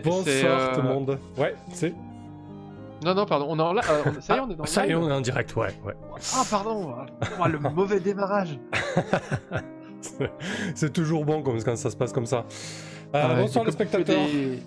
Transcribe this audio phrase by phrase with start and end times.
[0.00, 1.18] Bonsoir euh, tout le monde.
[1.38, 1.94] Ouais, c'est.
[3.04, 3.46] Non, non, pardon.
[3.50, 3.82] On est en euh,
[4.20, 5.68] Ça y est, on est dans Ça y est, on est en direct, ouais.
[5.84, 5.94] ouais.
[6.34, 6.94] Ah, pardon.
[7.40, 8.58] Oh, le mauvais démarrage.
[10.74, 12.44] c'est toujours bon quand ça se passe comme ça.
[13.14, 14.26] Euh, Ouais, bonsoir les spectateurs.
[14.26, 14.60] des-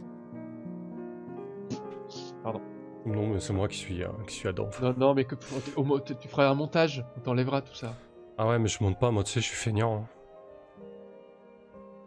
[3.06, 4.82] Non, mais c'est moi qui suis, euh, qui suis à donf.
[4.82, 5.36] Non, non, mais que
[5.78, 7.06] au tu feras un montage.
[7.18, 7.94] On t'enlèvera tout ça.
[8.38, 9.96] Ah ouais, mais je monte pas, moi tu sais, je suis feignant.
[9.96, 10.06] hein.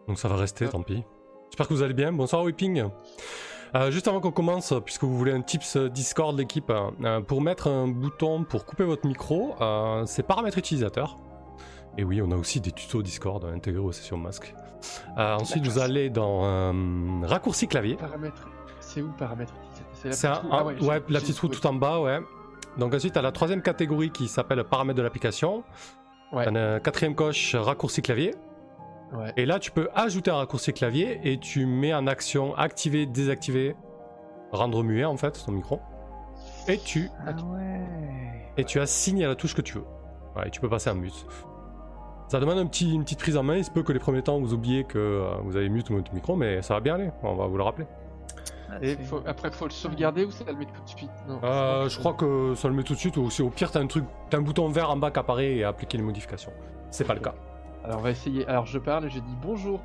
[0.07, 0.73] Donc ça va rester, Ah.
[0.73, 1.03] tant pis.
[1.51, 2.13] J'espère que vous allez bien.
[2.13, 2.85] Bonsoir Whipping.
[3.75, 7.41] Euh, juste avant qu'on commence, puisque vous voulez un tips euh, Discord l'équipe, euh, pour
[7.41, 11.19] mettre un bouton pour couper votre micro, euh, c'est paramètres utilisateurs.
[11.99, 14.55] Et oui, on a aussi des tutos Discord intégrés aux sessions masques.
[15.17, 16.73] Ensuite, vous allez dans
[17.25, 17.97] raccourci clavier.
[17.97, 18.49] Paramètres.
[18.81, 19.55] C'est où paramètres
[19.93, 22.19] C'est la petite un- roue- ah ouais, la petite roue tout en bas, ouais.
[22.79, 25.63] Donc ensuite, à la troisième catégorie qui s'appelle paramètres de l'application.
[26.33, 26.45] Ouais.
[26.83, 28.35] Quatrième coche raccourci clavier.
[29.13, 29.33] Ouais.
[29.37, 33.75] Et là, tu peux ajouter un raccourci clavier et tu mets en action activer, désactiver,
[34.53, 35.81] rendre muet en fait ton micro.
[36.69, 37.45] Et tu, Ah, tu-
[38.57, 39.85] et tu assignes à la touche que tu veux.
[40.37, 41.27] Ouais, et tu peux passer en mute.
[42.29, 43.57] Ça demande un petit, une petite prise en main.
[43.57, 46.15] Il se peut que les premiers temps vous oubliez que euh, vous avez mute votre
[46.15, 47.11] micro, mais ça va bien aller.
[47.25, 47.87] On va vous le rappeler.
[48.83, 51.11] Et faut, après, faut le sauvegarder ou ça le met tout de suite?
[51.27, 51.41] Non.
[51.43, 53.17] Euh, je crois que ça le met tout de suite.
[53.17, 55.57] Ou si au pire, t'as un truc, t'as un bouton vert en bas qui apparaît
[55.57, 56.53] et appliquer les modifications.
[56.93, 57.35] C'est pas le cas.
[57.91, 58.47] Alors, on va essayer.
[58.47, 59.81] Alors, je parle et je dis bonjour.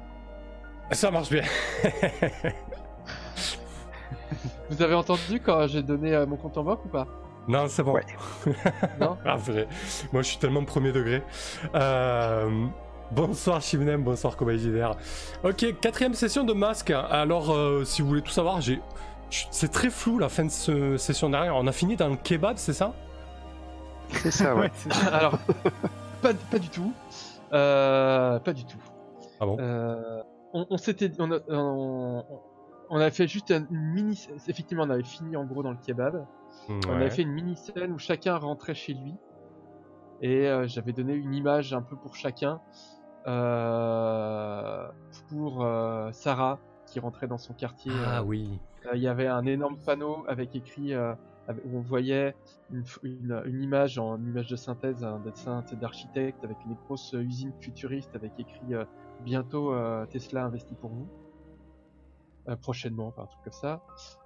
[0.92, 1.42] Ça marche bien.
[4.70, 7.08] Vous avez entendu quand j'ai donné euh, mon compte en banque ou pas?
[7.48, 7.94] Non, c'est bon.
[7.94, 8.06] Ouais.
[9.02, 9.17] Non?
[9.26, 9.67] Ah, vrai.
[10.14, 11.23] Moi, je suis tellement premier degré.
[11.73, 12.67] Euh,
[13.11, 14.92] Bonsoir Shivnem, bonsoir Kobayashi JDR.
[15.44, 16.92] Ok, quatrième session de masque.
[16.92, 18.81] Alors, euh, si vous voulez tout savoir, j'ai.
[19.50, 21.55] C'est très flou la fin de ce session dernière.
[21.55, 22.94] On a fini dans le kebab, c'est ça?
[24.11, 24.70] C'est ça, ouais.
[25.11, 25.39] Alors,
[26.21, 26.94] pas, pas du tout.
[27.54, 28.82] Euh, pas du tout.
[29.39, 30.22] Ah bon Euh,
[30.54, 32.23] on, on s'était, on, a- on,
[32.89, 34.28] on avait fait juste une mini.
[34.48, 36.26] Effectivement, on avait fini en gros dans le kebab.
[36.70, 39.16] On avait fait une mini scène où chacun rentrait chez lui
[40.22, 42.61] et euh, j'avais donné une image un peu pour chacun.
[43.28, 44.88] Euh,
[45.30, 47.92] pour euh, Sarah qui rentrait dans son quartier.
[48.06, 48.60] Ah oui.
[48.94, 50.94] Il y avait un énorme panneau avec écrit
[51.64, 52.36] où on voyait
[52.72, 57.54] une, une- une image en image de synthèse, un dessin d'architecte avec une grosse usine
[57.60, 58.83] futuriste avec écrit euh,
[59.20, 61.10] bientôt euh, Tesla investit pour vous.
[62.48, 63.82] Euh, prochainement, enfin, un truc comme ça.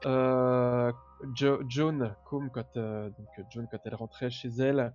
[0.05, 0.91] Euh,
[1.35, 4.93] Jo- Joan, comme quand euh, donc euh, Joan quand elle rentrait chez elle,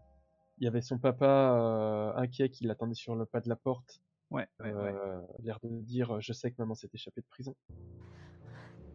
[0.59, 4.01] il y avait son papa euh, inquiet qui l'attendait sur le pas de la porte.
[4.31, 5.27] Ouais, ouais, Euh, ouais.
[5.43, 7.55] l'air de dire je sais que maman s'est échappée de prison.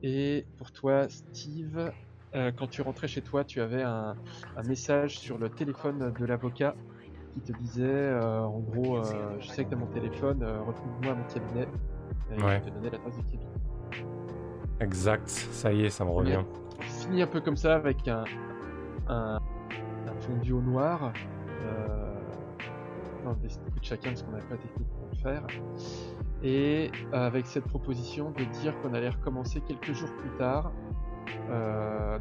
[0.01, 1.91] Et pour toi, Steve,
[2.35, 4.15] euh, quand tu rentrais chez toi, tu avais un,
[4.55, 6.75] un message sur le téléphone de l'avocat
[7.33, 9.03] qui te disait euh, en gros euh,
[9.39, 11.67] je sais que t'as mon téléphone, retrouve-moi à mon cabinet.
[12.31, 12.57] Et Ouais.
[12.63, 13.51] il te donnait l'adresse du cabinet.
[14.79, 15.27] Exact.
[15.27, 16.43] Ça y est, ça me revient.
[16.77, 18.23] On finit un peu comme ça avec un,
[19.07, 19.37] un,
[20.07, 21.11] un fondu au noir.
[23.25, 25.45] Dans le destin de chacun parce qu'on n'avait pas la technique pour le faire.
[26.41, 30.71] Et avec cette proposition de dire qu'on allait recommencer quelques jours plus tard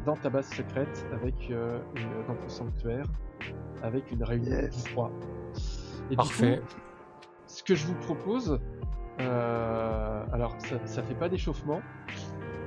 [0.05, 3.05] dans ta base secrète avec euh, une, dans ton sanctuaire
[3.83, 4.83] avec une réunion Yes.
[4.83, 5.11] de trois.
[6.07, 6.57] Et du Parfait.
[6.57, 6.65] coup,
[7.47, 8.59] ce que je vous propose,
[9.19, 11.81] euh, alors ça, ça fait pas d'échauffement,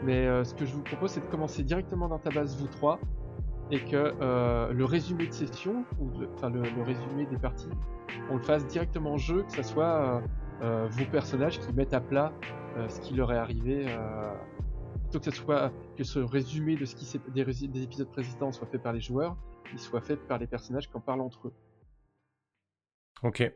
[0.05, 2.67] mais euh, ce que je vous propose, c'est de commencer directement dans ta base vous
[2.69, 2.99] trois
[3.71, 7.71] et que euh, le résumé de session, ou enfin le, le résumé des parties,
[8.31, 10.21] on le fasse directement en jeu, que ce soit euh,
[10.63, 12.33] euh, vos personnages qui mettent à plat
[12.77, 14.33] euh, ce qui leur est arrivé, euh,
[15.13, 18.67] plutôt que ce soit que ce résumé de ce qui s'est des, épisodes précédents soit
[18.67, 19.37] fait par les joueurs,
[19.73, 21.53] il soit fait par les personnages qui en parlent entre eux.
[23.23, 23.53] Ok.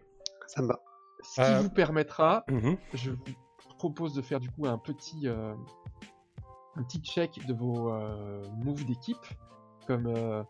[0.47, 0.81] Ça me va.
[1.23, 2.77] Ce qui Euh, vous permettra Mhm.
[2.93, 5.55] je vous propose de faire du coup un petit euh,
[6.77, 9.17] un petit check de vos euh, moves d'équipe
[9.87, 10.43] comme euh,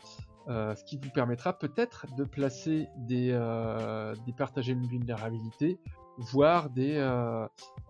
[0.49, 5.79] euh, ce qui vous permettra peut-être de placer des euh, des partager une vulnérabilité
[6.19, 7.47] voire des euh,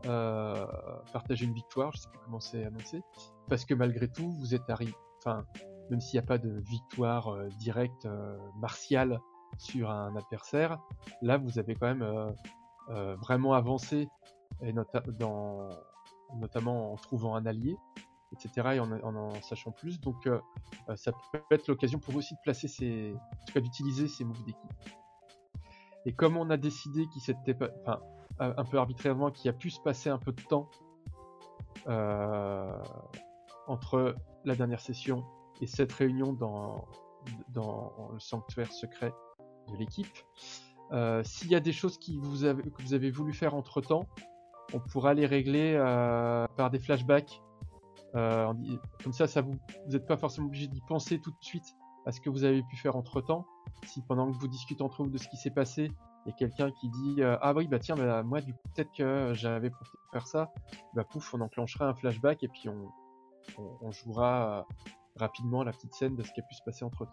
[0.07, 0.67] euh,
[1.13, 3.03] partager une victoire je sais plus comment c'est annoncé
[3.49, 5.45] parce que malgré tout vous êtes arrivé enfin
[5.91, 8.09] même s'il n'y a pas de victoire euh, directe
[8.61, 9.21] martiale
[9.59, 10.79] sur un adversaire
[11.23, 12.35] là vous avez quand même
[13.21, 14.09] vraiment avancé
[14.63, 15.69] et notamment
[16.93, 17.77] en trouvant un allié,
[18.33, 18.69] etc.
[18.75, 20.01] et en en, en sachant plus.
[20.01, 20.41] Donc euh,
[20.97, 24.25] ça peut être l'occasion pour vous aussi de placer ces, en tout cas d'utiliser ces
[24.25, 24.73] moves d'équipe.
[26.05, 28.01] Et comme on a décidé qu'il s'était pas, enfin
[28.39, 30.69] un peu arbitrairement qu'il a pu se passer un peu de temps
[31.89, 32.83] euh,
[33.67, 35.25] entre la dernière session
[35.61, 36.87] et cette réunion dans
[37.49, 39.13] dans le sanctuaire secret
[39.73, 40.07] de l'équipe.
[40.93, 43.81] Euh, S'il y a des choses qui vous avez, que vous avez voulu faire entre
[43.81, 44.07] temps,
[44.73, 47.43] on pourra les régler euh, par des flashbacks
[48.13, 49.59] comme ça, ça vous
[49.89, 52.77] n'êtes pas forcément obligé d'y penser tout de suite à ce que vous avez pu
[52.77, 53.45] faire entre temps.
[53.85, 55.91] Si pendant que vous discutez entre vous de ce qui s'est passé,
[56.27, 58.69] il y a quelqu'un qui dit euh, ah oui bah tiens bah, moi du coup
[58.75, 60.53] peut-être que j'avais pour faire ça,
[60.95, 62.91] bah pouf on enclenchera un flashback et puis on,
[63.81, 64.75] on, jouera euh,
[65.15, 67.13] rapidement la petite scène de ce qui a pu se passer entre temps.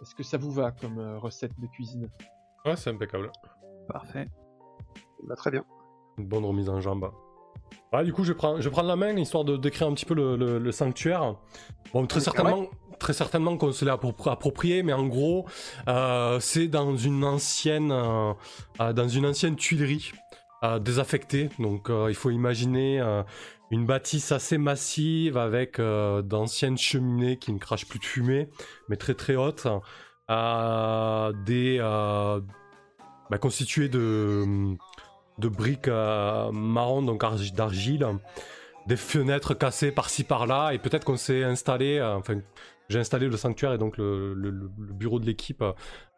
[0.00, 2.08] Est-ce que ça vous va comme recette de cuisine?
[2.64, 3.30] Ouais c'est impeccable.
[3.88, 4.28] Parfait.
[5.24, 5.64] Bah, très bien.
[6.16, 7.10] Une bonne remise en jambe.
[7.92, 10.14] Ah, du coup, je prends, je prends la main histoire de décrire un petit peu
[10.14, 11.36] le, sanctuaire.
[11.94, 12.66] Bon, très certainement,
[12.98, 15.46] très certainement qu'on se l'est approprié, mais en gros,
[15.88, 18.32] euh, c'est dans une ancienne, euh,
[18.80, 20.12] euh, dans une ancienne tuilerie
[20.80, 21.50] désaffectée.
[21.60, 23.00] Donc, il faut imaginer
[23.70, 28.48] une bâtisse assez massive avec d'anciennes cheminées qui ne crachent plus de fumée,
[28.88, 29.68] mais très très hautes,
[31.46, 34.76] des bah, constituées de
[35.38, 37.24] de briques euh, marron, donc
[37.54, 38.06] d'argile,
[38.86, 42.40] des fenêtres cassées par-ci par-là, et peut-être qu'on s'est installé, euh, enfin,
[42.88, 44.34] j'ai installé le sanctuaire et donc le,
[44.76, 45.62] bureau de l'équipe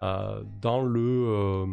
[0.02, 1.66] euh, dans le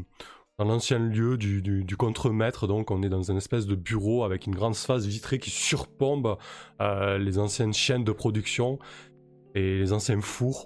[0.58, 4.48] dans l'ancien lieu du, du, contremaître, donc on est dans une espèce de bureau avec
[4.48, 6.36] une grande face vitrée qui surplombe
[6.80, 8.80] les anciennes chaînes de production
[9.54, 10.66] et les anciens fours.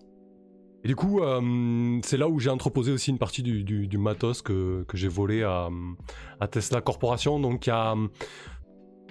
[0.84, 4.86] Et du coup, euh, c'est là où j'ai entreposé aussi une partie du, matos que,
[4.94, 5.70] j'ai volé à,
[6.50, 7.40] Tesla Corporation.
[7.40, 7.70] Donc,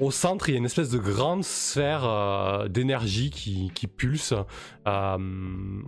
[0.00, 4.34] au centre, il y a une espèce de grande sphère euh, d'énergie qui, pulse,
[4.88, 5.82] euh,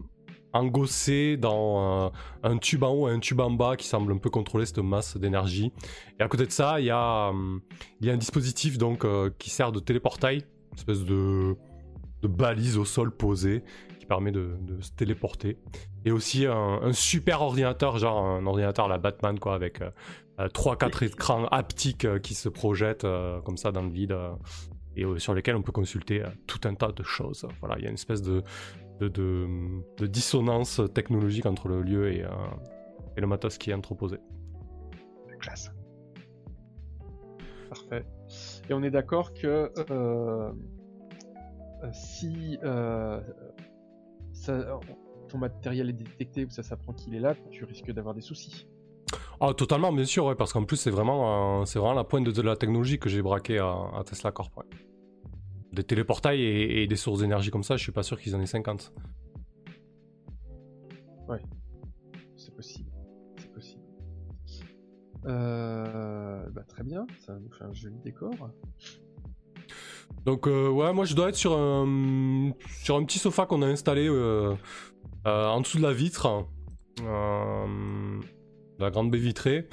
[0.52, 2.12] engossée dans
[2.44, 4.78] un tube en haut et un tube en bas qui semble un peu contrôler cette
[4.78, 5.72] masse d'énergie.
[6.20, 7.32] Et à côté de ça, il y a,
[8.00, 9.04] il y a un dispositif donc,
[9.38, 11.56] qui sert de téléportail, une espèce de
[12.22, 13.64] balise au sol posée
[14.06, 15.58] permet de, se téléporter.
[16.04, 19.80] Et aussi un, super ordinateur, genre un ordinateur la Batman, quoi, avec
[20.38, 24.16] 3-4 euh, écrans haptiques euh, qui se projettent euh, comme ça dans le vide
[24.96, 27.46] et sur lesquels on peut consulter tout un tas de choses.
[27.60, 28.42] Voilà, il y a une espèce de,
[29.00, 32.26] de, de, dissonance technologique entre le lieu et,
[33.16, 34.18] et le matos qui est entreposé.
[35.40, 35.72] Classe.
[37.70, 38.04] Parfait.
[38.68, 39.72] Et on est d'accord que
[41.94, 42.58] si
[45.28, 48.66] ton matériel est détecté ou ça s'apprend qu'il est là, tu risques d'avoir des soucis.
[49.40, 52.56] Ah, totalement, bien sûr, parce qu'en plus, c'est vraiment, c'est vraiment la pointe de, la
[52.56, 54.52] technologie que j'ai braqué à, Tesla Corp.
[55.72, 58.46] Des téléportails et, des sources d'énergie comme ça, je suis pas sûr qu'ils en aient
[58.46, 58.92] 50.
[61.28, 61.42] Ouais,
[62.36, 62.90] c'est possible.
[63.38, 63.82] C'est possible.
[65.26, 68.34] Euh, bah, très bien, ça nous fait un joli décor.
[70.24, 72.52] Donc euh, ouais, moi je dois être sur un,
[72.82, 74.54] sur un petit sofa qu'on a installé euh,
[75.26, 76.46] euh, en dessous de la vitre,
[78.78, 79.68] la grande baie vitrée.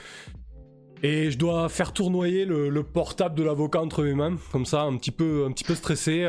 [1.01, 4.97] Et je dois faire tournoyer le, portable de l'avocat entre mes mains, comme ça, un
[4.97, 6.25] petit peu, un petit peu stressé.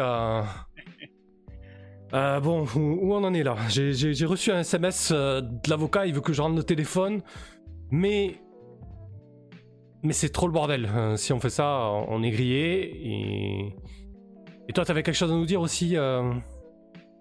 [2.13, 3.57] bon, où, on en est là?
[3.69, 7.23] J'ai reçu un SMS de l'avocat, il veut que je rende le téléphone,
[7.91, 8.37] mais
[10.03, 10.89] mais c'est trop le bordel.
[11.17, 13.75] si on fait ça, on est grillé et
[14.71, 16.33] et toi, t'avais quelque chose à nous dire aussi euh,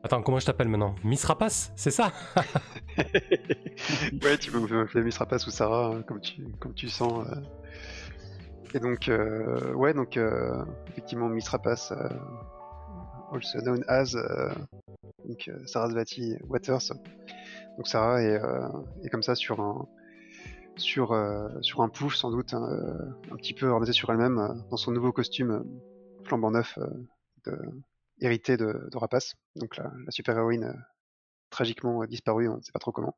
[0.03, 0.93] Attends, comment je t'appelle maintenant?
[1.03, 2.13] Miss Rapace, c'est ça?
[4.23, 7.25] Ouais, tu peux m'appeler Miss Rapace ou Sarah, hein, comme, tu, comme tu sens.
[7.27, 7.41] Euh.
[8.75, 10.19] Et donc, euh, ouais, donc,
[10.89, 11.91] effectivement, Miss Rapace,
[13.31, 14.15] also known as
[15.25, 16.93] donc, Sarasvati Waters.
[17.77, 18.39] Donc, Sarah est,
[19.03, 19.87] est comme ça sur un,
[20.75, 21.19] sur,
[21.61, 22.69] sur un pouf, sans doute, hein,
[23.31, 25.63] un petit peu organisé sur elle-même, dans son nouveau costume
[26.25, 26.77] flambant neuf
[28.21, 30.73] hérité de, Rapace, donc la, super-héroïne euh,
[31.49, 33.17] tragiquement disparue, on ne sait pas trop comment.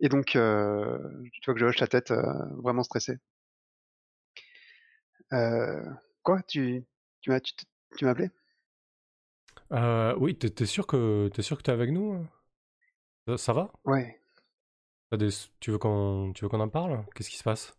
[0.00, 0.98] Et donc, euh,
[1.32, 2.22] tu vois que je hoche la tête, euh,
[2.62, 3.18] vraiment stressé.
[6.22, 6.84] quoi Tu,
[7.20, 8.30] tu m'as tu, m'as appelé?
[10.18, 12.26] Oui, t'es sûr que t'es sûr que t'es avec nous
[13.36, 13.72] ça, va?
[13.84, 14.20] Ouais.
[15.60, 17.04] Tu veux qu'on tu veux qu'on en parle?
[17.14, 17.74] Qu'est-ce qui se passe?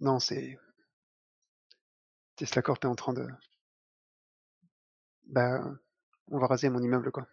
[0.00, 0.58] Non, c'est
[2.36, 3.26] Tesla Corp est en train de
[5.26, 5.60] bah,
[6.28, 7.26] on va raser mon immeuble, quoi.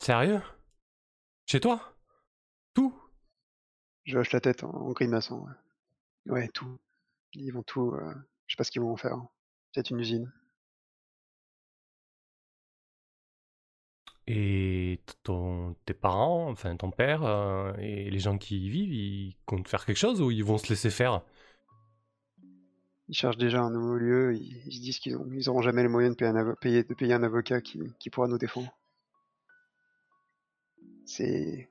[0.00, 0.42] Sérieux?
[1.46, 1.80] Chez toi?
[2.74, 2.94] Tout?
[4.04, 5.46] Je hoche la tête en, grimaçant.
[6.26, 6.48] Ouais.
[6.48, 6.78] tout.
[7.34, 7.92] Ils vont tout.
[7.92, 8.14] Euh,
[8.46, 9.18] je sais pas ce qu'ils vont en faire.
[9.72, 10.32] Peut-être une usine.
[14.26, 19.36] Et ton, tes parents, enfin ton père euh, et les gens qui y vivent, ils
[19.46, 21.22] comptent faire quelque chose ou ils vont se laisser faire?
[23.08, 26.18] Ils cherchent déjà un nouveau lieu, ils, se disent qu'ils n'auront jamais les moyens de
[26.18, 28.70] payer un, de payer un avocat qui, pourra nous défendre.
[31.06, 31.68] C'est.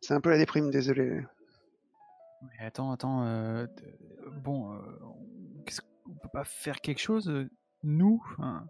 [0.00, 1.24] C'est un peu la déprime, désolé.
[2.58, 3.24] attends, attends.
[3.24, 3.66] Euh,
[4.32, 4.80] bon, euh,
[6.06, 7.48] on peut pas faire quelque chose, euh,
[7.82, 8.66] nous enfin,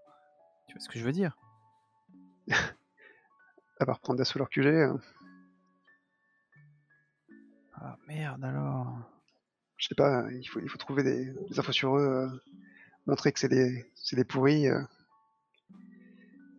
[0.68, 1.36] Tu vois ce que je veux dire?
[3.80, 4.66] À part prendre d'assaut leur QG.
[4.66, 4.96] euh,
[7.74, 9.11] Ah merde alors.
[9.82, 12.28] Je sais pas, il faut, il faut trouver des, des infos sur eux, euh,
[13.06, 14.68] montrer que c'est des, c'est des pourris.
[14.68, 14.80] euh,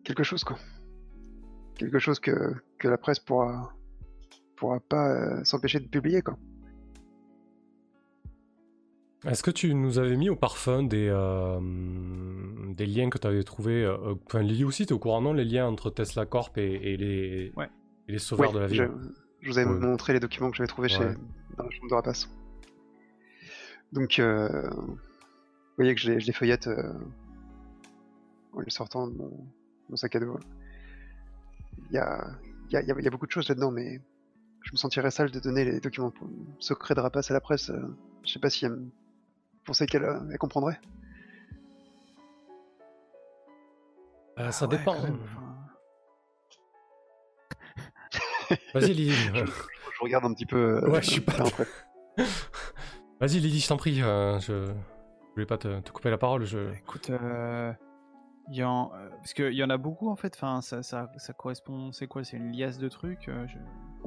[0.04, 0.58] quelque chose, quoi.
[1.78, 3.74] Quelque chose que, que la presse pourra,
[4.58, 6.38] pourra pas euh, s'empêcher de publier, quoi.
[9.26, 11.58] Est-ce que tu nous avais mis au parfum des, euh,
[12.74, 15.32] des liens que tu avais trouvés euh, Enfin, Lily aussi, tu es au courant, non
[15.32, 17.70] Les liens entre Tesla Corp et, et les, Ouais.
[18.10, 18.92] et les sauveurs Ouais, de la ville?
[19.40, 19.80] je vous avais Ouais.
[19.80, 21.06] montré les documents que j'avais trouvés chez,
[21.58, 22.30] dans la chambre de rapace.
[23.94, 24.98] Donc, euh, vous
[25.78, 26.94] voyez que je les, je les feuillette euh,
[28.54, 29.32] en les sortant de mon,
[29.90, 30.40] mon sac à dos.
[31.90, 32.26] Il y a,
[32.70, 34.02] il y, a, il y a- il y a beaucoup de choses là-dedans, mais
[34.64, 36.28] je me sentirais sale de donner les documents pour-
[36.60, 37.70] secrets de rapace à la presse.
[37.70, 37.96] euh,
[38.26, 38.90] je sais pas si elle me-
[39.66, 40.80] pensait qu'elle elle comprendrait.
[44.40, 44.96] Euh, ça Ah ouais, dépend.
[48.74, 49.12] Vas-y, Lily.
[49.36, 50.78] Je, je regarde un petit peu.
[50.84, 51.44] euh, Ouais, je suis pas-.
[53.20, 54.02] Vas-y, Lily, je t'en prie.
[54.02, 54.66] euh, je...
[54.66, 56.44] je voulais pas te, te couper la parole.
[56.46, 56.74] Je...
[56.74, 57.72] Écoute, euh,
[58.50, 60.34] il y en, euh, parce qu'il y en a beaucoup en fait.
[60.36, 61.92] Enfin, ça, ça, ça correspond.
[61.92, 63.30] C'est quoi C'est une liasse de trucs.
[63.30, 63.58] euh, je-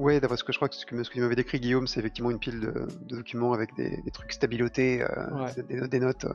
[0.01, 2.29] Ouais, d'après ce que je crois que ce que qu'il m'avait décrit Guillaume, c'est effectivement
[2.29, 5.63] une pile de, de documents avec des, des trucs stabilotés, euh, Ouais.
[5.63, 6.25] des, des notes.
[6.25, 6.33] euh.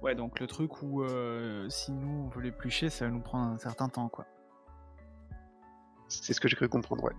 [0.00, 3.50] Ouais, donc le truc où euh, si nous on veut l'éplucher, ça va nous prendre
[3.52, 4.26] un certain temps, quoi.
[6.08, 7.14] C'est ce que j'ai cru comprendre, ouais.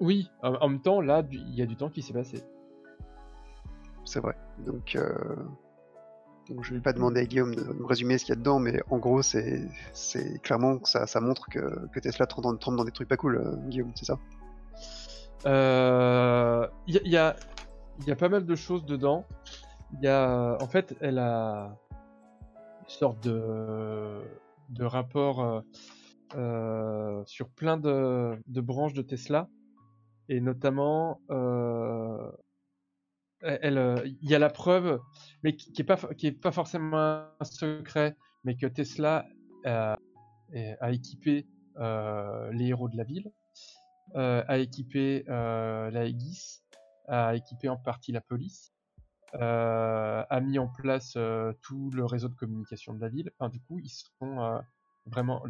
[0.00, 2.42] Oui, en, même temps, là, il y a du temps qui s'est passé.
[4.08, 4.34] C'est vrai.
[4.64, 5.36] Donc, euh,
[6.48, 8.58] donc je vais pas demander à Guillaume de me résumer ce qu'il y a dedans,
[8.58, 12.84] mais en gros, c'est c'est clairement que ça, ça montre que, que Tesla trempe dans,
[12.86, 14.18] des trucs pas cool, euh, Guillaume, c'est ça?
[15.44, 17.36] Euh, Il y, a- il y a,
[18.06, 19.26] y a pas mal de choses dedans.
[19.92, 21.76] Il y a, en fait, elle a
[22.80, 24.22] une sorte de,
[24.70, 25.60] de rapport euh,
[26.34, 29.48] euh, sur plein de, de branches de Tesla,
[30.30, 32.30] et notamment, euh,
[33.42, 35.00] elle, euh, il y a la preuve,
[35.42, 39.26] mais qui, qui est pas, est pas forcément un secret, mais que Tesla
[39.64, 39.98] a,
[40.90, 43.30] équipé euh, les héros de la ville
[44.16, 46.62] euh, a équipé euh, la Aegis,
[47.08, 48.72] a équipé en partie la police,
[49.34, 53.30] euh, a mis en place euh, tout le réseau de communication de la ville.
[53.50, 54.58] Du coup, ils sont euh,
[55.06, 55.42] vraiment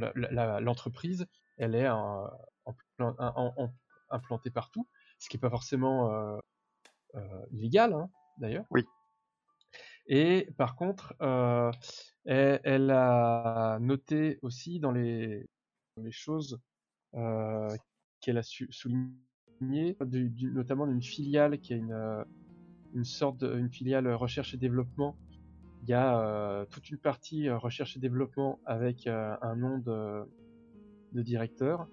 [0.61, 1.27] l'entreprise,
[1.57, 1.89] elle est
[4.11, 6.41] implantée partout, ce qui n'est pas forcément
[7.15, 8.65] euh, euh, illégal, hein, d'ailleurs.
[8.71, 8.85] Oui.
[10.07, 11.71] Et par contre, euh,
[12.25, 15.47] elle, elle a noté aussi dans les,
[15.97, 16.59] dans les choses
[17.15, 17.69] euh,
[18.21, 22.25] qu'elle a su- souligné, du- du- notamment d'une filiale qui est une,
[22.95, 25.17] une sorte de, une filiale recherche et développement.
[25.83, 30.25] Il y a euh, toute une partie recherche et développement avec euh, un nom de,
[31.13, 31.87] de directeur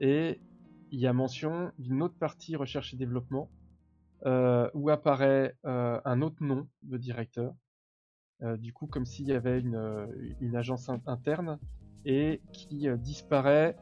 [0.00, 0.40] et
[0.90, 3.50] il y a mention d'une autre partie recherche et développement
[4.26, 7.52] euh, où apparaît euh, un autre nom de directeur.
[8.42, 10.08] Euh, du coup, comme s'il y avait une,
[10.40, 11.58] une agence in- interne
[12.04, 13.76] et qui disparaît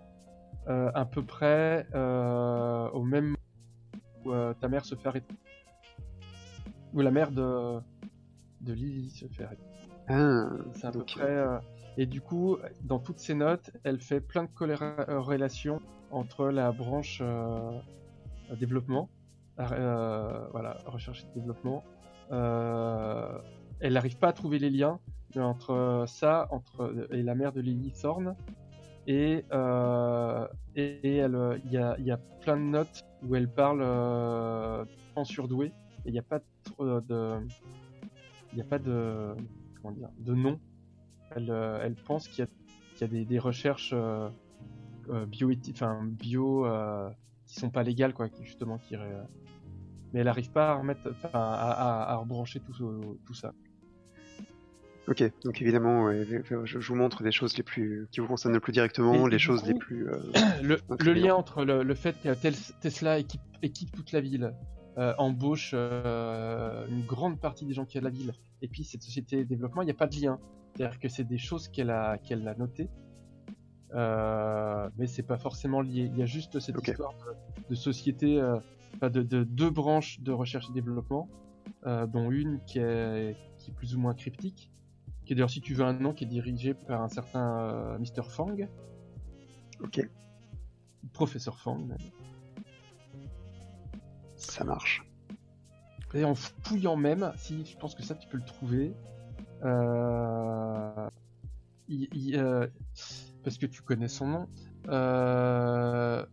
[0.66, 3.34] à peu près au même
[4.24, 5.34] moment où ta mère se fait arrêter.
[6.94, 7.78] Ou la mère de,
[8.62, 9.62] de Lily se fait arrêter.
[10.08, 11.44] Ah, C'est à peu près.
[11.98, 17.20] Et du coup, dans toutes ses notes, elle fait plein de corrélations entre la branche
[17.22, 17.78] euh,
[18.58, 19.08] développement,
[19.56, 21.84] voilà, recherche et développement.
[22.32, 23.38] Euh,
[23.80, 24.98] elle n'arrive pas à trouver les liens
[25.36, 28.34] entre ça, entre et la mère de Lily Thorne.
[29.06, 33.48] Et euh, et elle, euh, il y a, y a plein de notes où elle
[33.48, 34.84] parle euh,
[35.14, 35.66] en surdoué.
[36.04, 36.40] Et il n'y a pas
[36.78, 37.38] de,
[38.52, 39.34] il n'y a pas de,
[39.80, 40.58] comment dire, de nom.
[41.34, 42.48] Elle, euh, elle pense qu'il y
[43.00, 44.28] y a des, des recherches euh,
[45.10, 47.10] euh, bio, enfin bio, euh,
[47.46, 49.22] qui sont pas légales quoi, justement qui, euh,
[50.16, 53.52] mais elle n'arrive pas à remettre, à, à, à rebrancher tout, ça.
[55.08, 56.26] Ok, donc évidemment, ouais,
[56.64, 59.38] je, vous montre les choses les plus qui vous concernent le plus directement, Et les
[59.38, 60.08] choses les plus.
[60.08, 60.18] euh,
[60.62, 62.32] le, lien entre le, le fait que
[62.80, 64.54] Tesla équipe, équipe toute la ville,
[64.96, 68.32] euh, embauche euh, une grande partie des gens qui a de la ville,
[68.62, 70.38] et puis cette société de développement, il n'y a pas de lien.
[70.74, 72.88] C'est-à-dire que c'est des choses qu'elle a, qu'elle a notées,
[73.92, 76.08] mais c'est pas forcément lié.
[76.10, 76.88] Il y a juste cette Ok.
[76.88, 78.40] histoire de, de société,
[78.96, 81.28] enfin de, de deux branches de recherche et développement,
[81.86, 84.70] euh, dont une qui est, qui est plus ou moins cryptique,
[85.24, 87.98] qui est d'ailleurs, si tu veux un nom, qui est dirigé par un certain euh,
[87.98, 88.22] Mr.
[88.28, 88.54] Fang,
[89.82, 90.08] Ok,
[91.12, 91.78] professeur Fang.
[91.78, 91.98] même.
[94.36, 95.02] ça marche.
[96.14, 98.94] Et en fouillant même, si je pense que ça tu peux le trouver,
[99.64, 101.08] euh,
[101.88, 102.66] il- il, euh,
[103.44, 104.48] parce que tu connais son nom.
[104.88, 106.24] euh,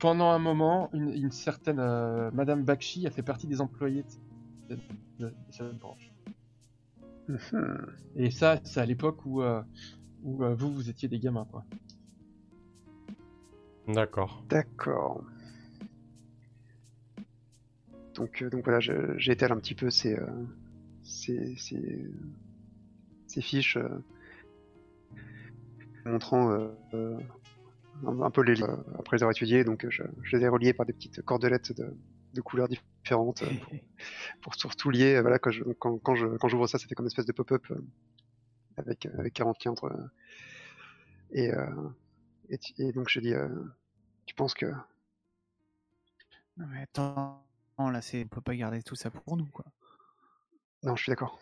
[0.00, 4.04] pendant un moment, une, une certaine euh, Madame Bakshi a fait partie des employés
[4.68, 4.76] de,
[5.20, 6.10] de- de cette branche.
[7.28, 7.86] Mhm.
[8.16, 9.62] Et ça, c'est à l'époque où, euh,
[10.24, 11.64] où euh, vous, vous étiez des gamins, quoi.
[13.86, 14.42] D'accord.
[14.48, 15.22] D'accord.
[18.14, 18.80] Donc, euh, donc voilà,
[19.18, 20.26] j'étale un petit peu ces, euh,
[21.04, 22.10] ces, ces,
[23.26, 24.02] ces fiches euh,
[26.04, 27.18] montrant euh, euh,
[28.06, 29.64] un, un peu les euh, après les avoir étudiées.
[29.64, 31.96] Donc euh, je, je les ai reliées par des petites cordelettes de,
[32.34, 33.72] de couleurs différentes euh, pour,
[34.42, 35.20] pour surtout lier.
[35.20, 37.32] Voilà, quand je, quand, quand je, quand j'ouvre ça, ça fait comme une espèce de
[37.32, 37.66] pop-up
[38.76, 39.92] avec, avec 40 liens entre.
[41.32, 41.50] et,
[42.78, 43.32] et, donc je dis,
[44.26, 44.66] tu penses que
[46.56, 47.44] Non, mais attends,
[47.78, 48.24] là, c'est...
[48.24, 49.64] on peut pas garder tout ça pour nous, quoi.
[50.82, 51.38] Non, je suis d'accord.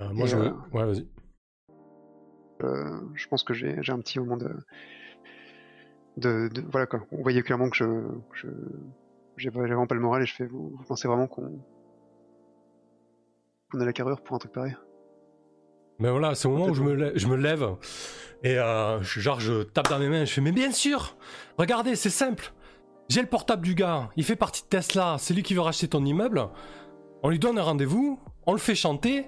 [0.00, 0.46] Euh, moi, Et, je veux.
[0.48, 1.08] euh, Ouais, vas-y.
[2.62, 4.38] Euh, je pense que j'ai un petit moment
[6.16, 7.04] de, voilà quoi.
[7.12, 8.46] On voyait clairement que je
[9.36, 11.60] j'ai vraiment pas le moral et je fais vous, pensez vraiment qu'on
[13.74, 14.76] a la carrure pour un truc pareil?
[15.98, 17.76] Mais voilà, c'est au moment où je me, lève, je me lève
[18.42, 21.16] et euh, genre je tape dans mes mains, je fais mais bien sûr,
[21.58, 22.52] regardez, c'est simple.
[23.08, 25.88] J'ai le portable du gars, il fait partie de Tesla, c'est lui qui veut racheter
[25.88, 26.48] ton immeuble.
[27.22, 29.26] On lui donne un rendez-vous, on le fait chanter,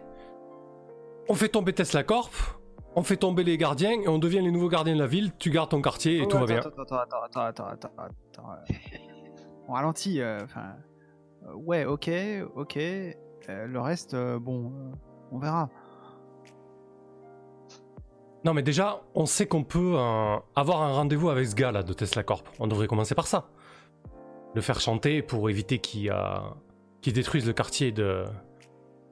[1.28, 2.58] on fait tomber Tesla Corp,
[2.96, 5.32] on fait tomber les gardiens et on devient les nouveaux gardiens de la ville.
[5.38, 6.58] Tu gardes ton quartier et Oh, tout va bien.
[6.58, 8.48] Attends, attends, attends, attends, attends,
[9.68, 10.74] On ralentit, euh, enfin...
[11.46, 12.10] euh, ouais, ok,
[12.54, 12.76] ok.
[12.76, 13.16] euh,
[13.48, 14.72] le reste, bon,
[15.32, 15.70] on verra.
[18.44, 21.82] Non mais déjà, on sait qu'on peut euh, avoir un rendez-vous avec ce gars là
[21.82, 22.46] de Tesla Corp.
[22.60, 23.48] On devrait commencer par ça.
[24.54, 26.36] Le faire chanter pour éviter qu'il euh,
[27.00, 28.24] qu'il détruise le quartier de,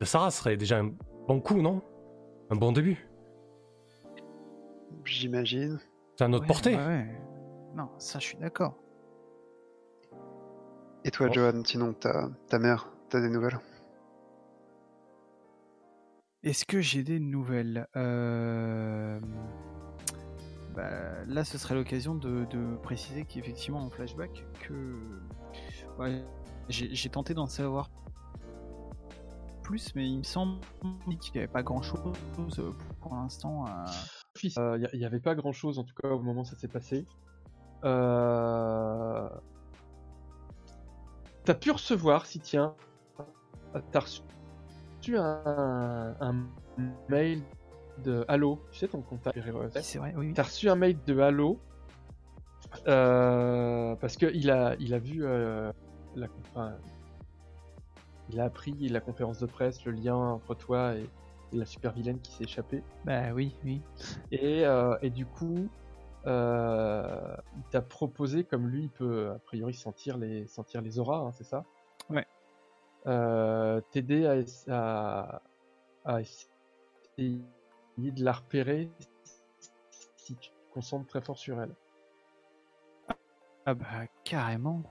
[0.00, 0.90] de Sarah serait déjà un
[1.26, 1.80] bon coup, non?
[2.50, 3.08] Un bon début.
[5.04, 5.80] J'imagine.
[6.16, 6.76] C'est à notre Ouais, portée.
[6.76, 7.20] ouais, ouais.
[7.74, 8.76] Non, ça, je suis d'accord.
[11.04, 11.32] Et toi, Bon.
[11.32, 13.58] Johan, sinon ta ta mère, t'as des nouvelles?
[16.44, 17.86] Est-ce que j'ai des nouvelles?
[17.96, 19.20] Euh,
[20.74, 24.96] bah, Là, ce serait l'occasion de, de préciser qu'effectivement, en flashback, que
[25.98, 26.24] ouais,
[26.68, 27.90] j'ai j'ai tenté d'en savoir
[29.62, 30.58] plus, mais il me semble
[31.20, 32.16] qu'il n'y avait pas grand-chose
[32.58, 33.64] euh, pour l'instant.
[33.66, 33.84] à-
[34.36, 34.56] Fils,
[34.92, 37.04] il n'y avait pas grand chose en tout cas au moment où ça s'est passé.
[37.84, 39.28] Euh...
[41.44, 42.74] T'as pu recevoir, si tiens,
[43.90, 44.22] t'as reçu
[45.16, 46.46] un, un
[47.08, 47.42] mail
[47.98, 49.38] de Halo, tu sais ton contact
[49.82, 50.28] c'est vrai, oui.
[50.28, 50.32] oui.
[50.34, 51.58] T'as reçu un mail de Halo
[52.86, 55.72] euh, parce que il a, il a vu euh,
[56.14, 56.74] la, enfin,
[58.30, 61.08] il a appris la conférence de presse, le lien entre toi et,
[61.52, 62.82] et la super vilaine qui s'est échappée.
[63.04, 63.80] Bah oui, oui.
[64.30, 65.68] Et, euh, et du coup,
[66.26, 71.18] euh, il t'a proposé, comme lui, il peut a priori sentir les, sentir les auras,
[71.18, 71.64] hein, c'est ça?
[72.08, 72.26] Ouais.
[73.06, 75.42] Euh, T'aider à, à,
[76.04, 77.42] à essayer
[77.98, 78.90] de la repérer
[80.16, 81.74] si tu te concentres très fort sur elle.
[83.66, 84.82] Ah bah carrément.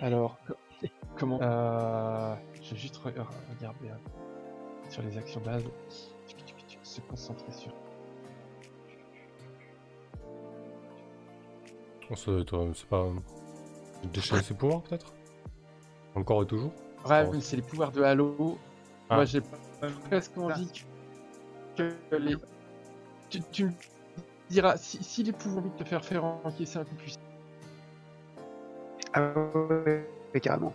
[0.00, 0.54] Alors, co-
[1.18, 1.38] comment?
[1.42, 3.94] euh, Je vais juste re- re- regarder euh,
[4.88, 5.64] sur les actions base.
[6.82, 7.72] Se concentrer sur.
[12.10, 13.06] On se- toi, C'est pas.
[14.12, 15.12] Déchaîner ses pouvoirs peut-être?
[16.14, 16.72] Encore et toujours?
[17.08, 18.58] Ouais, mais c'est les pouvoirs de Halo.
[19.08, 19.16] Ah.
[19.16, 19.42] Moi, j'ai
[20.08, 20.68] presque envie
[21.76, 22.36] que, que les.
[23.28, 23.72] Tu, tu me
[24.48, 27.20] diras, si, si les pouvoirs ont envie de te faire faire encaisser un coup puissant,
[29.14, 30.72] Ah ouais, ouais, carrément.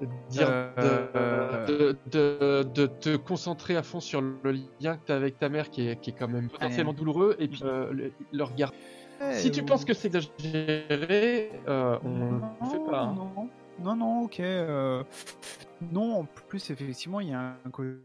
[0.00, 5.12] de, dire Euh, de, de, de, te concentrer à fond sur le lien que tu
[5.12, 7.92] as avec ta mère qui est, qui est quand même potentiellement douloureux et puis euh,
[7.92, 8.72] le, le regard.
[9.32, 12.40] Si tu penses que c'est exagéré, euh, on ne
[12.70, 13.00] fait pas.
[13.02, 13.14] hein.
[13.14, 13.48] Non,
[13.80, 14.40] non, non, ok.
[14.40, 15.02] euh,
[15.92, 18.00] Non, en plus, effectivement, il y a un côté.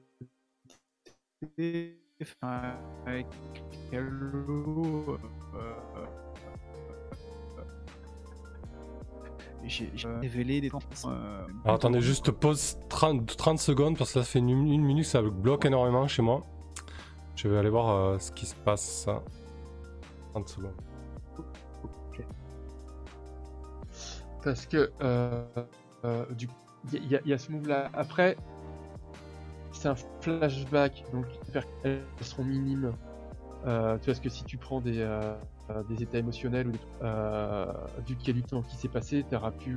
[2.21, 2.73] Enfin,
[3.05, 3.27] avec
[3.93, 5.17] Halo.
[9.65, 10.69] J'ai j'ai révélé des.
[10.69, 15.05] euh, Alors attendez, juste pause 30, 30 secondes parce que ça fait une, une minute,
[15.05, 16.43] ça bloque énormément chez moi.
[17.35, 19.07] Je vais aller voir euh, ce qui se passe.
[20.33, 20.73] 30 secondes.
[24.43, 25.43] Parce que euh,
[26.05, 26.53] euh, du coup,
[26.93, 27.89] il y, a- il y a ce move là.
[27.93, 28.37] Après,
[29.73, 32.93] c'est un flashback, donc j'espère qu'elles seront minimes.
[33.65, 35.35] Euh, tu vois, parce que si tu prends des, euh, euh,
[35.89, 37.71] des états émotionnels ou des trucs, euh,
[38.07, 39.75] vu qu'il y a du temps qui s'est passé, tu auras pu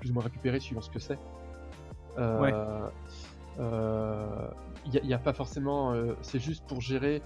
[0.00, 1.18] plus ou moins récupérer suivant ce que c'est.
[2.18, 2.52] Euh, Ouais.
[4.86, 5.92] Il n'y a, pas forcément.
[5.92, 7.20] euh, c'est juste pour gérer.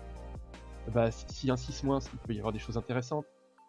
[0.93, 3.25] Bah, si- s'il y a un 6 moins, il peut y avoir des choses intéressantes.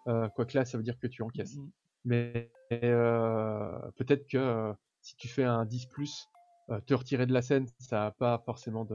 [0.08, 1.56] Euh, Quoique là, ça veut dire que tu encaisses.
[1.58, 1.70] Mhm.
[2.06, 6.28] Mais euh, peut-être que euh, si tu fais un 10 plus,
[6.72, 8.86] euh, te retirer de la scène, ça n'a pas forcément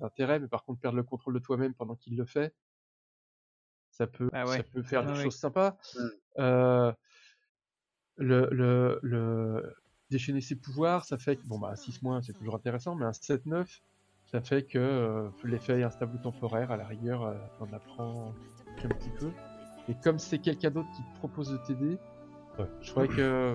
[0.00, 0.38] d'intérêt.
[0.40, 2.52] Mais par contre, perdre le contrôle de toi-même pendant qu'il le fait,
[3.96, 4.58] ça peut, Ah ouais.
[4.58, 5.24] ça peut faire Ah des ouais.
[5.24, 5.76] choses sympas.
[5.94, 6.00] Mm.
[6.40, 6.92] Euh,
[8.16, 9.74] le, le, le
[10.10, 13.10] déchaîner ses pouvoirs, ça fait que, bon bah 6 moins c'est toujours intéressant, mais un
[13.10, 13.80] 7-9,
[14.30, 18.32] ça fait que euh, l'effet est instable ou temporaire, à la rigueur, euh, on apprend
[18.84, 19.30] un petit peu.
[19.88, 21.98] Et comme c'est quelqu'un d'autre qui te propose de t'aider,
[22.58, 22.64] Ouais.
[22.80, 23.54] je crois que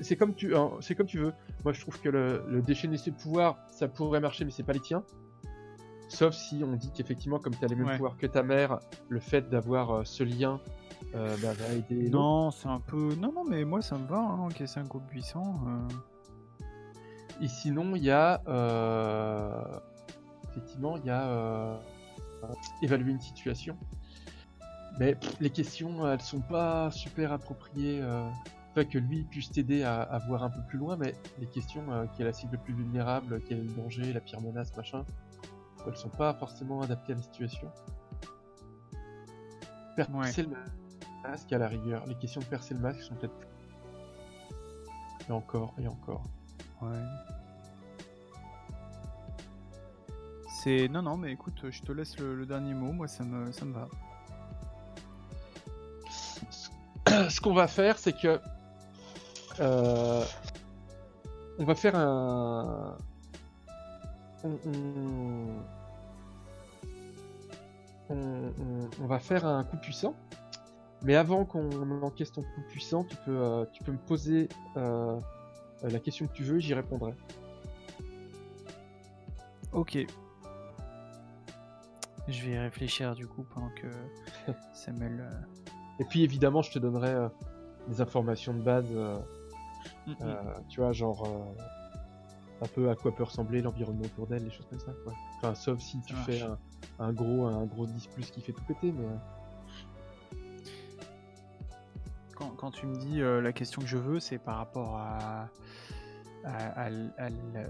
[0.00, 1.32] c'est comme tu, hein, c'est comme tu veux.
[1.64, 4.72] Moi je trouve que le, le déchaîner ses pouvoirs, ça pourrait marcher, mais c'est pas
[4.72, 5.04] les tiens.
[6.08, 7.96] Sauf si on dit qu'effectivement, comme tu as les mêmes Ouais.
[7.96, 10.58] pouvoirs que ta mère, le fait d'avoir euh, ce lien
[11.14, 12.08] euh, bah, va aider.
[12.10, 13.14] Non, c'est un peu.
[13.16, 15.60] Non, non, mais moi ça me va, hein, encaisser un coup puissant.
[15.66, 15.88] euh.
[17.42, 18.40] Et sinon, il y a.
[20.50, 21.78] Effectivement, il y a.
[22.82, 23.76] Évaluer une situation.
[24.98, 28.02] Mais pff, les questions, elles sont pas super appropriées.
[28.74, 31.82] Fait que lui puisse t'aider à, à voir un peu plus loin, mais les questions,
[32.14, 35.04] qui est la cible plus vulnérable, quel est le danger, la pire menace, machin,
[35.88, 37.70] elles sont pas forcément adaptées à la situation.
[39.96, 42.06] Percer le masque à la rigueur.
[42.06, 43.34] Les questions de percer le masque sont peut-être.
[45.28, 46.22] Et encore, et encore.
[46.82, 46.88] Ouais.
[50.62, 50.88] C'est.
[50.88, 53.64] Non, non, mais écoute, je te laisse le, le dernier mot, moi ça me, ça
[53.64, 53.88] me va.
[57.30, 58.40] ce qu'on va faire, c'est que
[59.60, 60.24] euh,
[61.58, 62.96] on va faire un,
[64.44, 65.57] on, on-
[68.10, 70.14] on- on- on va faire un coup puissant.
[71.02, 75.18] Mais avant qu'on encaisse ton coup puissant, tu peux, euh, tu peux me poser euh,
[75.82, 77.14] la question que tu veux, j'y répondrai.
[79.72, 79.98] Ok.
[82.26, 83.86] Je vais y réfléchir du coup pendant que
[84.74, 85.20] Samuel.
[85.20, 85.30] euh,
[86.00, 87.14] Et puis évidemment, je te donnerai
[87.88, 88.90] des informations de base.
[88.90, 90.36] mm, mm.
[90.68, 91.26] Tu vois, genre
[92.60, 95.12] un peu à quoi peut ressembler l'environnement autour d'elle, des choses comme ça, quoi.
[95.36, 96.58] Enfin, sauf si tu Ça fais un,
[96.98, 99.16] un gros un gros 10 plus qui fait tout péter, mais euh,
[102.34, 105.48] Quand, quand tu me dis euh, la question que je veux, c'est par rapport à.
[106.44, 107.66] à, euh,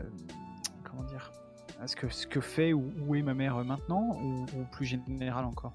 [0.84, 1.32] comment dire
[1.80, 4.84] à ce que, ce que fait ou où est ma mère maintenant ou, ou plus
[4.84, 5.72] général encore?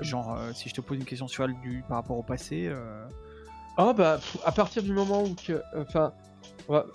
[0.00, 2.66] Genre, euh, si je te pose une question sur elle du, par rapport au passé,
[2.66, 3.06] euh,
[3.76, 6.12] ah bah à partir du moment où que, enfin,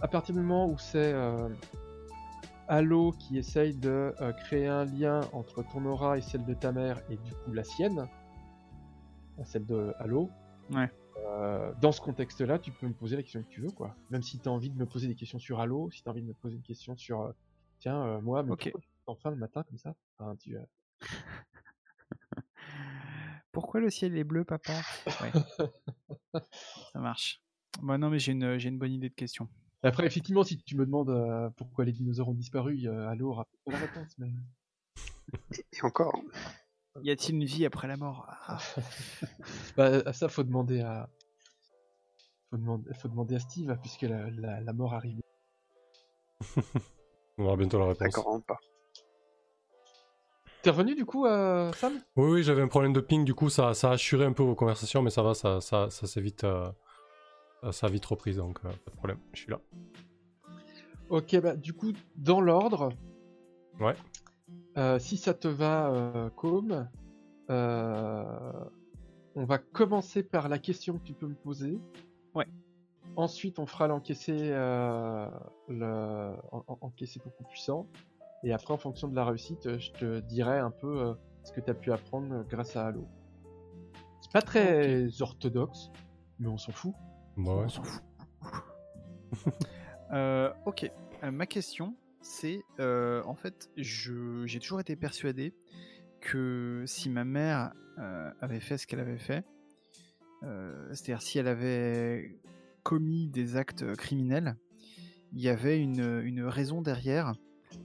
[0.02, 1.50] à partir du moment où c'est euh,
[2.68, 6.72] Halo qui essaye de euh, créer un lien entre ton aura et celle de ta
[6.72, 8.08] mère et du coup la sienne,
[9.46, 10.30] celle de Halo.
[10.72, 10.92] Ouais.
[11.26, 13.96] Euh, dans ce contexte-là, tu peux me poser la question que tu veux, quoi.
[14.10, 16.12] Même si tu as envie de me poser des questions sur Halo, si tu as
[16.12, 17.32] envie de me poser une question sur, euh,
[17.80, 18.64] tiens, moi, mais Ok.
[18.64, 19.96] pourquoi tu enfin le matin comme ça?
[20.20, 20.58] Enfin, tu,
[23.52, 24.74] Pourquoi le ciel est bleu, papa?
[25.22, 25.32] Ouais.
[26.94, 27.42] Ça marche.
[27.82, 29.48] Bon, non, mais j'ai une, j'ai une bonne idée de question.
[29.84, 33.46] Après, effectivement, si tu me demandes euh, pourquoi les dinosaures ont disparu, euh, Halo aura
[33.46, 34.32] peut-être pas la réponse, mais...
[35.74, 36.20] Et encore,
[37.04, 38.26] Y a-t-il une vie après la mort?
[38.48, 38.58] Ah,
[39.78, 41.10] Bah, à ça, faut demander à.
[42.50, 45.20] Faut demander, faut demander à Steve, puisque la, la, la mort arrive.
[47.38, 48.00] On aura bientôt la réponse.
[48.00, 48.58] d'accord, pas.
[50.64, 52.02] T'es revenu du coup, euh, Sam?
[52.16, 54.44] Oui, oui, j'avais un problème de ping, du coup, ça, ça a assuré un peu
[54.44, 56.70] vos conversations, mais ça va, ça, ça, ça s'est vite, euh,
[57.72, 59.60] ça a vite repris, donc euh, pas de problème, je suis là.
[61.10, 62.90] Ok, bah du coup, dans l'ordre.
[63.80, 63.96] Ouais.
[64.78, 66.88] euh, si ça te va, euh, Com,
[67.50, 68.52] euh,
[69.36, 71.80] on va commencer par la question que tu peux me poser.
[72.36, 72.48] Ouais.
[73.16, 75.28] Ensuite, on fera l'encaisser, euh,
[75.70, 77.88] le, en- en- encaisser ton coup puissant.
[78.44, 81.62] Et après, en fonction de la réussite, je te dirai un peu euh, ce que
[81.62, 83.08] tu as pu apprendre grâce à Halo.
[84.22, 85.90] C'est pas très orthodoxe,
[86.40, 86.94] mais on s'en fout.
[87.38, 87.64] Bah ouais.
[87.66, 88.04] on s'en fout.
[90.14, 90.90] Euh, ok,
[91.24, 95.54] Euh, ma question, c'est euh, en fait, je- j'ai toujours été persuadé
[96.22, 99.44] que si ma mère euh, avait fait ce qu'elle avait fait,
[100.44, 102.40] euh, c'est-à-dire si elle avait
[102.84, 104.56] commis des actes criminels,
[105.34, 107.34] il y avait une, une raison derrière,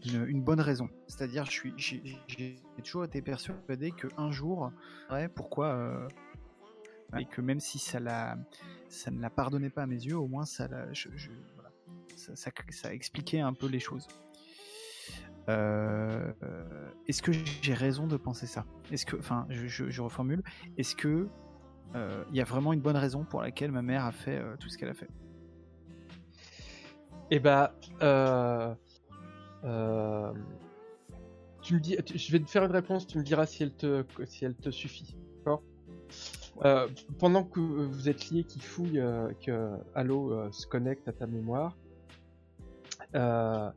[0.07, 0.89] une, une bonne raison.
[1.09, 1.75] C'est-à-dire, je suis,
[2.29, 4.71] j'ai, toujours été persuadé qu'un jour,
[5.11, 6.09] ouais, pourquoi, euh,
[7.19, 8.37] et que même si ça la,
[8.93, 10.69] ça ne la pardonnait pas à mes yeux, au moins ça,
[12.93, 14.07] expliquait un peu les choses.
[15.49, 18.67] euh, euh, est-ce que j'ai raison de penser ça?
[18.93, 20.43] Est-ce que, enfin, je, reformule,
[20.77, 21.29] est-ce que
[21.95, 24.57] euh, il y a vraiment une bonne raison pour laquelle ma mère a fait euh,
[24.59, 25.09] tout ce qu'elle a fait?
[27.31, 28.75] Et bah, euh,
[29.65, 30.33] euh,
[31.63, 34.05] tu me dis, je vais te faire une réponse, tu me diras si elle te,
[34.27, 35.17] si elle te suffit.
[35.39, 35.63] D'accord?
[36.65, 41.13] Euh, Pendant que vous êtes liés, qui fouille, euh, que Halo euh, se connecte à
[41.13, 41.77] ta mémoire,
[43.15, 43.71] euh,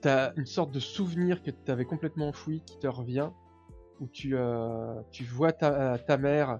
[0.00, 3.30] t'as une sorte de souvenir que tu avais complètement enfoui qui te revient,
[4.00, 4.34] où tu,
[5.12, 6.58] tu vois ta, ta mère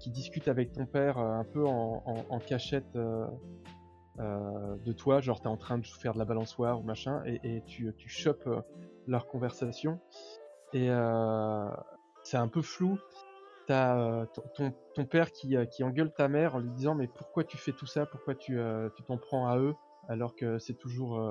[0.00, 2.86] qui discute avec ton père un peu en, en- en cachette.
[2.94, 7.62] de toi, genre t'es en train de faire de la balançoire ou machin, et, et
[7.66, 8.48] tu, tu chopes
[9.06, 10.00] leur conversation,
[10.72, 10.88] et
[12.24, 12.98] c'est un peu flou.
[13.68, 17.06] T'as euh, ton- ton, père qui, euh, qui engueule ta mère en lui disant mais
[17.06, 19.74] pourquoi tu fais tout ça, pourquoi tu euh, tu t'en prends à eux?
[20.08, 21.22] Alors que c'est toujours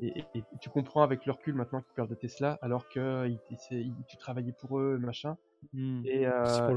[0.00, 3.28] et, et- et tu comprends avec le recul maintenant qu'ils parlent de Tesla alors que
[3.28, 5.36] il- c'est- il- tu travaillais pour eux machin
[5.72, 6.02] Hmm.
[6.04, 6.22] et,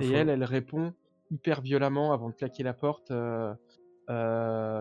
[0.02, 0.94] et elle, elle répond
[1.32, 3.12] hyper violemment avant de claquer la porte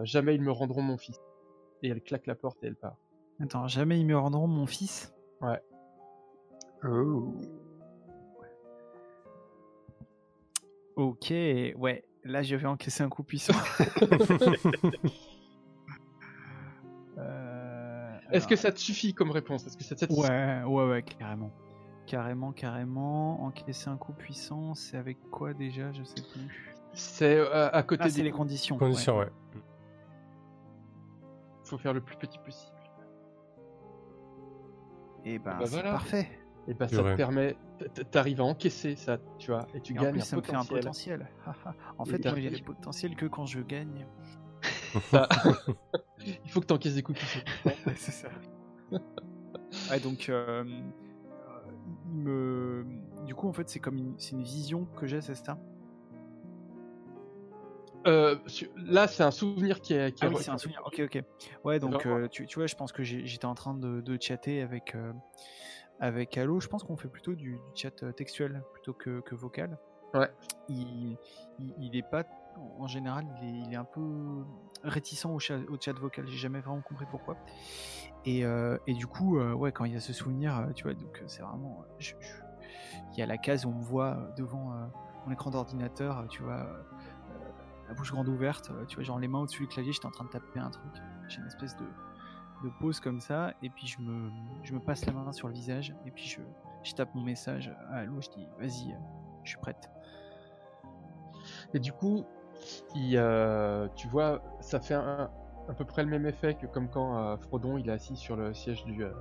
[0.05, 1.19] Jamais ils me rendront mon fils.
[1.83, 2.97] Et elle claque la porte et elle part.
[3.41, 5.15] Attends, jamais ils me rendront mon fils?
[6.85, 7.35] Oh.
[10.97, 13.55] Ok, ouais, là je vais encaisser un coup puissant.
[17.17, 19.65] Euh, Est-ce que ça te suffit comme réponse?
[19.67, 21.53] Est-ce que ça te Ouais, ouais, ouais, carrément.
[22.07, 23.45] Carrément, carrément.
[23.45, 25.93] Encaisser un coup puissant, c'est avec quoi déjà?
[25.93, 26.75] Je sais plus.
[26.93, 28.77] C'est euh, à côté Ah, des les conditions.
[28.79, 29.25] Condition, ouais.
[29.27, 29.61] ouais.
[31.65, 32.73] faut faire le plus petit possible.
[35.25, 35.93] Et ben, Bah c'est voilà.
[35.93, 36.29] parfait.
[36.67, 37.13] Et bah ça vrai.
[37.13, 37.57] te permet,
[38.11, 40.43] t'arrives à encaisser ça, tu vois, et tu Et en gagnes plus, un ça me
[40.43, 41.29] fait un potentiel.
[41.99, 44.07] en fait, moi, j'ai le potentiel que quand je gagne.
[45.11, 45.29] Ça-
[46.45, 47.21] Il faut que t'encaisses des coups
[47.97, 48.29] c'est ça.
[49.91, 50.65] ouais, donc, euh, euh,
[52.07, 52.87] me...
[53.27, 55.59] du coup, en fait, c'est comme une, c'est une vision que j'ai, c'est ça?
[58.07, 58.37] Euh,
[58.77, 60.13] là, c'est un souvenir qui est.
[60.13, 60.83] Qui Ah est oui, c'est un souvenir.
[60.85, 61.23] Ok, ok.
[61.65, 64.61] Ouais, donc euh, tu, tu vois, je pense que j'étais en train de, de chatter
[64.61, 65.13] avec euh,
[66.01, 66.61] avec Allo.
[66.61, 69.79] Je pense qu'on fait plutôt du, du chat euh, textuel plutôt que, que vocal.
[70.15, 70.31] Ouais.
[70.69, 71.17] Il,
[71.59, 72.25] il, il est pas,
[72.79, 74.45] en général, il est, il est un peu
[74.83, 76.27] réticent au chat, au chat vocal.
[76.29, 77.37] J'ai jamais vraiment compris pourquoi.
[78.25, 80.95] Et, euh, et du coup, euh, ouais, quand il y a ce souvenir, tu vois,
[80.95, 82.43] donc c'est vraiment, je- je-
[83.13, 84.87] il y a la case où on me voit devant euh,
[85.27, 86.67] mon écran d'ordinateur, tu vois.
[87.87, 90.25] la bouche grande ouverte, tu vois, genre les mains au-dessus du clavier, j'étais en train
[90.25, 90.91] de taper un truc.
[91.29, 91.85] J'ai une espèce de,
[92.63, 96.11] de pause comme ça, et puis je me, passe la main sur le visage, et
[96.11, 96.41] puis je,
[96.83, 98.97] je tape mon message à Allo, je dis vas-y,
[99.43, 99.91] je suis prête.
[101.75, 102.25] Et du coup,
[102.95, 105.31] tu vois, ça fait un,
[105.69, 108.37] à peu près le même effet que comme quand euh, Frodon il est assis sur
[108.37, 109.03] le siège du.
[109.03, 109.13] euh,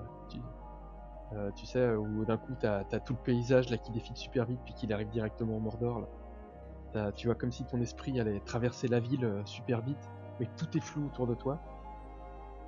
[1.33, 4.45] euh, tu sais, où d'un coup t'as as tout le paysage là qui défile super
[4.45, 6.07] vite puis qu'il arrive directement au Mordor.
[7.15, 10.79] Tu vois, comme si ton esprit allait traverser la ville super vite, mais tout est
[10.79, 11.59] flou autour de toi.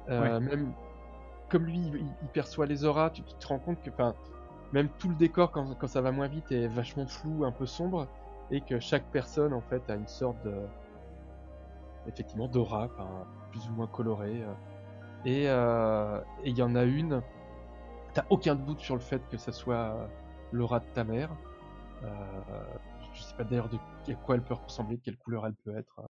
[0.10, 0.74] Euh, Même
[1.50, 4.15] comme lui, il, il perçoit les auras, tu, tu te rends compte que, enfin,
[4.74, 7.65] même tout le décor quand, quand ça va moins vite est vachement flou, un peu
[7.65, 8.08] sombre
[8.52, 10.54] et que chaque personne en fait a une sorte de
[12.08, 12.89] effectivement d'aura
[13.52, 14.54] plus ou moins colorée euh.
[15.26, 17.22] et euh, et il y en a une
[18.13, 20.10] t'as aucun doute sur le fait que ça soit
[20.52, 21.36] l'aura de ta mère.
[22.04, 22.08] Euh,
[23.13, 23.78] je sais pas d'ailleurs de
[24.12, 26.02] à quoi elle peut ressembler de quelle couleur elle peut être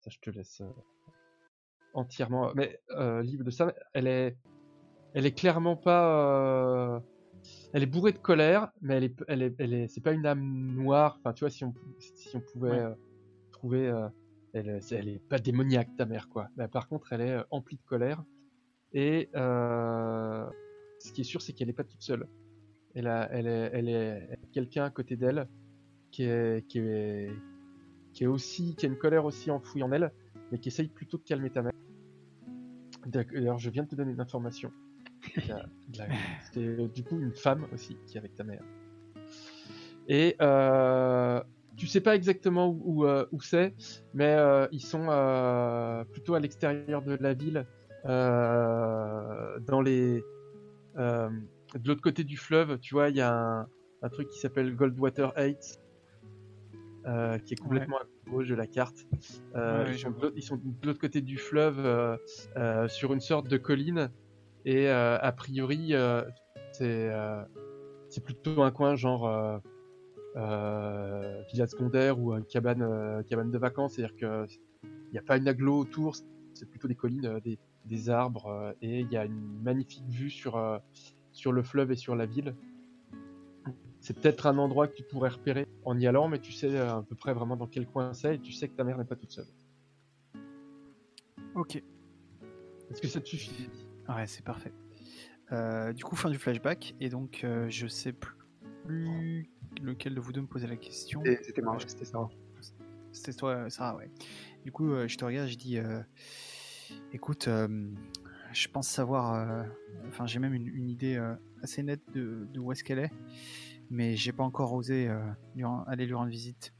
[0.00, 0.70] ça je te laisse euh,
[1.96, 4.36] entièrement mais euh, libre de ça elle est
[5.14, 6.04] elle est clairement pas
[6.94, 7.00] euh,
[7.72, 10.26] elle est bourrée de colère, mais elle est, elle est, elle est, c'est pas une
[10.26, 11.18] âme noire.
[11.20, 12.78] Enfin, tu vois, si on, si on pouvait Ouais.
[12.78, 12.94] euh,
[13.52, 14.08] trouver, euh,
[14.52, 16.48] elle, elle est pas démoniaque ta mère, quoi.
[16.56, 18.22] Mais par contre, elle est euh, emplie de colère.
[18.92, 20.46] Et euh,
[21.00, 22.26] ce qui est sûr, c'est qu'elle est pas toute seule.
[22.94, 25.46] Elle a, elle est, elle est, quelqu'un à côté d'elle
[26.10, 27.30] qui est, qui est,
[28.14, 30.12] qui est aussi, qui a une colère aussi enfouie en elle,
[30.50, 31.72] mais qui essaye plutôt de calmer ta mère.
[33.06, 34.70] D'ailleurs, je viens de te donner une information.
[36.52, 38.62] C'est euh, du coup une femme aussi qui est avec ta mère.
[40.08, 41.42] Et euh,
[41.76, 43.74] tu sais pas exactement où, où, euh, où c'est,
[44.14, 47.66] mais euh, ils sont euh, plutôt à l'extérieur de la ville,
[48.04, 50.22] euh, dans les
[50.96, 51.28] euh,
[51.74, 52.78] de l'autre côté du fleuve.
[52.78, 53.68] Tu vois, il y a un,
[54.02, 55.80] un truc qui s'appelle Goldwater Heights,
[57.06, 59.06] euh, qui est complètement à gauche de la carte.
[59.54, 62.16] Euh, Ouais, ils, sont de l'autre- ils sont de l'autre côté du fleuve, euh,
[62.56, 64.10] euh, sur une sorte de colline.
[64.64, 66.22] Et euh, a priori, euh,
[66.72, 67.42] c'est euh,
[68.08, 69.58] c'est plutôt un coin genre euh,
[70.36, 73.94] euh, villa secondaire ou euh, cabane, cabane de vacances.
[73.94, 74.46] C'est-à-dire que
[74.84, 76.16] il n'y a pas une aglo autour.
[76.54, 80.56] c'est plutôt des collines, des, des arbres, et il y a une magnifique vue sur,
[80.56, 80.78] euh,
[81.32, 82.54] sur le fleuve et sur la ville.
[84.06, 86.98] C'est peut-être un endroit que tu pourrais repérer en y allant, mais tu sais euh,
[86.98, 89.04] à peu près vraiment dans quel coin c'est, et tu sais que ta mère n'est
[89.04, 89.48] pas toute seule.
[91.56, 91.82] Ok.
[92.88, 93.68] Est-ce que ça te suffit?
[94.08, 94.72] Ouais, c'est parfait.
[95.50, 98.14] Euh, du coup, fin du flashback, et donc euh, je sais
[98.84, 99.50] plus
[99.82, 101.20] lequel de vous deux me posait la question.
[101.42, 101.74] C'était moi.
[101.74, 102.28] Ouais, C'était ça.
[103.10, 104.08] C'était toi, Sarah, ouais.
[104.64, 106.00] Du coup, euh, je te regarde, je dis, euh,
[107.12, 107.90] écoute, euh,
[108.52, 109.64] je pense savoir, euh,
[110.06, 113.10] enfin, j'ai même une, une idée euh, assez nette de, de où est-ce qu'elle est,
[113.90, 115.22] mais j'ai pas encore osé euh,
[115.54, 116.72] lui aller lui rendre visite.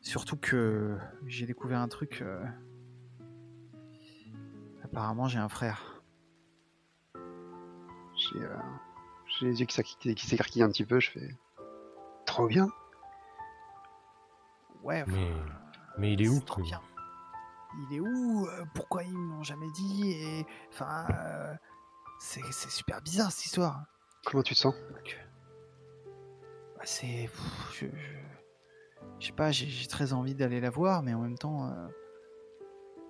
[0.00, 2.20] Surtout que j'ai découvert un truc.
[2.22, 2.44] euh,
[4.84, 6.02] Apparemment, j'ai un frère.
[7.14, 8.56] J'ai euh,
[9.42, 11.36] les yeux qui qui s'écarquillent un petit peu, je fais.
[12.26, 12.68] Trop bien
[14.82, 15.30] Ouais, Mais,
[15.98, 16.80] mais il est où trop bien.
[17.88, 18.48] Il est où?
[18.74, 21.06] Pourquoi ils m'ont jamais dit Et enfin,
[22.18, 23.84] c'est super bizarre cette histoire.
[24.24, 24.74] Comment tu te sens?
[24.74, 25.18] Donc,
[26.84, 27.28] c'est,
[27.74, 27.86] je,
[29.18, 31.88] je, sais pas, j'ai très envie d'aller la voir, mais en même temps, euh,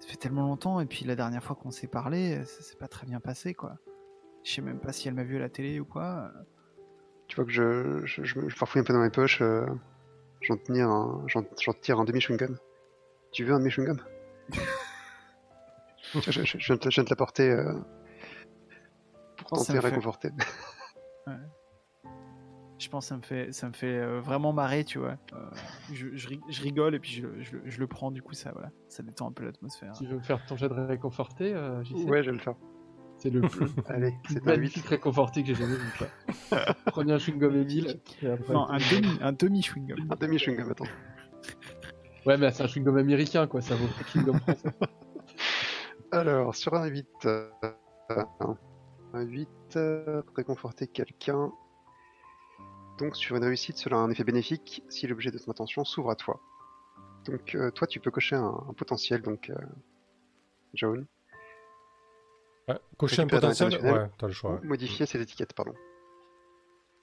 [0.00, 0.80] ça fait tellement longtemps.
[0.80, 3.78] Et puis la dernière fois qu'on s'est parlé, ça s'est pas très bien passé, quoi.
[4.44, 6.30] Je sais même pas si elle m'a vu à la télé ou quoi.
[7.28, 9.66] Tu vois que je, je, je, je farfouille un peu dans mes poches, euh,
[10.42, 12.58] j'en un, tire un demi chewing-gum.
[13.30, 13.98] Tu veux un demi chewing-gum
[16.14, 17.72] je, viens de te- l'apporter euh,
[19.37, 20.30] pour tenter de fait- réconforter.
[22.83, 25.16] Je pense que ça me fait, ça me fait euh, vraiment marrer, tu vois.
[25.35, 25.37] Euh,
[25.92, 28.51] je, je, ri- je rigole et puis je, je, je le prends, du coup, ça,
[28.53, 29.92] voilà, ça détend un peu l'atmosphère.
[29.97, 32.57] Tu veux me faire ton jet de réconforter, euh, Ouais, je vais le faire.
[33.18, 34.47] C'est le plus Allez, c'est un 8.
[34.47, 35.92] magnifique réconforté que j'ai jamais vu.
[35.97, 36.59] quoi.
[36.87, 38.01] Prenez un chewing-gum Emile.
[38.49, 39.99] Non, un demi, un demi chewing-gum.
[40.11, 40.85] Un demi chewing-gum, attends.
[42.27, 43.61] Ouais, mais c'est un chewing-gum américain, quoi.
[43.61, 44.68] Ça vaut pas chewing-gum français.
[46.11, 47.49] Alors, sur un 8, euh,
[49.12, 51.53] un 8, euh, réconforter quelqu'un.
[53.03, 56.11] Donc, sur une réussite, cela a un effet bénéfique si l'objet de ton attention s'ouvre
[56.11, 56.41] à toi.
[57.25, 59.57] Donc, euh, toi, tu peux cocher un, un potentiel, donc, euh.
[62.69, 63.75] Ouais, cocher un potentiel.
[63.85, 64.61] Ouais, t'as le choix.
[64.62, 65.75] Ou modifier ces étiquettes, pardon.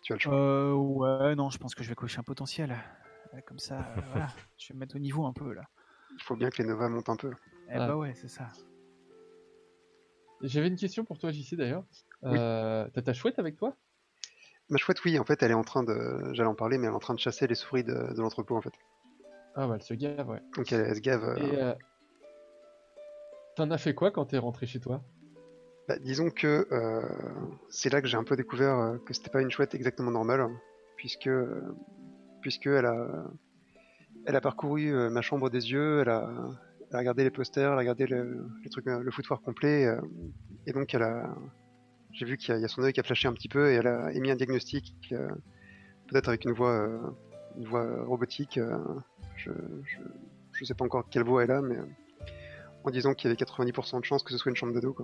[0.02, 0.34] Tu as le choix.
[0.34, 2.78] Euh, ouais, non, je pense que je vais cocher un potentiel.
[3.46, 5.64] Comme ça, euh, voilà, je vais me mettre au niveau un peu là.
[6.18, 7.32] Il faut bien que les Nova montent un peu.
[7.70, 7.88] Eh Ah.
[7.88, 8.48] bah ouais, c'est ça.
[10.42, 11.84] J'avais une question pour toi, JC, d'ailleurs.
[12.24, 12.38] Oui.
[12.38, 13.76] T'as ta chouette avec toi?
[14.70, 16.34] Ma chouette, oui, en fait, elle est en train de.
[16.34, 18.56] J'allais en parler, mais elle est en train de chasser les souris de, de l'entrepôt,
[18.56, 18.74] en fait.
[19.56, 20.42] Ah, bah, elle se gave, ouais.
[20.56, 21.24] Donc, elle, elle se gave.
[21.24, 21.74] euh, Et euh,
[23.56, 25.02] t'en as fait quoi quand t'es rentré chez toi?
[25.88, 27.02] Bah, disons que euh,
[27.70, 30.48] c'est là que j'ai un peu découvert euh, que c'était pas une chouette exactement normale,
[30.98, 31.76] puisque euh,
[32.42, 33.26] puisque elle a
[34.28, 36.30] elle a parcouru euh, ma chambre des yeux, elle a,
[36.92, 38.46] elle a regardé les posters, elle a regardé le,
[38.88, 40.00] euh, le foutoir complet, euh,
[40.68, 41.36] et donc elle a
[42.12, 43.88] j'ai vu qu'il y, a- son œil qui a flashé un petit peu et elle
[43.88, 45.30] a émis un diagnostic, euh,
[46.08, 47.00] peut-être avec une voix euh,
[47.58, 48.60] une voix euh, robotique.
[49.36, 49.52] je,
[50.54, 51.78] je sais pas encore quelle voix elle a, mais
[52.84, 54.96] en disant qu'il y avait 90% de chances que ce soit une chambre d'ado.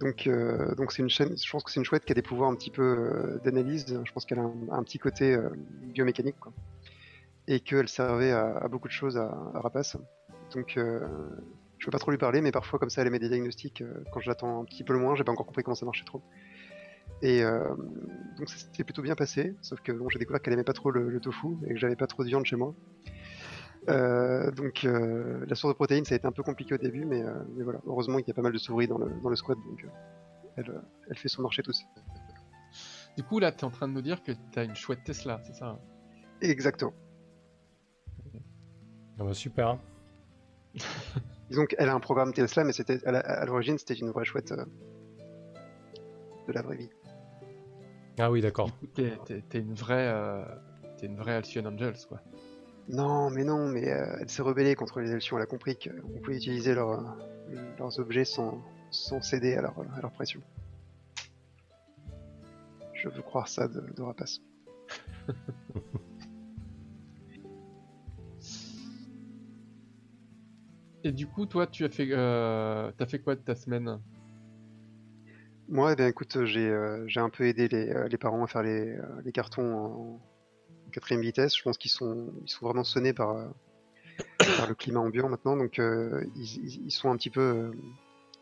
[0.00, 0.28] Donc,
[0.76, 1.36] donc une chaîne.
[1.38, 3.86] Je pense que c'est une chouette qui a des pouvoirs un petit peu d'analyse.
[4.04, 5.38] Je pense qu'elle a un, petit côté
[5.82, 6.52] biomécanique, quoi.
[7.46, 9.96] et qu'elle servait à, beaucoup de choses à, Rapace.
[10.52, 10.78] Donc,
[11.84, 14.04] je peux pas trop lui parler, mais parfois comme ça, elle émet des diagnostics euh,
[14.10, 15.14] quand je l'attends un petit peu loin.
[15.16, 16.22] J'ai pas encore compris comment ça marchait trop.
[17.20, 17.74] Et euh,
[18.38, 20.90] donc ça s'était plutôt bien passé, sauf que bon, j'ai découvert qu'elle aimait pas trop
[20.90, 22.74] le, le tofu et que j'avais pas trop de viande chez moi.
[23.90, 27.04] Euh, donc euh, la source de protéines ça a été un peu compliqué au début,
[27.04, 27.80] mais, euh, mais voilà.
[27.86, 29.88] Heureusement il y a pas mal de souris dans le, dans le squad, donc euh,
[30.56, 31.86] elle, elle fait son marché tout seul.
[33.18, 35.54] Du coup, là, t'es en train de nous dire que t'as une chouette Tesla, c'est
[35.54, 35.78] ça hein?
[36.40, 36.94] Exactement.
[39.18, 39.78] Ah bah, super.
[41.48, 44.64] Disons qu'elle a un programme Tesla, mais c'était à l'origine c'était une vraie chouette euh,
[46.48, 46.90] de la vraie vie.
[48.18, 48.70] Ah oui, d'accord.
[48.94, 49.10] T'es,
[49.54, 50.44] une vraie, euh,
[50.98, 52.20] t'es une vraie Alcyon Angels, quoi.
[52.88, 55.36] Non, mais non, mais euh, elle s'est rebellée contre les Elsions.
[55.36, 59.74] Elle a compris qu'on pouvait utiliser leur, euh, leurs objets sans, sans céder à leur,
[59.96, 60.40] à leur pression.
[62.92, 64.40] Je veux croire ça de, de Rapace.
[71.06, 72.90] Et du coup, toi, tu as fait, euh,
[73.22, 74.00] quoi de ta semaine?
[75.68, 78.96] Moi, eh écoute, j'ai euh, j'ai un peu aidé les, euh, parents à faire les,
[79.32, 80.20] cartons en
[80.92, 81.54] quatrième vitesse.
[81.56, 82.32] Je pense qu'ils sont,
[82.62, 83.34] vraiment sonnés par,
[84.66, 87.70] le climat ambiant maintenant, donc ils, sont un petit peu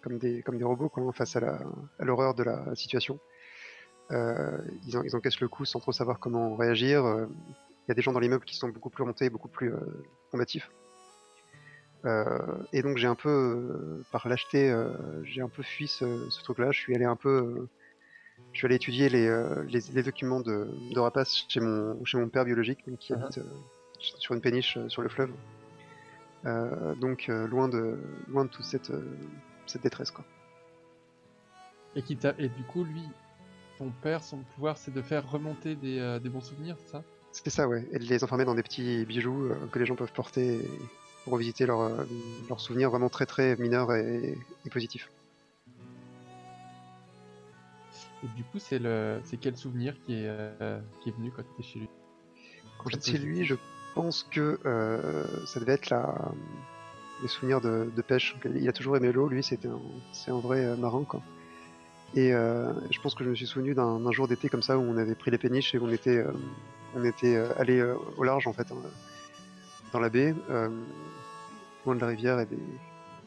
[0.00, 1.64] comme, des, robots quoi, face à
[1.98, 3.18] l'horreur de la situation.
[4.10, 7.02] Ils, en- ils encaissent le coup sans trop savoir comment réagir.
[7.08, 9.72] Il y a des gens dans l'immeuble qui sont beaucoup plus remontés, beaucoup plus
[10.30, 10.70] combatifs.
[12.04, 12.38] Euh,
[12.72, 14.90] et donc j'ai un peu, euh, par lâcheté, euh,
[15.24, 16.72] j'ai un peu fui ce, ce truc-là.
[16.72, 17.68] Je suis allé un peu,
[18.52, 22.18] je suis allé étudier les, euh, les, les documents de, de rapace chez mon, chez
[22.18, 23.22] mon père biologique, donc, qui Uh-huh.
[23.22, 23.44] habite euh,
[23.98, 25.30] sur une péniche euh, sur le fleuve.
[26.98, 27.96] Donc loin de,
[28.26, 28.90] loin de toute cette,
[29.66, 30.24] cette détresse, quoi.
[31.94, 33.04] Et, qui et du coup, lui,
[33.78, 37.04] ton père, son pouvoir, c'est de faire remonter des, des bons souvenirs, c'est ça?
[37.30, 37.86] C'était ça, ouais.
[37.92, 40.70] Et de les enfermer dans des petits bijoux que les gens peuvent porter et-
[41.24, 42.04] pour revisiter leurs euh,
[42.48, 45.10] leurs souvenirs vraiment très très mineurs et, et positifs.
[48.24, 51.42] Et du coup, c'est le, c'est quel souvenir qui est, euh, qui est venu quand
[51.42, 51.88] tu étais chez lui?
[52.78, 53.56] Quand j'étais chez lui, je
[53.94, 56.32] pense que euh, ça devait être la,
[57.22, 58.36] les souvenirs de, de pêche.
[58.44, 59.80] Il a toujours aimé l'eau, lui, c'était un,
[60.12, 61.20] c'est un vrai euh, marin, quoi.
[62.14, 64.82] Et euh, je pense que je me suis souvenu d'un jour d'été comme ça où
[64.82, 66.30] on avait pris les péniches et on était, euh,
[66.94, 67.82] on était allé
[68.18, 68.76] au large en fait, hein,
[69.92, 70.68] dans la baie, euh,
[71.84, 72.58] loin de la rivière et, des,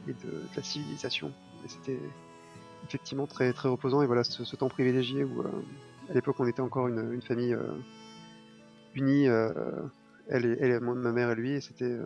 [0.08, 1.32] et de, de la civilisation.
[1.64, 2.00] Et c'était
[2.86, 4.02] effectivement très très reposant.
[4.02, 5.50] Et voilà, ce, ce temps privilégié où euh,
[6.10, 7.78] à l'époque on était encore une, une famille euh,
[8.96, 11.98] unie, elle, et, elle et moi, ma mère et lui, et c'était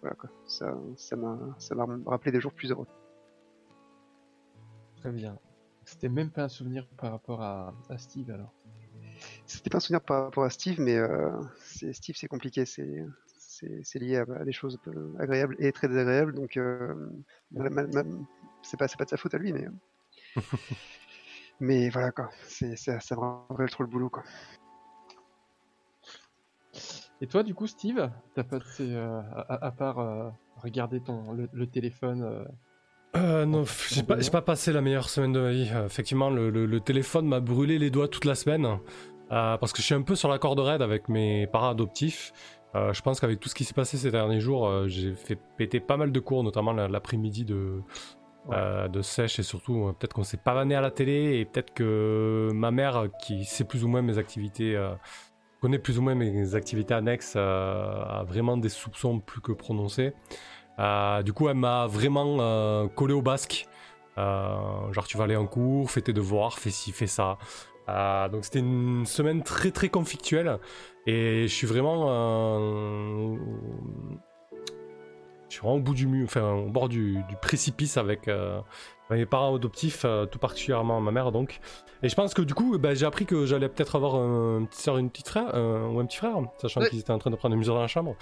[0.00, 0.30] voilà quoi.
[0.46, 2.86] Ça, ça m'a, ça m'a rappelé des jours plus heureux.
[4.96, 5.38] Très bien.
[5.84, 8.52] C'était même pas un souvenir par rapport à, à Steve alors.
[9.44, 13.04] C'était pas un souvenir par rapport à Steve, mais euh, c'est, Steve c'est compliqué, c'est,
[13.82, 16.94] c'est, lié à, à des choses un peu agréables et très désagréables, donc euh,
[17.52, 18.02] ma- ma- ma-
[18.62, 20.40] c'est pas, pas de sa faute à lui, mais euh,
[21.60, 22.30] mais voilà quoi.
[22.44, 24.22] C'est, ça, ça me rappelle trop le boulot quoi.
[27.22, 31.00] Et toi, du coup, Steve, t'as pas de ces, euh, à, à part euh, regarder
[31.00, 32.44] ton le, le téléphone euh,
[33.16, 35.68] Euh, non, j'ai pas, passé la meilleure semaine de ma vie.
[35.74, 38.64] Euh, effectivement, le, le- le téléphone m'a brûlé les doigts toute la semaine.
[38.64, 38.78] euh,
[39.58, 42.32] parce que je suis un peu sur la corde raide avec mes parents adoptifs.
[42.76, 45.36] Euh, je pense qu'avec tout ce qui s'est passé ces derniers jours, euh, j'ai fait
[45.56, 47.82] péter pas mal de cours, notamment la- l'après-midi de,
[48.52, 51.44] euh, de sèche et surtout euh, peut-être qu'on s'est pas vanné à la télé et
[51.44, 54.80] peut-être que ma mère qui sait plus ou moins mes activités,
[55.60, 60.14] connaît plus ou moins mes activités annexes, a vraiment des soupçons plus que prononcés.
[61.24, 63.66] Du coup, elle m'a vraiment collé au basque.
[64.16, 67.36] Genre, tu vas aller en cours, fais tes devoirs, fais ci, fais ça.
[68.32, 70.58] Donc, c'était une semaine très très conflictuelle.
[71.06, 72.06] Et je suis vraiment.
[72.08, 73.36] euh,
[75.48, 78.60] je suis vraiment au bout du mur, enfin, au bord du, du précipice avec euh,
[79.10, 81.58] mes parents adoptifs, euh, tout particulièrement ma mère donc.
[82.02, 84.80] Et je pense que du coup, ben, j'ai appris que j'allais peut-être avoir un petit
[84.82, 86.88] soeur, une petite frère, euh, ou un petit frère, sachant Ouais.
[86.88, 88.14] qu'ils étaient en train de prendre une mesure dans la chambre.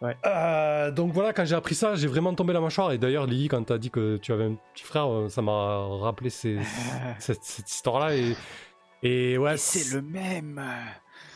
[0.00, 0.16] Ouais.
[0.26, 2.90] Euh, donc voilà, quand j'ai appris ça, j'ai vraiment tombé la mâchoire.
[2.92, 6.30] Et d'ailleurs, Lily, quand t'as dit que tu avais un petit frère, ça m'a rappelé
[6.30, 6.58] ces-
[7.20, 8.16] cette, cette histoire-là.
[8.16, 8.34] Et,
[9.02, 10.60] et ouais, c'est le même.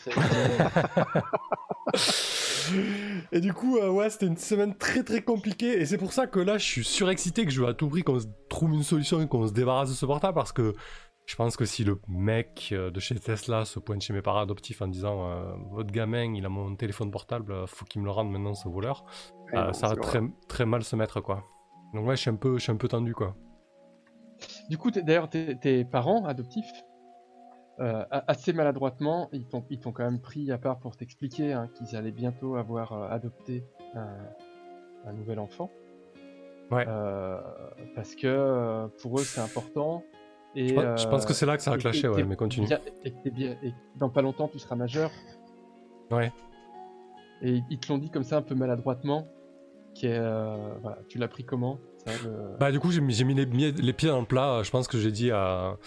[3.33, 5.81] et du coup, euh, ouais, c'était une semaine très très compliquée.
[5.81, 8.03] Et c'est pour ça que là, je suis surexcité que je veux à tout prix
[8.03, 10.35] qu'on se trouve une solution et qu'on se débarrasse de ce portable.
[10.35, 10.75] Parce que
[11.27, 14.41] je pense que si le mec euh, de chez Tesla se pointe chez mes parents
[14.41, 18.13] adoptifs en disant euh, Votre gamin, il a mon téléphone portable, faut qu'il me le
[18.13, 19.05] rende maintenant, ce voleur,
[19.53, 21.45] Ouais, euh, ça va très, très mal se mettre, quoi.
[21.95, 23.37] Donc, ouais, je suis un peu, je suis un peu tendu, quoi.
[24.71, 26.71] Du coup, d'ailleurs, tes parents adoptifs,
[27.81, 31.69] euh, assez maladroitement, ils t'ont, ils t'ont quand même pris à part pour t'expliquer hein,
[31.75, 33.65] qu'ils allaient bientôt avoir euh, adopté
[33.95, 34.09] un,
[35.07, 35.71] un nouvel enfant.
[36.71, 36.85] Ouais.
[36.89, 37.39] Euh,
[37.95, 40.03] parce que euh, pour eux, c'est important.
[40.55, 42.35] Et, Je pense, je pense que euh, c'est là que ça a clashé, ouais, mais
[42.37, 42.67] continue.
[42.67, 45.11] bien- et, bien, et dans pas longtemps, tu seras majeur.
[46.11, 46.33] Ouais.
[47.43, 49.29] Et ils te l'ont dit comme ça, un peu maladroitement.
[49.95, 53.15] Qui est, euh, voilà, tu l'as pris comment ça, le- Bah du coup j'ai mis,
[53.15, 55.79] j'ai mis les, les pieds dans le plat, je pense que j'ai dit à...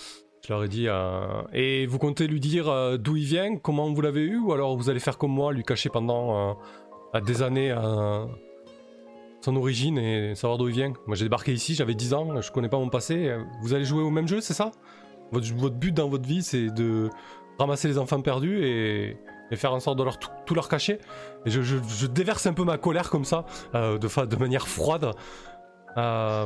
[0.47, 1.45] Je leur ai dit à...
[1.53, 4.77] Et vous comptez lui dire euh, d'où il vient, comment vous l'avez eu, ou alors
[4.77, 6.55] vous allez faire comme moi, lui cacher pendant
[7.13, 8.25] euh, des années euh,
[9.41, 10.93] son origine et savoir d'où il vient.
[11.07, 13.35] Moi j'ai débarqué ici, j'avais 10 ans, je connais pas mon passé.
[13.61, 14.71] Vous allez jouer au même jeu, c'est ça?
[15.31, 17.09] Votre, but dans votre vie c'est de
[17.59, 19.17] ramasser les enfants perdus et,
[19.55, 20.99] faire en sorte de leur tout, leur cacher.
[21.45, 25.11] Et je, je- déverse un peu ma colère comme ça, euh, de, de manière froide.
[25.97, 26.45] Euh,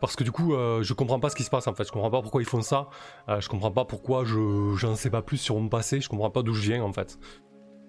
[0.00, 1.84] parce que du coup, euh, je comprends pas ce qui se passe en fait.
[1.84, 2.88] Je comprends pas pourquoi ils font ça.
[3.28, 6.00] Euh, je comprends pas pourquoi je j'en sais pas plus sur mon passé.
[6.00, 7.18] Je comprends pas d'où je viens en fait.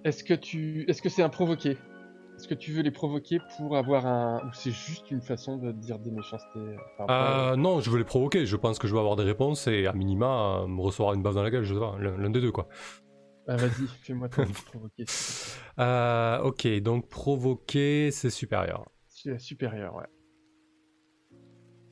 [0.03, 1.77] Est-ce que tu, est-ce que c'est un provoqué?
[2.41, 5.71] Est-ce que tu veux les provoquer pour avoir un, ou c'est juste une façon de
[5.71, 8.47] dire des méchancetés euh, Euh, non, je veux les provoquer.
[8.47, 11.21] Je pense que je vais avoir des réponses et à minima euh, me recevoir une
[11.21, 11.63] baffe dans la gueule.
[11.63, 12.67] Je sais pas, l'un des deux quoi.
[13.47, 15.05] Ah, vas-y, fais-moi ton provoquer.
[16.43, 18.85] Ok, donc provoquer, c'est supérieur.
[19.07, 20.07] C'est supérieur, ouais.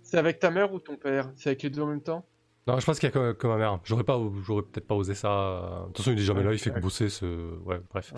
[0.10, 1.30] C'est avec ta mère ou ton père?
[1.36, 2.26] C'est avec les deux en même temps?
[2.66, 3.80] Non, je pense qu'il y a que, que ma mère.
[3.84, 5.82] J'aurais pas, j'aurais peut-être pas osé ça.
[5.82, 6.54] De toute façon, il est jamais Ouais, là.
[6.54, 7.10] Il fait que bosser.
[7.10, 7.26] Ce...
[7.64, 8.12] Ouais, bref.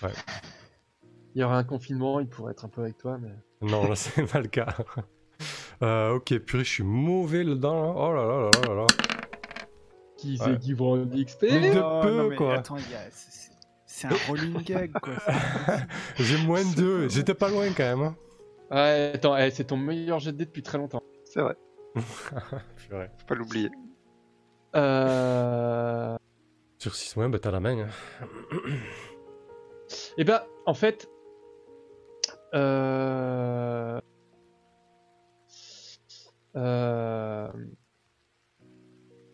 [0.00, 0.10] Ouais.
[1.34, 3.30] il y aura un confinement, il pourrait être un peu avec toi, mais.
[3.68, 4.68] Non, là, c'est pas le cas.
[5.82, 7.82] Euh, ok, purée, je suis mauvais là-dedans.
[7.82, 7.92] Là.
[7.96, 8.86] Oh là là là là là là.
[10.16, 10.44] Qui Ouais.
[10.44, 12.54] c'est qui vont en XP de Oh, peu, non, mais quoi.
[12.54, 15.14] Attends, il y a- c'est- un rolling gag, quoi.
[16.16, 17.08] J'ai moins de 2.
[17.08, 18.02] J'étais pas loin quand même.
[18.02, 18.16] hein.
[18.70, 21.02] Ouais, attends, eh, c'est ton meilleur jet de dés depuis très longtemps.
[21.34, 21.56] C'est vrai,
[22.76, 23.10] Purée.
[23.18, 23.68] faut pas l'oublier.
[24.76, 26.16] Euh...
[26.78, 27.88] Sur 6 mois, bah t'as la main.
[27.88, 27.88] hein.
[30.16, 31.08] Et ben, en fait,
[32.54, 34.00] euh...
[36.54, 37.48] euh,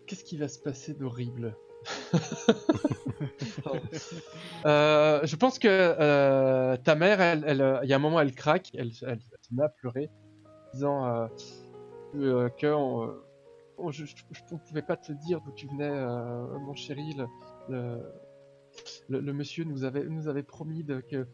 [0.07, 1.55] qu'est-ce qui va se passer d'horrible?
[4.64, 8.20] Euh, Je pense que euh, ta mère, elle, elle, euh, il y a un moment,
[8.20, 10.09] elle craque, elle, elle se met à pleurer,
[10.72, 11.28] disant
[12.14, 13.12] euh, que euh,
[13.78, 17.14] on- je, ne pouvais pas te dire d'où tu venais, euh, mon chéri.
[17.68, 18.00] Le,
[19.08, 21.26] le, le- monsieur nous avait, nous avait promis de, que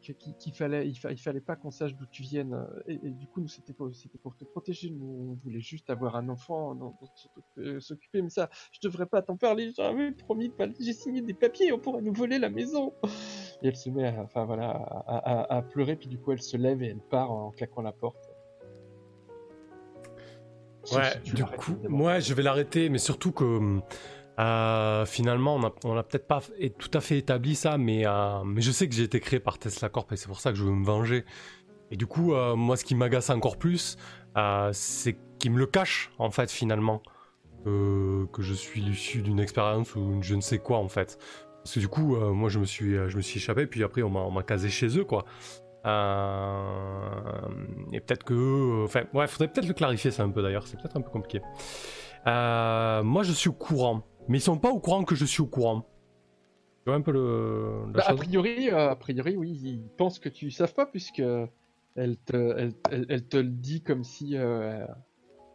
[0.00, 2.66] qu'il fallait, il, fa- il fallait pas qu'on sache d'où tu viennes.
[2.88, 3.88] Et, et du coup, nous c'était pour,
[4.20, 4.90] pour te protéger.
[4.90, 6.92] Nous, on voulait juste avoir un enfant dont,
[7.58, 8.20] euh, s'occuper.
[8.20, 9.70] Mais ça, je devrais pas t'en parler.
[9.76, 10.66] J'avais promis de pas.
[10.66, 11.72] le- J'ai signé des papiers.
[11.72, 12.92] On pourrait nous voler la maison.
[13.62, 15.94] Et elle se met, à, enfin voilà, à, à- à pleurer.
[15.94, 18.31] Puis du coup, elle se lève et elle part en claquant la porte.
[20.90, 23.80] Ouais, si du coup, moi je vais l'arrêter, mais surtout que
[24.40, 26.40] euh, finalement on a, on a peut-être pas
[26.78, 29.58] tout à fait établi ça, mais, euh, mais je sais que j'ai été créé par
[29.58, 31.24] Tesla Corp et c'est pour ça que je veux me venger.
[31.90, 33.96] Et du coup, euh, moi ce qui m'agace encore plus,
[34.36, 37.02] euh, c'est qu'il me le cache en fait finalement.
[37.64, 41.16] Euh, que je suis l'issue d'une expérience ou une je ne sais quoi en fait.
[41.62, 44.02] Parce que du coup, euh, moi je me suis, je me suis échappé, puis après
[44.02, 45.24] on m'a, on m'a casé chez eux quoi.
[45.84, 47.48] Euh,
[47.92, 48.84] et peut-être que.
[48.84, 51.40] Enfin, ouais, faudrait peut-être le clarifier ça un peu d'ailleurs, c'est peut-être un peu compliqué.
[52.26, 55.42] Euh, moi je suis au courant, mais ils sont pas au courant que je suis
[55.42, 55.82] au courant.
[56.84, 57.84] Tu vois un peu le.
[57.88, 61.22] Bah, a priori, euh, a priori, oui, ils pensent que tu savent pas puisque
[61.94, 64.84] elle te, elle, elle- elle te le dit comme si euh,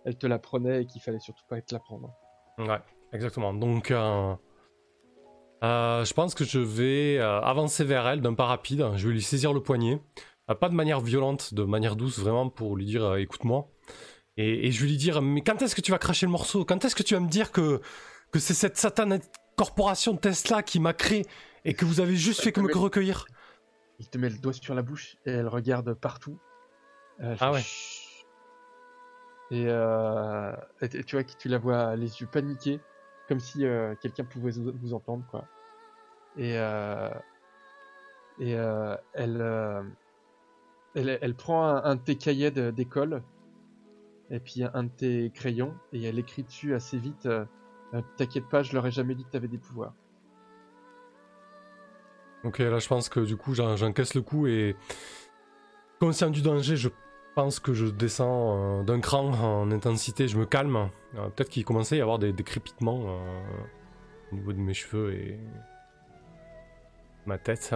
[0.05, 2.13] elle te l'apprenait et qu'il fallait surtout pas te l'apprendre.
[2.57, 2.79] Ouais,
[3.13, 3.53] exactement.
[3.53, 4.33] Donc, euh,
[5.63, 8.85] euh, je pense que je vais euh, avancer vers elle d'un pas rapide.
[8.95, 10.01] Je vais lui saisir le poignet.
[10.49, 13.67] Euh, pas de manière violente, de manière douce, vraiment pour lui dire écoute-moi.
[14.37, 16.65] Et, et je vais lui dire mais quand est-ce que tu vas cracher le morceau?
[16.65, 17.81] Quand est-ce que tu vas me dire que,
[18.31, 19.19] que c'est cette satanée
[19.55, 21.25] corporation Tesla qui m'a créé
[21.65, 23.25] et que vous avez juste fait que me recueillir?
[23.99, 26.37] Il te met le doigt sur la bouche et elle regarde partout.
[27.39, 27.63] Ah ouais.
[29.49, 32.79] Et, et tu vois que tu la vois les yeux paniqués,
[33.27, 35.45] comme si euh, quelqu'un pouvait vous, entendre, quoi.
[36.37, 37.09] Et, euh,
[38.39, 43.23] et euh, elle, elle, prend un, un de tes cahiers d'école
[44.29, 47.27] et puis un, de tes crayons et elle écrit dessus assez vite.
[48.17, 49.93] T'inquiète pas, je leur ai jamais dit que t'avais des pouvoirs.
[52.43, 54.75] Ok, là je pense que du coup j'en- j'encaisse le coup et
[55.99, 56.89] conscient du danger, je
[57.37, 60.89] pense que je descends euh, d'un cran en intensité, je me calme.
[61.13, 63.29] Euh, Peut-être qu'il commençait à y avoir des, crépitements euh,
[64.31, 65.39] au niveau de mes cheveux et
[67.27, 67.75] ma tête.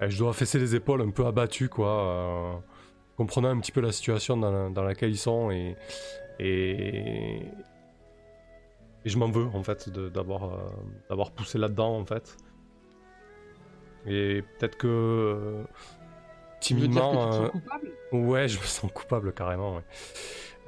[0.00, 2.62] Je dois fesser les épaules un peu abattu quoi,
[3.18, 5.76] comprenant un petit peu la situation dans, la- dans laquelle ils sont et,
[6.40, 7.42] et,
[9.04, 10.72] je m'en veux en fait d'avoir
[11.10, 12.38] d'avoir poussé là-dedans en fait.
[14.06, 15.62] Et peut-être que
[16.68, 17.90] Tu veux dire que timidement, tu te sens euh, coupable?
[18.12, 19.76] Ouais, je me sens coupable carrément.
[19.76, 19.82] ouais.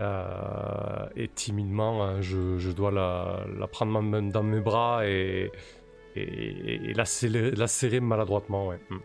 [0.01, 5.07] Euh, et timidement, euh, je, je dois la, la prendre ma main dans mes bras
[5.07, 5.53] et,
[6.17, 8.67] et, et la, serrer, la serrer maladroitement.
[8.69, 8.81] Ouais.
[8.91, 8.97] Mm.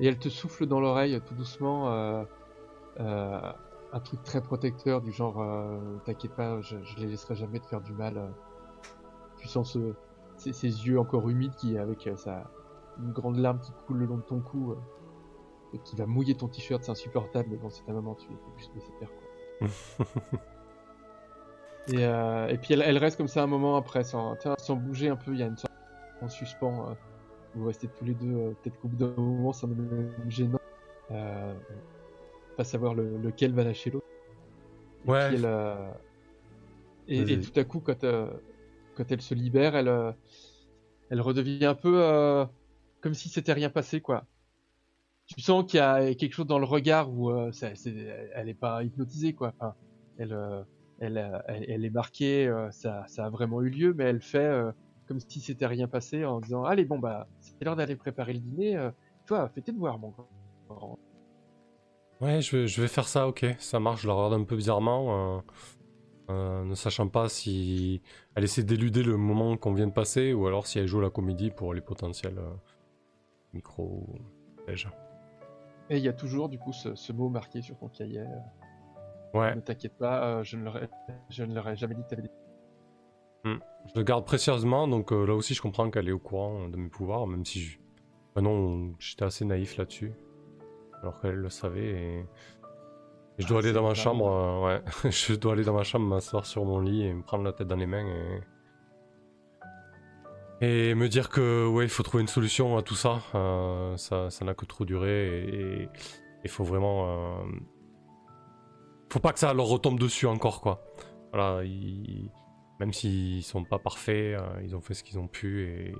[0.00, 2.24] Et elle te souffle dans l'oreille tout doucement euh,
[3.00, 3.52] euh,
[3.92, 7.66] un truc très protecteur du genre euh, t'inquiète pas, je, je les laisserai jamais te
[7.66, 8.16] faire du mal.
[8.16, 8.28] euh.
[9.38, 9.94] Tu sens ce,
[10.38, 12.50] ces, ces yeux encore humides qui avec euh, sa
[13.02, 14.76] une grande larme qui coule le long de ton cou euh,
[15.74, 18.34] et qui va mouiller ton t-shirt, c'est insupportable, mais bon c'est un moment tu es
[18.34, 20.38] de laisser faire quoi.
[21.88, 24.36] et, euh, et puis elle, elle reste comme ça un moment après sans,
[24.76, 25.72] bouger un peu, il y a une sorte
[26.22, 26.90] en suspens.
[26.90, 26.94] euh,
[27.54, 30.60] vous restez tous les deux, euh, peut-être qu'au bout d'un moment, ça devient même gênant.
[31.08, 34.06] Pas savoir le- lequel va lâcher l'autre.
[35.06, 35.34] Et Ouais.
[35.34, 35.48] elle,
[37.08, 38.04] et, et tout à coup, quand,
[38.94, 40.14] quand elle se libère, elle,
[41.10, 42.46] elle redevient un peu
[43.00, 44.26] comme si c'était rien passé, quoi.
[45.26, 47.74] Tu sens qu'il y a quelque chose dans le regard où euh, c'est-
[48.34, 49.54] elle est pas hypnotisée, quoi.
[50.20, 50.64] Euh,
[50.98, 54.38] elle, elle, elle est marquée, euh, ça, ça a vraiment eu lieu, mais elle fait
[54.38, 54.72] euh,
[55.06, 58.38] comme si c'était rien passé en disant allez bon bah c'est l'heure d'aller préparer le
[58.40, 58.78] dîner
[59.26, 60.98] toi fais tes devoirs mon grand
[62.20, 64.02] Ouais, je vais, je vais faire ça, ok, ça marche.
[64.02, 65.42] Je la regarde un peu bizarrement,
[66.28, 68.02] ne sachant pas si
[68.34, 71.10] elle essaie d'éluder le moment qu'on vient de passer ou alors si elle joue la
[71.10, 72.38] comédie pour les potentiels
[73.52, 74.06] micro
[74.66, 74.90] déjà.
[75.90, 78.20] Et il y a toujours du coup ce, ce mot marqué sur ton cahier.
[78.20, 78.26] euh,
[79.34, 80.70] Ouais, Ne t'inquiète pas, euh, je ne
[81.28, 82.30] je ne l'aurais jamais dit que t'avais des...
[83.44, 86.76] je le garde précieusement, donc euh, là aussi je comprends qu'elle est au courant de
[86.76, 87.78] mes pouvoirs, même si je...
[88.34, 90.12] bah non, j'étais assez naïf là-dessus,
[91.02, 91.90] alors qu'elle le savait.
[91.90, 92.26] Et, et
[93.38, 94.66] je dois Ah, aller dans ma chambre, euh,
[95.04, 97.52] ouais, je dois aller dans ma chambre, m'asseoir sur mon lit et me prendre la
[97.52, 98.40] tête dans les mains et
[100.60, 103.22] et me dire que ouais, il faut trouver une solution à tout ça.
[103.34, 105.88] euh, ça, ça n'a que trop duré et
[106.44, 107.44] il faut vraiment, euh,
[109.10, 110.84] faut pas que ça leur retombe dessus encore quoi.
[111.32, 112.30] Voilà, ils-
[112.78, 115.94] même s'ils sont pas parfaits, euh, ils ont fait ce qu'ils ont pu et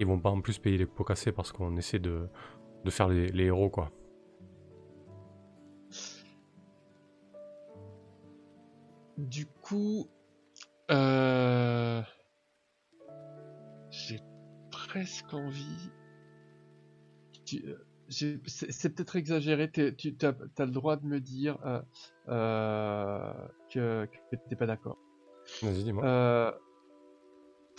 [0.00, 2.28] ils vont pas en plus payer les pots cassés parce qu'on essaie de,
[2.84, 3.90] de faire les, les héros quoi.
[9.18, 10.08] Du coup,
[10.90, 12.02] euh...
[13.92, 14.20] j'ai
[14.70, 15.90] presque envie.
[17.44, 17.76] Tu- euh,
[18.46, 19.70] C'est peut-être exagéré.
[19.70, 21.80] Tu as, le droit de me dire euh,
[22.28, 23.32] euh,
[23.72, 24.98] que, que t'es pas d'accord.
[25.62, 26.04] Vas-y, dis-moi.
[26.04, 26.52] Euh,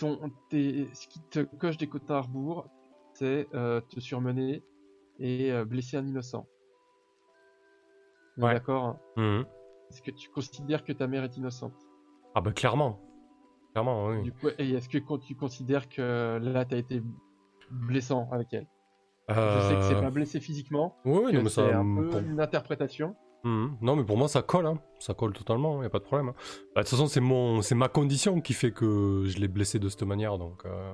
[0.00, 2.68] ce qui te coche des comptes à rebours,
[3.14, 4.62] c'est euh, te surmener
[5.18, 6.46] et euh, blesser un innocent.
[8.36, 8.54] Ouais.
[8.54, 8.84] D'accord.
[8.84, 9.00] hein?
[9.16, 9.46] Mhm.
[9.90, 11.74] Est-ce que tu considères que ta mère est innocente?
[12.34, 13.00] Ah bah clairement,
[13.74, 14.22] clairement oui.
[14.22, 17.02] Du coup, et est-ce que quand tu considères que là t'as été
[17.70, 18.66] blessant avec elle?
[19.28, 21.94] Je sais que c'est Euh, pas blessé physiquement, ouais, que non, mais ça, c'est un
[21.96, 23.16] peu pour- une interprétation.
[23.42, 23.76] Mhm.
[23.82, 24.78] Non, mais pour moi, ça colle, hein.
[24.98, 26.28] ça colle totalement, y a pas de problème.
[26.28, 26.34] hein.
[26.74, 29.78] Bah, de toute façon, c'est mon, c'est ma condition qui fait que je l'ai blessé
[29.78, 30.64] de cette manière, donc.
[30.66, 30.92] euh,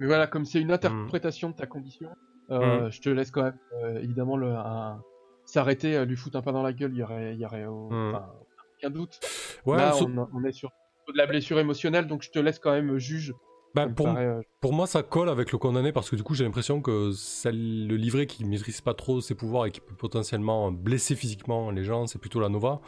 [0.00, 0.46] Mais voilà, comme Mm.
[0.46, 2.08] c'est une interprétation de ta condition,
[2.50, 5.00] euh, je te laisse quand même euh, évidemment le, un-
[5.46, 7.64] s'arrêter, euh, lui foutre un pas dans la gueule, il y aurait, il y aurait
[7.66, 9.20] aucun doute.
[9.64, 10.70] Ouais, Là, so- on, on est sur
[11.12, 13.32] de la blessure émotionnelle, donc je te laisse quand même juge.
[13.74, 16.16] bah, Ça me pour, paraît, euh, pour moi, ça colle avec le condamné parce que
[16.16, 19.70] du coup, j'ai l'impression que c'est le livret qui maîtrise pas trop ses pouvoirs et
[19.70, 22.80] qui peut potentiellement blesser physiquement les gens, c'est plutôt la Nova.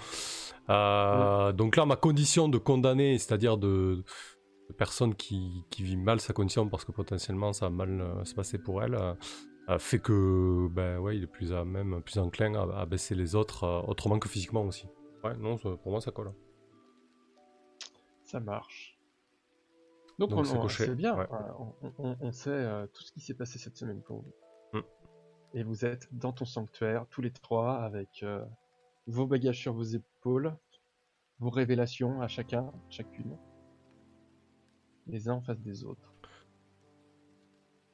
[0.70, 4.02] Euh, Donc là, ma condition de condamné, c'est-à-dire de,
[4.68, 8.24] de personne qui, qui vit mal sa condition parce que potentiellement ça va mal euh,
[8.24, 12.18] se passer pour elle, euh, fait que ben ouais, il est plus à même, plus
[12.18, 14.86] enclin à, à baisser les autres autrement que physiquement aussi.
[15.24, 16.32] Ouais, non, ça- pour moi ça colle.
[18.28, 18.98] Ça marche.
[20.18, 21.26] Donc, Donc, on, c'est bien, ouais.
[21.58, 24.78] on, on- on sait euh, tout ce qui s'est passé cette semaine pour vous.
[24.78, 24.82] Mm.
[25.54, 28.44] Et vous êtes dans ton sanctuaire, tous les trois, avec euh,
[29.06, 30.54] vos bagages sur vos épaules,
[31.38, 33.36] vos révélations à chacun, chacune,
[35.06, 36.12] les uns en face des autres.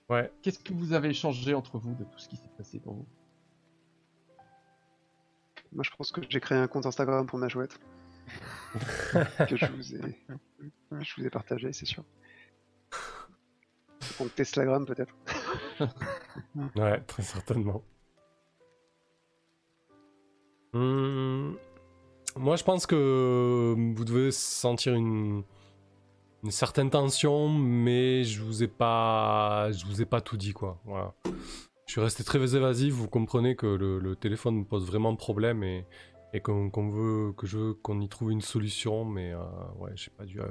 [0.09, 0.32] Ouais.
[0.43, 3.07] Qu'est-ce que vous avez échangé entre vous de tout ce qui s'est passé pour vous?
[5.72, 7.78] Moi, je pense que j'ai créé un compte Instagram pour ma chouette.
[9.49, 9.66] que je
[11.16, 12.05] vous ai, partagé, c'est sûr.
[12.93, 15.14] Un compte Teslagram, peut-être.
[16.77, 17.83] Ouais, très certainement.
[20.72, 21.55] Hmm,
[22.37, 25.45] Moi, je pense que vous devez sentir une,
[26.51, 30.81] certaine tension, mais je vous ai pas, je vous ai pas tout dit, quoi.
[31.87, 32.95] Je suis resté très évasif.
[32.95, 35.87] Vous comprenez que le, le téléphone me pose vraiment problème et,
[36.35, 39.39] et qu'on veut, que je qu'on y trouve une solution, mais euh,
[39.78, 40.49] ouais, j'ai pas dû, euh,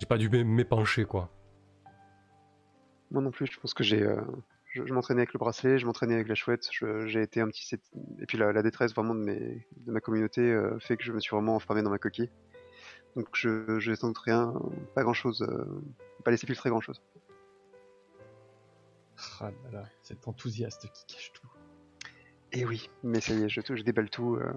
[0.00, 1.28] j'ai pas dû m'é- m'épancher, quoi.
[3.10, 4.02] Moi non plus, je pense que j'ai.
[4.02, 4.20] euh,
[4.72, 6.68] je je m'entraînais avec le bracelet, je m'entraînais avec la chouette,
[7.06, 7.66] j'ai été un petit.
[7.66, 7.82] set-
[8.20, 11.12] Et puis la, la détresse vraiment de, mes, de ma communauté euh, fait que je
[11.12, 12.30] me suis vraiment enfermé dans ma coquille.
[13.14, 14.54] Donc je, je tente rien,
[14.94, 15.46] pas grand chose,
[16.24, 17.02] pas laisser filtrer grand chose.
[19.40, 21.48] Ah là là, cet enthousiaste qui cache tout.
[22.52, 24.34] Et oui, mais ça y est, je, je déballe tout.
[24.34, 24.52] euh,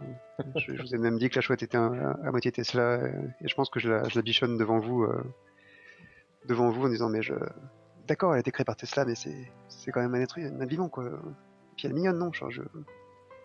[0.56, 3.28] je, je vous ai même dit que la chouette était un- à moitié Tesla, euh,
[3.42, 5.24] et je pense que je la, je la bichonne devant vous, euh,
[6.48, 7.36] devant vous en disant mais je.
[8.08, 10.66] D'accord, elle a été créée par Tesla, mais c'est c'est quand même un être, un
[10.66, 11.06] vivant quoi.
[11.06, 11.10] Et
[11.78, 12.62] puis elle est mignonne, non Genre, je,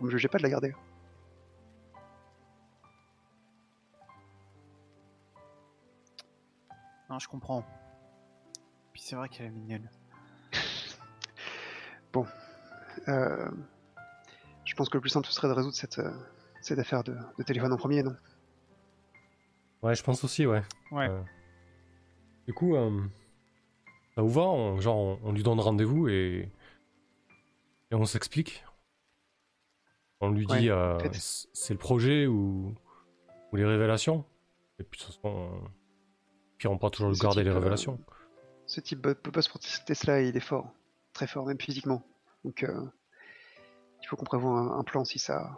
[0.00, 0.72] vous me jugez pas de la garder.
[7.10, 7.64] Non, je comprends.
[8.92, 9.88] Puis c'est vrai qu'elle est mignonne.
[13.06, 13.48] Euh,
[14.68, 16.12] je pense que le plus simple ce serait de résoudre cette, euh,
[16.60, 18.14] cette affaire de, de téléphone en premier, non
[19.82, 20.62] Ouais, je pense aussi, ouais.
[20.90, 21.08] Ouais.
[21.08, 21.22] Euh,
[22.46, 23.00] du coup, euh,
[24.14, 26.50] ça vous va on, Genre, on, on lui donne rendez-vous et,
[27.90, 28.64] et on s'explique.
[30.20, 30.98] On lui dit, Ouais, euh,
[31.52, 32.74] c'est le projet ou,
[33.52, 34.24] ou les révélations.
[34.80, 35.62] Et puis, de toute façon,
[36.58, 38.00] puis on pourra toujours Ce garder les type, euh, révélations.
[38.66, 40.72] Ce type bo- boss pour Tesla, il est fort,
[41.12, 42.04] très fort, même physiquement.
[42.44, 42.84] Donc euh,
[44.02, 45.50] il faut qu'on prévoie un, un plan si ça,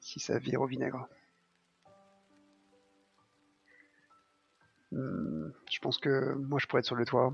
[0.00, 1.08] si ça vire au vinaigre.
[4.90, 7.32] Hmm, je pense que moi je pourrais être sur le toit.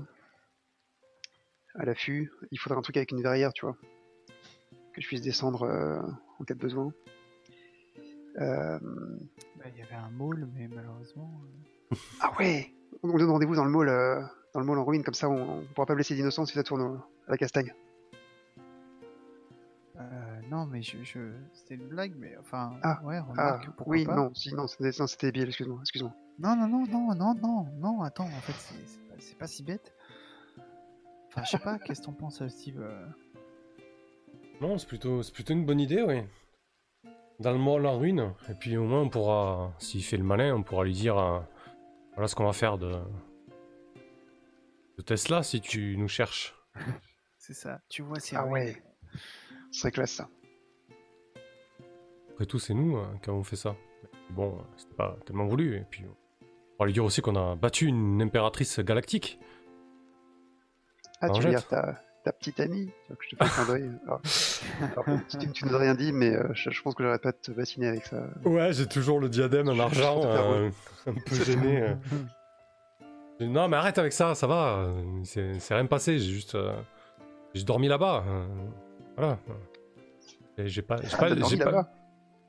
[1.75, 2.31] à l'affût.
[2.51, 3.75] Il faudrait un truc avec une verrière, tu vois.
[4.93, 6.01] Que je puisse descendre euh,
[6.39, 6.91] en cas de besoin.
[8.37, 8.79] Euh,
[9.57, 11.41] Bah, Il y avait un mall, mais malheureusement.
[11.91, 12.73] euh, Ah ouais
[13.03, 14.21] On donne rendez-vous dans le mall, euh,
[14.53, 16.63] dans le mall en ruine, comme ça on, on pourra pas blesser d'innocents si ça
[16.63, 17.73] tourne à la castagne.
[19.99, 21.33] Euh, non, mais je, je...
[21.53, 22.79] c'était une blague, mais enfin.
[22.83, 24.15] Ah, ouais, Ah remarque, pourquoi oui, pas.
[24.15, 26.13] non, si, non, c'était non, c'était Bill, excuse-moi, excuse-moi.
[26.39, 29.47] Non, non, non, non, non, non, non, attends, en fait, c'est- c'est pas, c'est pas
[29.47, 29.93] si bête.
[31.27, 33.05] Enfin, je sais pas, qu'est-ce que t'en penses, Steve euh?
[34.61, 36.21] Non, c'est plutôt, c'est plutôt une bonne idée, oui.
[37.39, 40.53] Dans le mall en ruine, et puis au moins on pourra, s'il fait le malin,
[40.55, 41.39] on pourra lui dire euh,
[42.15, 43.01] voilà ce qu'on va faire de,
[44.97, 46.53] de Tesla si tu nous cherches.
[47.37, 48.51] C'est ça, tu vois, c'est Ah vrai.
[48.51, 48.83] ouais.
[49.71, 50.27] Ce serait classe ça.
[52.33, 53.75] Après tout, c'est nous hein, qui avons fait ça.
[54.31, 56.03] Bon, c'était pas tellement voulu, et puis
[56.77, 59.39] on va lui dire aussi qu'on a battu une impératrice galactique.
[61.21, 64.21] Ah, tu veux dire ta, ta petite amie je te d'œil Alors,
[64.95, 67.31] alors, tu, tu nous as rien dit, mais euh, je, je pense que j'arrête pas
[67.31, 68.23] de te bassiner avec ça.
[68.45, 70.69] Ouais, j'ai toujours le diadème en argent, fais euh,
[71.07, 71.81] un peu gêné.
[71.81, 71.95] euh.
[73.41, 74.93] Non, mais arrête avec ça, ça va.
[75.23, 76.57] C'est rien passé, j'ai juste,
[77.53, 78.23] j'ai dormi là-bas.
[79.19, 79.37] Voilà.
[80.57, 81.91] J'ai pas, j'ai Ah, pas, j'ai pas-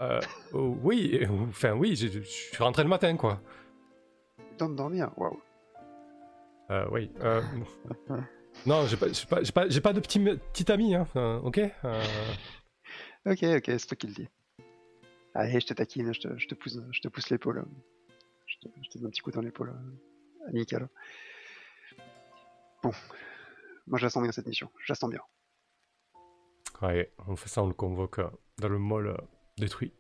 [0.03, 0.21] euh,
[0.53, 3.41] oh, oui, euh, enfin oui, je suis rentré le matin, quoi.
[4.57, 5.41] Temps de dormir Waouh.
[6.93, 7.11] Oui.
[8.67, 11.07] non, j'ai pas, pas, pas, pas de petit, petit ami, hein.
[11.45, 11.59] ok.
[11.85, 12.03] euh,
[13.27, 14.29] Ok, ok, c'est toi qui le dis.
[15.35, 17.65] Allez, je te taquine, je te, je te pousse, je te pousse l'épaule.
[18.47, 19.75] Je te, je te donne un petit coup dans l'épaule.
[20.49, 20.89] Amical.
[22.83, 22.93] Bon.
[23.87, 24.71] Moi, je la sens bien cette mission.
[24.79, 25.21] Je la sens bien.
[26.83, 29.17] Ouais, on fait ça, on le convoque euh, dans le mall euh,
[29.59, 29.93] détruit.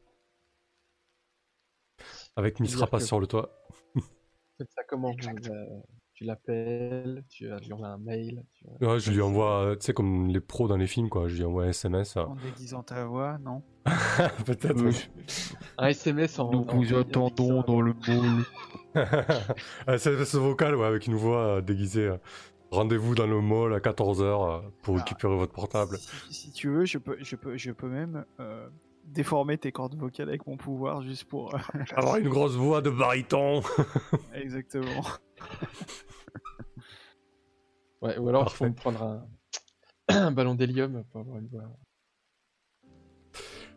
[2.36, 3.50] Avec Rapace que- sur le toit.
[4.60, 5.80] Ça comment euh,
[6.14, 8.44] Tu l'appelles, tu lui envoies un mail.
[8.52, 8.84] Tu...
[8.84, 11.28] Ouais, je lui envoie, tu sais, comme les pros dans les films, quoi.
[11.28, 12.16] Je lui envoie un SMS.
[12.16, 13.62] En déguisant ta voix, non?
[14.46, 14.82] Peut-être.
[15.78, 16.50] Un SMS en.
[16.50, 18.44] Nous vous attendons dans le mall.
[19.86, 22.14] Un SMS vocal, ouais, avec une voix euh, déguisée.
[22.72, 22.76] Euh.
[22.76, 24.98] Rendez-vous dans le mall à 14h pour Ah.
[24.98, 25.96] récupérer votre portable.
[25.98, 28.68] Si, si tu veux, je peux, je peux, je peux même euh,
[29.04, 31.54] déformer tes cordes vocales avec mon pouvoir juste pour.
[31.54, 31.58] euh,
[31.96, 33.62] Avoir une grosse voix de baryton.
[34.34, 35.02] Exactement.
[38.02, 39.26] Ouais, ou alors il faut me prendre un,
[40.08, 41.64] un ballon d'hélium pour avoir une voix.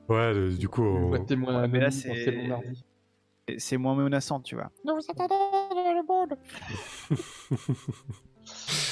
[0.08, 2.86] Ouais, le- du coup, on- témoin Ouais, mais là, c'est- C'est bon mardi.
[3.50, 4.72] Et C'est moins menaçant, tu vois.
[4.86, 5.36] Nous vous attendons
[5.72, 6.38] dans le mall.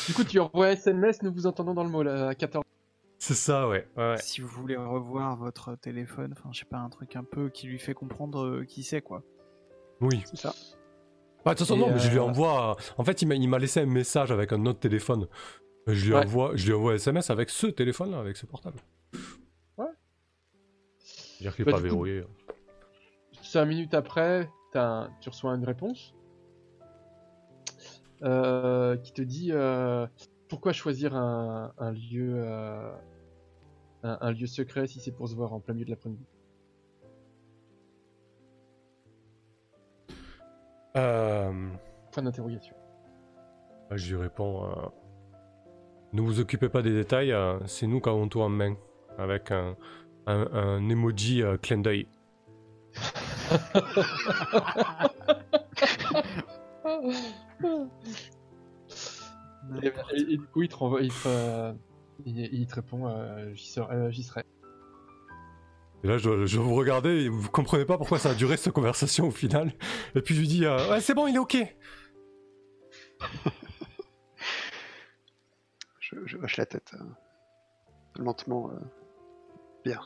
[0.08, 2.64] Du coup, tu envoies SMS, nous vous entendons dans le mall à 14
[3.24, 3.88] c'est ça, ouais.
[3.98, 4.16] ouais.
[4.18, 7.68] Si vous voulez revoir votre téléphone, enfin, je sais pas, un truc un peu qui
[7.68, 9.22] lui fait comprendre euh, qui c'est, quoi.
[10.00, 10.24] Oui.
[10.26, 10.56] C'est ça.
[11.46, 12.78] Bah, de toute façon, Et, non, mais je lui euh, envoie.
[12.98, 15.28] En fait, il m'a il m'a laissé un message avec un autre téléphone.
[15.86, 16.26] Je lui, Ouais.
[16.26, 18.80] envoie, je lui envoie un SMS avec ce téléphone-là, avec ce portable.
[19.78, 19.86] Ouais.
[20.98, 22.24] C'est-à-dire qu'il est Bah, pas coup- verrouillé.
[23.44, 26.16] Cinq minutes après, t'as un- tu reçois une réponse
[28.24, 30.08] euh, qui te dit euh,
[30.50, 32.92] pourquoi choisir un, un lieu euh,
[34.04, 36.26] un, un lieu secret si c'est pour se voir en plein milieu de l'après-midi?
[40.98, 41.70] Euh,
[42.12, 42.76] Point d'interrogation.
[43.90, 44.76] bah, je lui réponds euh,
[46.12, 48.76] Ne vous occupez pas des détails, euh, c'est nous qui avons tout en main.
[49.18, 49.76] Avec un,
[50.28, 52.08] un, un emoji euh, clin d'œil.
[59.84, 61.74] Et, et- et du coup, il te, renvoie, il te, euh,
[62.26, 63.96] il, il te répond euh, j'y serai.
[63.96, 64.44] euh, j'y serai.
[66.04, 68.74] Et là, je, je vous regardais et vous comprenez pas pourquoi ça a duré cette
[68.74, 69.72] conversation au final.
[70.16, 71.58] Et puis je lui dis euh, Ouais, c'est bon, il est ok.
[76.00, 76.92] Je, je hoche la tête.
[77.00, 77.04] euh,
[78.22, 78.70] lentement.
[78.72, 78.80] euh,
[79.86, 80.02] bien.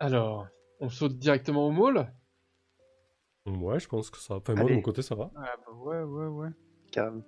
[0.00, 0.46] Alors,
[0.80, 2.12] on saute directement au mall
[3.46, 4.36] Ouais, je pense que ça.
[4.36, 5.30] Enfin, moi, de mon côté, ça va.
[5.36, 6.48] Ah bah ouais, ouais, ouais.
[6.90, 7.22] Carrément.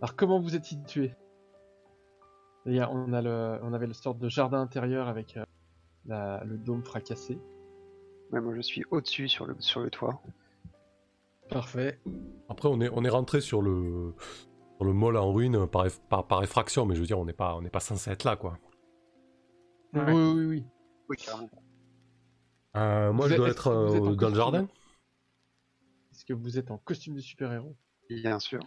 [0.00, 1.14] Alors, comment vous êtes situé
[2.66, 5.44] Il y a- on, a le, on avait le sorte de jardin intérieur avec euh,
[6.06, 7.38] la- le dôme fracassé.
[8.32, 10.22] Ouais, moi, je suis au-dessus sur le, sur le toit.
[11.48, 11.98] Parfait.
[12.48, 14.14] Après, on est, on est rentré sur le,
[14.76, 17.24] sur le mall en ruine par, eff- par, par effraction, mais je veux dire, on
[17.24, 18.56] n'est pas, on n'est pas censé être là, quoi.
[19.92, 20.12] Oui, Ouais.
[20.12, 20.64] oui, oui,
[21.08, 21.26] oui.
[22.76, 24.68] Euh, moi, Vous je dois être euh, dans le jardin.
[26.20, 27.74] Est-ce que vous êtes en costume de super-héros
[28.10, 28.60] Bien sûr.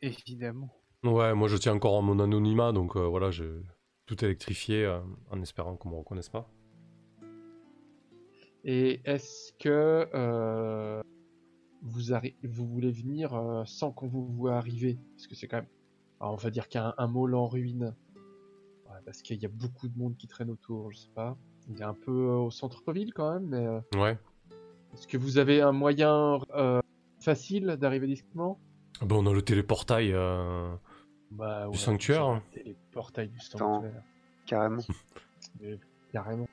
[0.00, 0.72] Évidemment.
[1.02, 3.50] Ouais, moi, je tiens encore à mon anonymat, donc euh, voilà, j'ai
[4.06, 6.48] tout électrifié euh, en espérant qu'on me reconnaisse pas.
[8.62, 11.02] Et est-ce que euh,
[11.82, 12.00] vous,
[12.44, 15.68] vous voulez venir euh, sans qu'on vous voit arriver, parce que c'est quand même,
[16.20, 17.92] alors, on va dire qu'il y a un, un mall en ruine,
[18.88, 21.36] Ouais, parce qu'il y a beaucoup de monde qui traîne autour, je sais pas.
[21.68, 24.16] Il est un peu euh, au centre-ville quand même, mais euh, Ouais.
[24.94, 26.80] est-ce que vous avez un moyen euh,
[27.20, 28.58] facile d'arriver discrètement
[29.02, 30.12] Bon, on a le téléportail.
[30.12, 30.74] euh,
[31.30, 32.42] bah, Du sanctuaire, hein.
[32.52, 34.02] c'est Les portails du sanctuaire,
[34.46, 34.82] Carrément.
[35.60, 35.78] mais
[36.12, 36.46] carrément.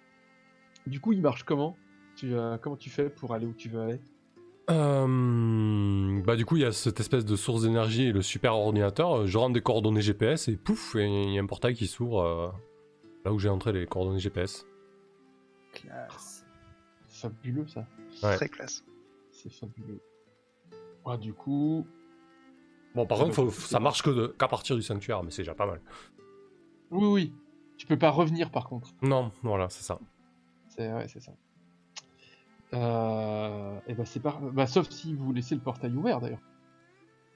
[0.86, 1.76] Du coup, il marche comment?
[2.15, 3.99] Tu, euh, Comment tu fais pour aller où tu veux aller?
[4.70, 8.53] Euh, bah du coup il y a cette espèce de source d'énergie et le super
[8.53, 12.22] ordinateur, je rentre des coordonnées GPS et pouf, il y a un portail qui s'ouvre
[12.22, 12.49] euh,
[13.24, 14.65] là où j'ai entré les coordonnées GPS.
[15.72, 16.45] Classe.
[17.07, 17.88] Fabuleux ça.
[18.22, 18.36] Ouais.
[18.36, 18.84] Très classe.
[19.32, 20.01] C'est fabuleux.
[21.08, 21.86] Ouais, du coup,
[22.95, 25.41] Bon par Ah contre faut- ça marche que de- qu'à partir du sanctuaire, mais c'est
[25.43, 25.82] déjà pas mal.
[26.91, 27.34] oui, oui.
[27.78, 28.89] Tu peux pas revenir par contre.
[29.03, 29.99] Non, voilà, c'est ça.
[30.70, 31.32] C'est ouais, c'est ça.
[32.74, 34.39] Euh, et bah c'est pas.
[34.53, 36.41] Bah sauf si vous laissez le portail ouvert d'ailleurs.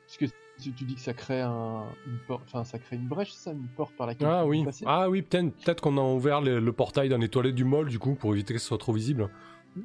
[0.05, 0.25] Parce que
[0.61, 3.67] tu, tu dis que ça crée un, une enfin ça crée une brèche, ça, une
[3.69, 4.83] porte par laquelle Ah oui, passer.
[4.87, 7.87] ah oui, peut-être peut qu'on a ouvert le, le portail dans les toilettes du mall
[7.87, 9.29] du coup pour éviter que ce soit trop visible.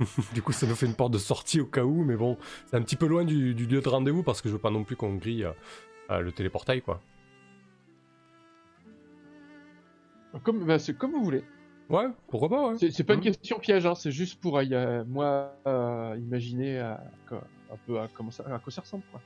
[0.34, 2.36] du coup ça nous fait une porte de sortie au cas où, mais bon,
[2.66, 4.70] c'est un petit peu loin du, du lieu de rendez-vous parce que je veux pas
[4.70, 5.52] non plus qu'on grille euh,
[6.10, 7.00] euh, le téléportail quoi.
[10.42, 11.44] Comme, bah, c'est comme vous voulez.
[11.88, 12.78] Ouais, pourquoi pas ouais.
[12.78, 13.24] C'est c'est pas une Mhm.
[13.26, 16.94] question piège, hein, c'est juste pour euh, moi euh, imaginer euh,
[17.28, 19.20] quoi, un peu à, comment ça, à quoi ça ressemble quoi.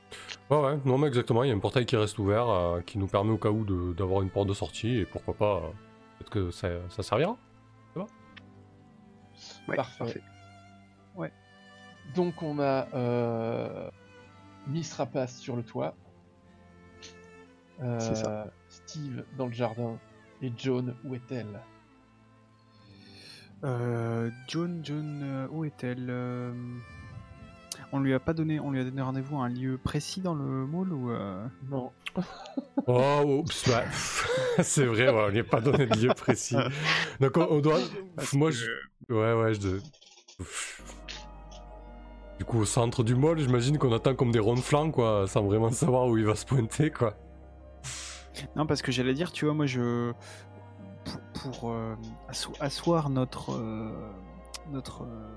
[0.51, 2.97] Ouais, ouais, non, mais exactement, il y a un portail qui reste ouvert, euh, qui
[2.99, 5.69] nous permet au cas où de- d'avoir une porte de sortie, et pourquoi pas, euh,
[6.19, 7.37] peut-être que ça, ça servira.
[9.67, 9.97] Ouais, Parfait.
[9.99, 10.21] parfait.
[12.15, 13.89] Donc on a euh,
[14.67, 15.95] Miss Rapace sur le toit,
[17.81, 18.47] euh, C'est ça.
[18.69, 19.97] Steve dans le jardin
[20.41, 21.59] et Joan où est-elle?
[23.63, 26.07] Euh, John, John, euh, où est-elle?
[26.09, 26.53] Euh,
[27.91, 30.33] On lui a pas donné, on lui a donné rendez-vous à un lieu précis dans
[30.35, 31.91] le mall ou euh, Non.
[32.87, 33.85] Oh, oups, ouais.
[34.63, 36.55] c'est vrai, ouais, on n'y a pas donné de lieu précis.
[37.19, 37.77] Donc on, on doit.
[38.15, 38.71] Parce Moi, que- je.
[39.13, 39.79] Ouais, ouais, je.
[42.39, 45.27] Du coup, au centre du mall, j'imagine qu'on attend comme des ronds de flanc, quoi,
[45.27, 47.13] sans vraiment savoir où il va se pointer, quoi.
[48.55, 50.13] Non, parce que j'allais dire, tu vois, moi je.
[51.03, 51.95] Pour, pour, euh,
[52.59, 53.51] asseoir notre.
[53.51, 53.91] euh,
[54.71, 55.03] notre.
[55.03, 55.27] euh,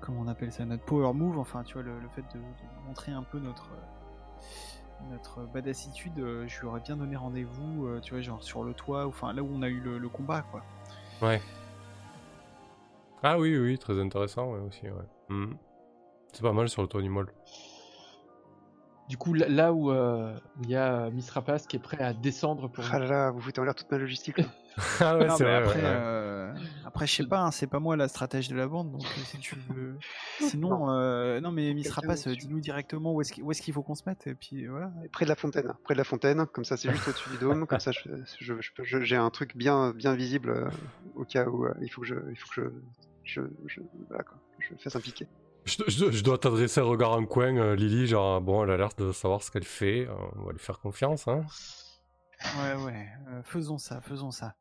[0.00, 2.86] comment on appelle ça Notre power move, enfin, tu vois, le, le fait de, de
[2.88, 3.68] montrer un peu notre.
[3.72, 6.12] euh, notre badassitude,
[6.46, 9.42] je lui aurais bien donné rendez-vous, tu vois, genre sur le toit, ou enfin là
[9.42, 10.62] où on a eu le, le combat, quoi.
[11.22, 11.40] Ouais.
[13.22, 15.08] Ah oui, oui, très intéressant, ouais, aussi, ouais.
[15.30, 15.56] Mhm.
[16.32, 17.26] C'est pas mal sur le toit du mall.
[19.08, 21.98] Du coup là, là où euh, où il y a Miss Rapace qui est prêt
[22.00, 22.84] à descendre pour.
[22.92, 24.38] Ah là là, vous foutez en l'air toute ma logistique.
[24.38, 24.44] là.
[25.00, 26.54] Ah ouais, Non, vrai, après, ouais, euh,
[26.86, 29.20] après, je sais pas, hein, c'est pas moi la stratège de la bande, donc euh,
[29.24, 29.98] si tu veux.
[30.40, 34.04] Sinon, euh, non, mais Miss Rapace, euh, dis-nous directement où est-ce qu'il faut qu'on se
[34.06, 34.92] mette, et puis voilà.
[35.12, 35.74] Près de la fontaine.
[35.82, 37.66] Près de la fontaine, comme ça c'est juste au-dessus du dôme.
[37.66, 37.98] Comme ça, je-
[38.38, 40.68] je- je je- j'ai un truc bien, bien visible euh,
[41.16, 42.72] au cas où euh, il faut que je, il faut que
[43.24, 45.26] je, je, je, voilà, quoi, je fasse un piqué.
[45.64, 48.76] Je, je- je dois t'adresser un regard en coin, euh, Lily, genre, bon, elle a
[48.76, 51.44] l'air de savoir ce qu'elle fait, euh, on va lui faire confiance, hein.
[52.58, 54.54] Ouais, ouais, euh, faisons ça, faisons ça.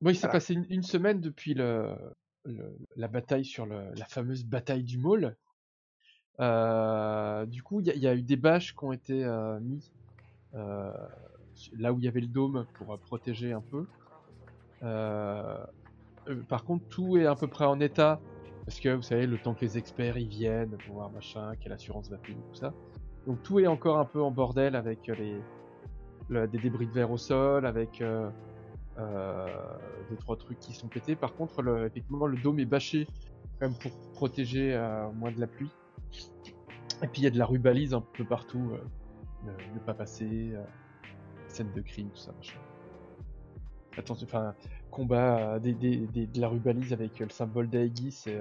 [0.00, 0.32] Bon, il s'est Voilà.
[0.32, 1.94] passé une, une semaine depuis le,
[2.44, 5.36] le- la bataille sur le- la fameuse bataille du mall.
[6.40, 9.90] Euh, du coup, il y, y a eu des bâches qui ont été euh, mis
[10.54, 10.92] euh,
[11.78, 13.86] là où il y avait le dôme pour euh, protéger un peu.
[14.82, 15.64] Euh,
[16.28, 18.20] euh, par contre, tout est à peu près en état
[18.70, 21.72] parce que vous savez, le temps que les experts y viennent pour voir machin, quelle
[21.72, 22.72] assurance va payer, tout ça.
[23.26, 25.40] Donc tout est encore un peu en bordel avec les
[26.28, 28.30] le- des débris de verre au sol, avec euh,
[28.98, 29.48] euh,
[30.08, 31.16] deux trois trucs qui sont pétés.
[31.16, 33.08] Par contre, le, effectivement, le dôme est bâché
[33.58, 35.72] quand même pour protéger euh, moins de la pluie.
[37.02, 38.84] Et puis il y a de la rubalise un peu partout, euh,
[39.46, 40.62] ne, ne pas passer, euh,
[41.48, 42.60] scène de crime, tout ça, machin.
[43.98, 44.54] Attention, enfin,
[44.90, 48.38] combat euh, des, des, des- de la rubalise avec euh, le symbole d'Aegis et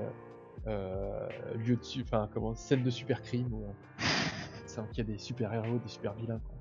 [0.67, 3.63] euh, lieu de, enfin, comment, scène de super crime où
[4.93, 6.39] qu'il y a des super héros, des super vilains.
[6.39, 6.55] Quoi.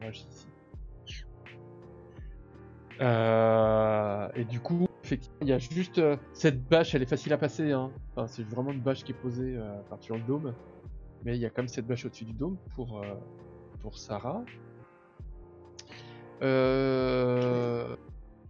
[0.00, 0.46] Moi, j'ai ici.
[3.00, 7.32] Euh, et du coup, effectivement, il y a juste euh, cette bâche, elle est facile
[7.32, 7.72] à passer.
[7.72, 7.90] Hein.
[8.14, 10.54] Enfin, c'est vraiment une bâche qui est posée euh, sur le dôme.
[11.24, 13.14] Mais il y a quand même cette bâche au-dessus du dôme pour, euh,
[13.80, 14.44] pour Sarah.
[16.42, 17.96] Euh,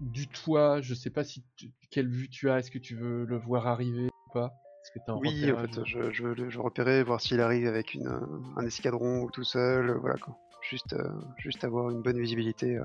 [0.03, 2.59] du toit, je sais pas si tu- quelle vue tu as.
[2.59, 4.55] Est-ce que tu veux le voir arriver ou pas?
[4.93, 7.41] Que t'as un Oui, en fait, je, je veux le je veux repérer, voir s'il
[7.41, 8.09] arrive avec une,
[8.57, 10.37] un escadron ou tout seul, euh, voilà quoi.
[10.61, 12.85] Juste, euh, juste avoir une bonne visibilité euh,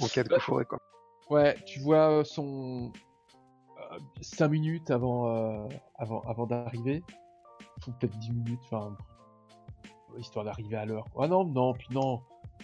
[0.00, 0.78] en cas de Bah, coup fourré quoi.
[1.28, 2.92] Ouais, tu vois son
[4.22, 7.02] 5 minutes avant, avant, avant d'arriver.
[7.82, 8.96] faut peut-être 10 minutes, enfin,
[10.18, 11.04] histoire d'arriver à l'heure.
[11.18, 12.22] Ah non, non, puis non,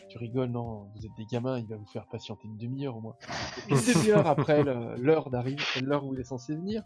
[0.09, 3.01] tu rigoles, non, vous êtes des gamins, il va vous faire patienter une demi-heure au
[3.01, 3.17] moins.
[3.69, 6.83] Une demi-heure après l'heure d'arriver, l'heure où il est censé venir.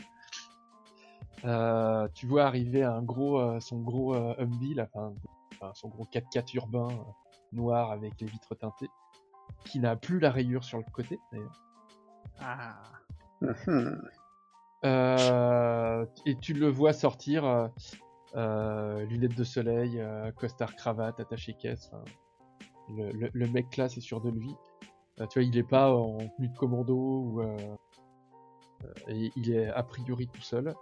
[1.44, 4.88] Euh, tu vois arriver un gros, euh, son gros euh, Humvee, là,
[5.74, 6.96] son gros 4x4 urbain euh,
[7.52, 8.90] noir avec les vitres teintées,
[9.64, 11.18] qui n'a plus la rayure sur le côté.
[11.32, 11.62] d'ailleurs.
[12.40, 12.76] Ah.
[16.26, 17.70] Et tu le vois sortir,
[18.34, 20.02] lunettes de soleil,
[20.36, 21.90] costard cravate, attaché caisse.
[21.92, 22.04] enfin,
[22.97, 24.55] le, le- le mec là, c'est sûr de lui.
[25.20, 27.57] Euh, tu vois, il est pas en tenue de commando ou euh,
[28.84, 30.74] euh, et il est a priori tout seul.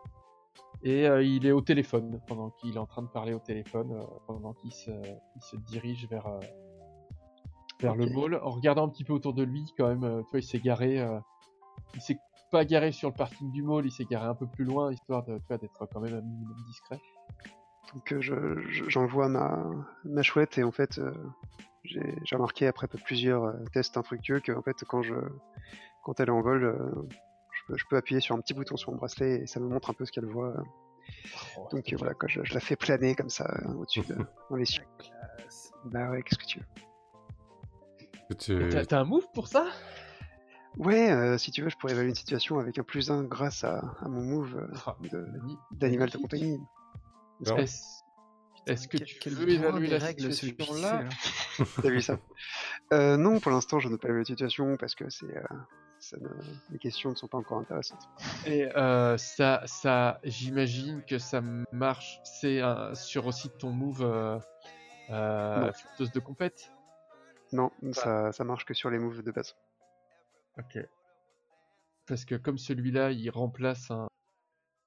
[0.83, 4.01] Et euh, il est au téléphone pendant qu'il est en train de parler au téléphone,
[4.27, 6.29] pendant qu'il se, il se dirige vers
[7.81, 8.41] vers le mall.
[8.43, 11.05] En regardant un petit peu autour de lui, quand même, tu vois, il s'est garé.
[11.95, 12.19] il s'est
[12.51, 15.25] pas garé sur le parking du mall, il s'est garé un peu plus loin, histoire
[15.25, 17.01] de, tu vois, d'être quand même un minimum discret.
[17.95, 19.65] Donc euh, je- je- j'envoie ma,
[20.05, 21.01] ma chouette et en fait
[21.89, 25.15] j'ai remarqué après plusieurs euh, tests infructueux que en fait quand je
[26.03, 26.79] quand elle est en vol euh,
[27.53, 29.67] je, peux, je peux appuyer sur un petit bouton sur mon bracelet et ça me
[29.69, 30.55] montre un peu ce qu'elle voit.
[31.57, 34.17] Oh, Donc euh, voilà quoi, je, je la fais planer comme ça au-dessus de,
[34.51, 34.85] dans les cieux.
[35.85, 39.67] Bah ouais, qu'est-ce que tu veux tu- T'as un move pour ça?
[40.77, 43.65] Ouais, euh, si tu veux, je pourrais évaluer une situation avec un plus 1 grâce
[43.65, 45.27] à, à mon move euh, Ah, de-
[45.73, 46.65] d'animal de compagnie.
[47.41, 47.57] Non.
[48.69, 51.09] Est-ce que Quel- tu quel veux évaluer la règles, situation là.
[51.83, 52.19] T'as vu ça?
[52.93, 55.43] Euh, Non, pour l'instant, je ne pas évaluer la situation parce que c'est, euh,
[56.21, 56.29] ne-
[56.71, 58.03] les questions ne sont pas encore intéressantes.
[58.47, 61.41] Et euh, ça, ça j'imagine que ça
[61.73, 62.21] marche.
[62.25, 64.39] C'est un- sur aussi ton move euh,
[65.11, 66.71] euh, de compète?
[67.53, 69.57] Non, ça, ça marche que sur les moves de base.
[70.59, 70.79] Ok.
[72.07, 74.09] Parce que comme celui-là, il remplace un,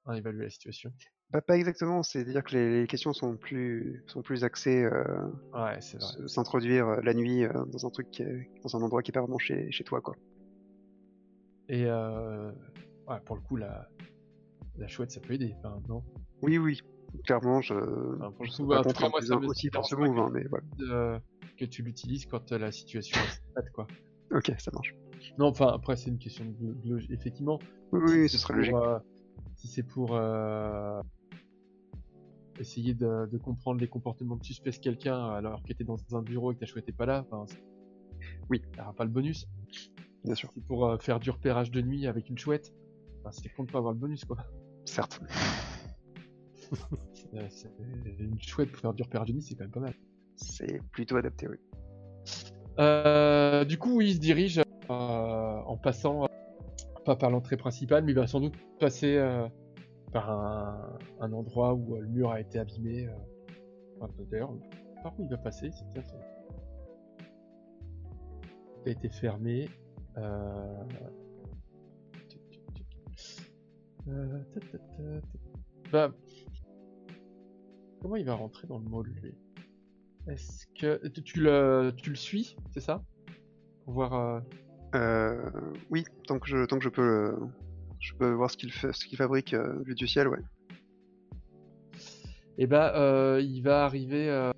[0.06, 0.92] un évaluer la situation.
[1.32, 5.78] Bah, pas exactement, c'est-à-dire que les, les questions sont plus, sont plus axées euh, Ouais,
[6.26, 9.14] s'introduire euh, la nuit euh, dans un truc, qui est- dans un endroit qui est
[9.14, 10.14] pas vraiment chez, chez toi, quoi.
[11.68, 12.52] Et euh,
[13.08, 13.88] ouais, pour le coup, la,
[14.76, 15.54] la chouette, ça peut aider.
[15.58, 16.02] Enfin, non?
[16.42, 16.80] Oui, oui,
[17.24, 20.30] clairement, je, Enfin, pour je pas contre moi, plus ça aussi pour ce move, hein,
[20.32, 21.20] mais voilà.
[21.56, 23.86] Que tu l'utilises quand la situation est prête, quoi.
[24.32, 24.94] Ok, ça marche.
[25.38, 27.10] Non, enfin, après, c'est une question de, de logique.
[27.10, 27.58] Effectivement,
[27.92, 28.74] Oui, oui, ce serait logique.
[29.56, 30.14] si c'est pour
[32.62, 36.50] essayer de, de comprendre les comportements de suspect quelqu'un alors que t'es dans un bureau
[36.50, 37.44] et que ta chouette est pas là, enfin,
[38.50, 38.62] Oui.
[38.76, 39.46] t'auras pas le bonus.
[40.24, 42.72] Bien sûr, c'est pour euh, faire du repérage de nuit avec une chouette,
[43.20, 44.38] enfin, c'est con de pas avoir le bonus, quoi.
[44.84, 45.20] certes.
[47.34, 47.70] Euh, c'est-
[48.18, 49.94] une chouette pour faire du repérage de nuit, c'est quand même pas mal.
[50.36, 51.56] C'est plutôt adapté, oui.
[52.78, 56.26] Euh, du coup, il se dirige euh, en passant, euh,
[57.04, 59.46] pas par l'entrée principale, mais il va sans doute passer euh,
[60.12, 60.98] par un,
[61.32, 63.06] endroit où euh, le mur a été abîmé.
[63.06, 63.12] euh.
[65.02, 66.02] Par où il va passer c'est tiens,
[68.84, 69.68] Il a été fermé.
[70.18, 70.84] Euh...
[75.90, 76.12] Bah,
[78.00, 79.34] Comment il va rentrer dans le mall, lui?
[80.26, 83.02] Est-ce que tu- le, suis, c'est ça?
[83.84, 84.42] Pour voir.
[85.90, 87.38] oui, tant que je, tant que je peux, le-
[88.02, 90.40] je peux voir ce qu'il fabrique euh, vu du ciel, ouais.
[92.58, 94.50] Et bah, euh, il va arriver euh,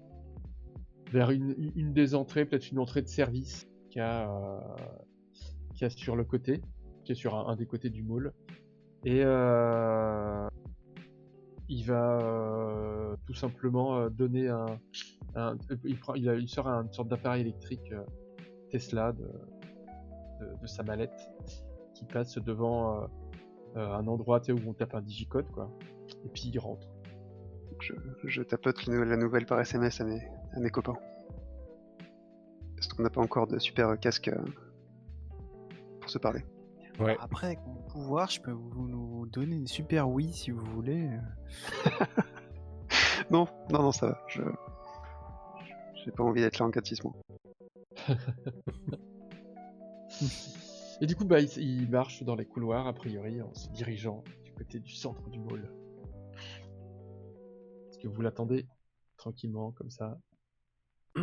[1.12, 4.60] vers une, des entrées, peut-être une entrée de service qu'il y a, euh,
[5.80, 6.62] y a sur le côté,
[7.04, 8.32] qui est sur un, des côtés du mall.
[9.04, 10.48] Et euh,
[11.68, 14.66] il va euh, tout simplement euh, donner un,
[15.84, 18.02] il, sort une sorte d'appareil électrique euh,
[18.70, 19.30] Tesla de,
[20.62, 21.28] de, sa mallette
[21.94, 23.23] qui passe devant euh, euh,
[23.74, 25.70] un endroit où on tape un digicode quoi.
[26.24, 26.86] Et puis il rentre.
[27.80, 27.92] Je,
[28.24, 30.20] je tapote le- la nouvelle par SMS à mes,
[30.54, 30.96] à mes copains.
[32.76, 34.38] Parce qu'on n'a pas encore de super casque euh,
[36.00, 36.44] pour se parler.
[37.00, 37.16] Ouais.
[37.20, 41.10] Après, avec mon pouvoir, je peux vous nous donner une super oui si vous voulez.
[43.30, 44.18] Non, non, non, ça va.
[44.28, 44.42] Je,
[46.04, 47.14] j'ai pas envie d'être là en 4-6 mois.
[51.04, 54.24] Et du coup, bah, il, il marche dans les couloirs, a priori, en se dirigeant
[54.42, 55.70] du côté du centre du mall.
[57.90, 58.66] Est-ce que vous l'attendez
[59.18, 60.18] tranquillement, comme ça?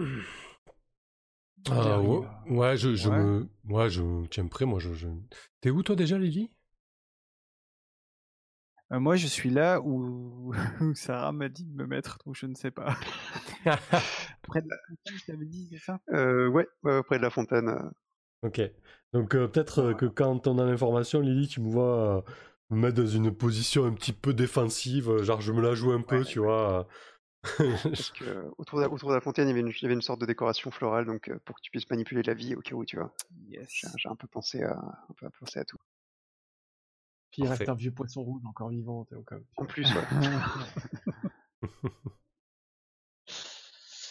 [1.71, 2.19] Ah, ouais,
[2.49, 3.17] ouais, je, je Ouais.
[3.17, 5.07] me, ouais, je tiens prêt, moi, je, je...
[5.61, 6.51] T'es où toi déjà, Lily
[8.91, 12.45] Euh, moi, je suis là où, où Sarah m'a dit de me mettre, donc je
[12.45, 12.95] ne sais pas.
[14.43, 15.99] Près de la fontaine, je t'avais dit, c'est ça?
[16.13, 17.75] Euh, ouais, auprès de la fontaine.
[18.43, 18.61] Ok.
[19.13, 22.21] Donc euh, peut-être euh, que quand on a l'information, Lily, tu me vois euh,
[22.69, 26.01] me mettre dans une position un petit peu défensive, genre je me la joue un
[26.01, 26.25] peu, Ouais.
[26.25, 26.87] tu vois.
[27.57, 29.85] Parce que autour de, la, autour de la fontaine, il y, avait une, il y
[29.85, 32.55] avait une sorte de décoration florale, donc euh, pour que tu puisses manipuler la vie
[32.55, 33.13] au cas où, tu vois.
[33.47, 33.85] Yes.
[33.97, 35.77] J'ai un peu pensé à, un peu pensé à tout.
[37.31, 39.07] Puis il reste un vieux poisson rouge encore vivant.
[39.57, 40.01] En plus, ouais.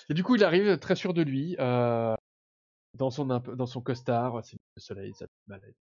[0.09, 2.17] Et du coup, il arrive très sûr de lui, euh,
[2.95, 5.75] dans, son, imp- dans son costard, c'est le soleil, ça te balade.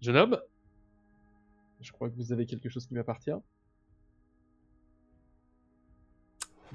[0.00, 0.40] Jeune homme,
[1.80, 3.30] je crois que vous avez quelque chose qui m'appartient.
[3.30, 3.40] Euh,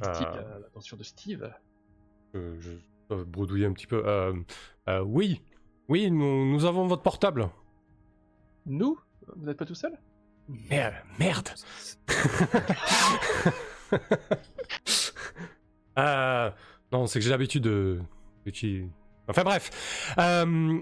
[0.05, 1.53] euh, L'attention de Steve.
[2.35, 2.71] Euh, je
[3.09, 4.03] dois bredouiller un petit peu.
[4.07, 4.33] Euh,
[4.89, 5.41] euh, oui,
[5.87, 7.49] oui, nous, nous avons votre portable.
[8.65, 8.99] Nous?
[9.35, 9.97] Vous n'êtes pas tout seul?
[10.47, 11.49] Merde, merde.
[15.99, 16.49] Euh,
[16.91, 18.01] non, c'est que j'ai l'habitude de.
[19.27, 20.13] Enfin bref.
[20.17, 20.79] Euh,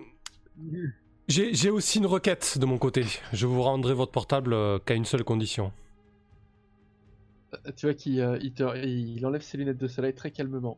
[1.28, 3.06] j'ai aussi une requête de mon côté.
[3.34, 5.72] Je vous rendrai votre portable euh, qu'à une seule condition.
[7.54, 10.78] Euh, Tu vois qu'il il enlève ses lunettes de soleil très calmement,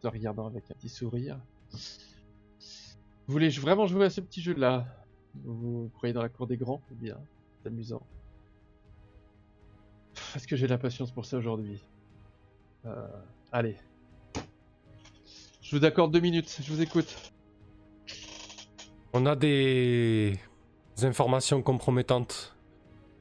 [0.00, 1.38] te regardant avec un petit sourire.
[1.72, 4.86] Vous voulez vraiment jouer à ce petit jeu-là?
[5.44, 6.80] Vous croyez dans la cour des grands?
[6.92, 7.18] Eh bien,
[7.62, 8.02] c'est amusant.
[10.34, 11.80] Est-ce que j'ai la patience pour ça aujourd'hui?
[13.52, 13.76] Allez.
[15.68, 17.32] Je vous accorde deux minutes, je vous écoute.
[19.12, 20.38] On a des
[21.02, 22.54] informations compromettantes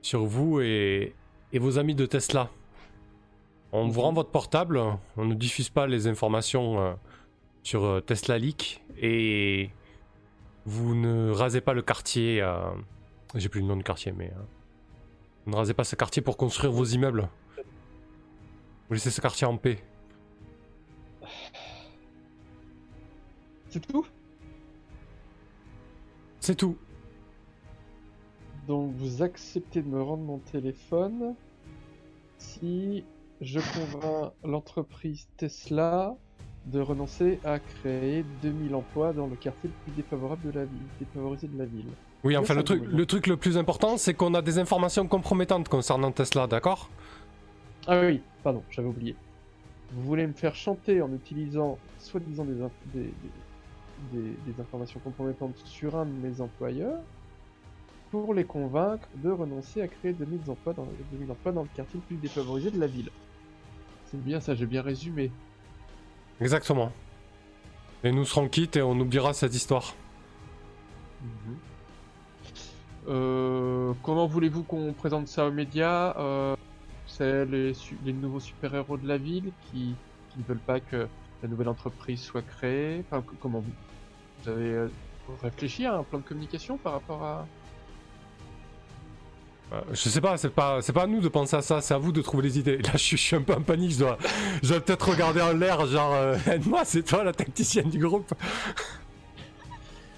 [0.03, 1.15] sur vous et,
[1.55, 2.51] vos amis de Tesla.
[3.71, 4.79] On vous rend votre portable,
[5.17, 6.93] on ne diffuse pas les informations euh,
[7.63, 9.71] sur euh, Tesla Leak et
[10.67, 12.43] vous ne rasez pas le quartier.
[12.43, 12.59] euh,
[13.33, 14.31] J'ai plus le nom de quartier, mais
[15.45, 17.27] vous ne rasez pas ce quartier pour construire vos immeubles.
[18.87, 19.83] Vous laissez ce quartier en paix.
[23.75, 24.05] C'est tout?
[26.39, 26.77] C'est tout.
[28.69, 31.35] Donc vous acceptez de me rendre mon téléphone
[32.37, 33.03] si
[33.41, 36.15] je convainc l'entreprise Tesla
[36.67, 40.87] de renoncer à créer 2000 emplois dans le quartier le plus défavorable de la ville,
[40.97, 41.91] défavorisé de la ville.
[42.23, 45.67] Oui, enfin, le truc, le truc le plus important, c'est qu'on a des informations compromettantes
[45.67, 46.89] concernant Tesla, d'accord?
[47.87, 49.17] Ah oui, pardon, j'avais oublié.
[49.91, 53.13] Vous voulez me faire chanter en utilisant soi-disant des, des,
[54.11, 56.99] des- des informations compromettantes sur un de mes employeurs
[58.11, 61.99] pour les convaincre de renoncer à créer 2000 emplois dans, 2000 emplois dans le quartier
[61.99, 63.09] le plus défavorisé de la ville.
[64.05, 65.31] C'est bien ça, j'ai bien résumé.
[66.39, 66.91] Exactement.
[68.03, 69.95] Et nous serons quittes et on oubliera cette histoire.
[73.07, 76.15] Euh, comment voulez-vous qu'on présente ça aux médias?
[76.17, 76.55] Euh,
[77.07, 77.73] C'est les,
[78.13, 79.95] nouveaux super-héros de la ville qui,
[80.29, 81.07] qui ne veulent pas que
[81.41, 83.03] la nouvelle entreprise soit créée.
[83.09, 83.71] Enfin, comment vous,
[84.45, 84.87] vous avez euh,
[85.41, 87.47] réfléchi à un plan de communication par rapport à...
[89.73, 91.93] Euh, je sais pas, c'est pas, c'est pas à nous de penser à ça, c'est
[91.93, 92.77] à vous de trouver les idées.
[92.83, 94.17] Là, je suis, je suis un peu en panique, je dois,
[94.61, 98.31] je dois peut-être regarder en l'air, genre, euh, aide-moi, c'est toi la tacticienne du groupe.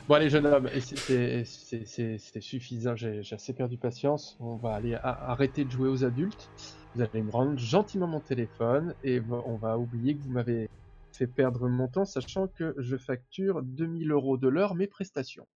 [0.10, 4.38] Bon allez jeune homme, et c'était c'est- suffisant, j'ai assez perdu patience.
[4.40, 6.50] On va aller a- arrêter de jouer aux adultes.
[6.96, 10.70] Vous allez me rendre gentiment mon téléphone et on va oublier que vous m'avez
[11.18, 15.48] fait perdre mon temps, sachant que je facture 2000 euros de l'heure mes prestations.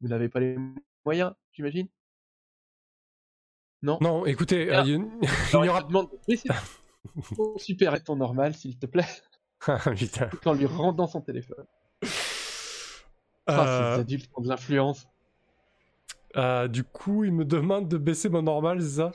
[0.00, 0.56] Vous n'avez pas les
[1.04, 1.88] moyens, j'imagine?
[3.82, 3.98] Non?
[4.00, 4.80] Non, écoutez, Ah.
[4.80, 5.82] euh, il y a une- il Alors, y il aura...
[5.82, 6.08] demande
[7.36, 9.06] ton super et ton normal, s'il te plaît,
[9.66, 10.30] Ah, putain.
[10.46, 11.64] en lui rendant son téléphone.
[13.46, 15.06] Ah, Euh, ces adultes ont de l'influence.
[16.36, 19.12] euh, du coup, il me demande de baisser mon normal, c'est ça?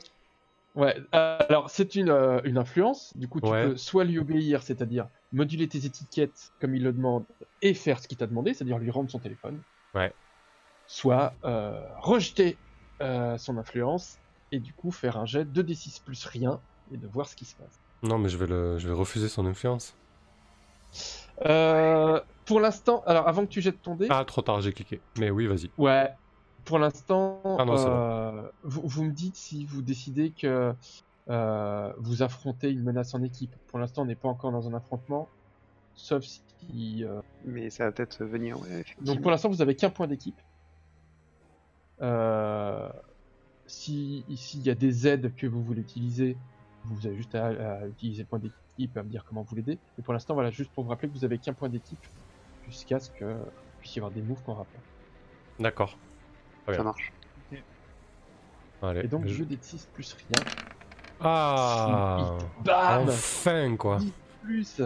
[0.74, 3.68] Ouais, alors c'est une, euh, une influence, du coup tu Ouais.
[3.68, 7.26] peux soit lui obéir, c'est-à-dire moduler tes étiquettes comme il le demande
[7.60, 9.62] et faire ce qu'il t'a demandé, c'est-à-dire lui rendre son téléphone.
[9.94, 10.12] Ouais.
[10.86, 12.56] Soit euh, rejeter
[13.02, 14.18] euh, son influence
[14.50, 17.54] et du coup faire un jet 2d6 plus rien et de voir ce qui se
[17.56, 17.80] passe.
[18.02, 19.94] Non, mais je vais, le, je vais refuser son influence.
[22.44, 25.00] Pour l'instant, alors avant que tu jettes ton dé, Ah, trop tard, j'ai cliqué.
[25.18, 25.70] Mais oui, vas-y.
[25.78, 26.10] ouais,
[26.64, 30.74] pour l'instant, Ah euh, vous, vous me dites si vous décidez que
[31.28, 33.54] euh, vous affrontez une menace en équipe.
[33.68, 35.28] Pour l'instant, on n'est pas encore dans un affrontement,
[35.94, 37.04] sauf si.
[37.04, 39.12] euh, Mais ça va peut-être venir, ouais, effectivement.
[39.12, 40.40] Donc pour l'instant, vous avez qu'un point d'équipe.
[42.00, 42.88] Euh,
[43.66, 46.36] si ici il y a des aides que vous voulez utiliser,
[46.84, 49.54] vous avez juste à, à utiliser le point d'équipe et à me dire comment vous
[49.54, 49.78] l'aider.
[49.98, 52.04] Et pour l'instant, voilà, juste pour vous rappeler que vous avez qu'un point d'équipe
[52.68, 54.80] jusqu'à ce que vous puissiez avoir des moves qu'on rappelle.
[55.60, 55.96] D'accord.
[56.66, 57.12] Ça marche.
[58.82, 59.00] Allez.
[59.04, 60.44] Et donc, je- jeu des 6 plus rien.
[61.20, 63.98] Ah Bam Enfin, quoi.
[64.42, 64.80] Plus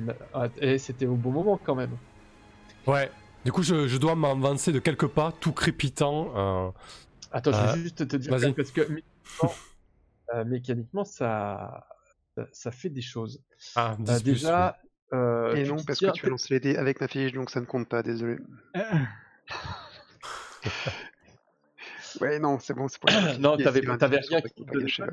[0.00, 1.96] ma- ah, et c'était au bon moment quand même.
[2.86, 3.10] Ouais.
[3.44, 6.70] Du coup, je, je dois m'avancer de quelques pas, tout crépitant, euh,
[7.32, 8.52] Attends, je Euh, vais juste te dire vas-y.
[8.54, 9.54] parce que mécaniquement,
[10.34, 11.86] euh, mécaniquement, ça,
[12.36, 13.42] ça, ça fait des choses.
[13.74, 14.78] Ah, Euh, 10 plus, déjà,
[15.12, 17.66] euh, Et non, parce que tu lances les dés avec ma fiche, donc ça ne
[17.66, 18.38] compte pas, désolé.
[22.20, 23.96] Ouais, non, c'est bon, c'est pour les Non, t'avais- rien
[24.40, 25.06] qui te là.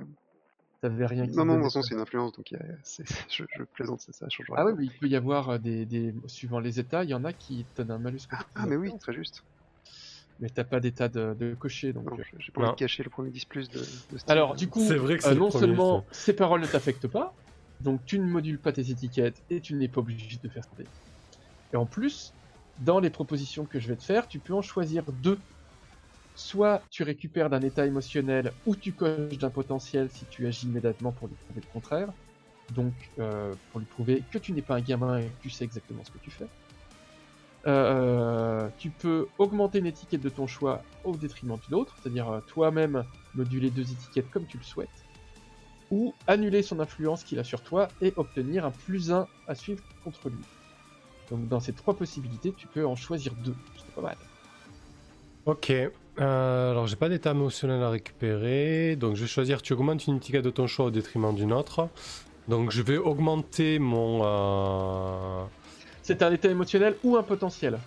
[0.81, 1.89] T'avais rien qui Non, non, de toute façon, ça.
[1.89, 2.57] c'est une influence, donc a-
[3.29, 5.57] je, je plaisante, c'est ça, ça changera Ah oui, mais il peut y avoir euh,
[5.57, 8.21] des, des suivant les états, il y en a qui te donnent un malus.
[8.31, 9.43] Ah, ah, mais oui, très juste.
[10.39, 12.07] Mais t'as pas d'état de, de cocher, donc.
[12.17, 12.23] Euh.
[12.37, 14.19] j'ai pas envie de cacher le premier 10 plus de, de Steam.
[14.27, 16.07] Alors, du coup, C'est vrai que euh, non premier, seulement ça.
[16.13, 17.33] ces paroles ne t'affectent pas,
[17.81, 20.83] donc tu ne modules pas tes étiquettes et tu n'es pas obligé de faire ça.
[21.73, 22.33] Et en plus,
[22.79, 25.39] dans les propositions que je vais te faire, tu peux en choisir deux.
[26.35, 31.11] Soit tu récupères d'un état émotionnel ou tu coches d'un potentiel si tu agis immédiatement
[31.11, 32.13] pour lui prouver le contraire.
[32.71, 35.65] Donc, euh, pour lui prouver que tu n'es pas un gamin et que tu sais
[35.65, 36.47] exactement ce que tu fais.
[37.67, 42.39] Euh, tu peux augmenter une étiquette de ton choix au détriment d'une autre, c'est-à-dire euh,
[42.47, 43.03] toi-même
[43.35, 44.87] moduler deux étiquettes comme tu le souhaites,
[45.91, 49.83] ou annuler son influence qu'il a sur toi et obtenir un plus 1 à suivre
[50.05, 50.39] contre lui.
[51.31, 54.17] Donc dans ces trois possibilités, tu peux en choisir deux, c'est pas mal.
[55.45, 55.71] Ok.
[55.71, 58.95] Euh, alors, j'ai pas d'état émotionnel à récupérer.
[58.97, 61.87] Donc, je vais choisir tu augmentes une étiquette de ton choix au détriment d'une autre.
[62.49, 64.21] Donc, je vais augmenter mon.
[64.23, 65.43] euh,
[66.03, 67.79] C'est un état émotionnel ou un potentiel.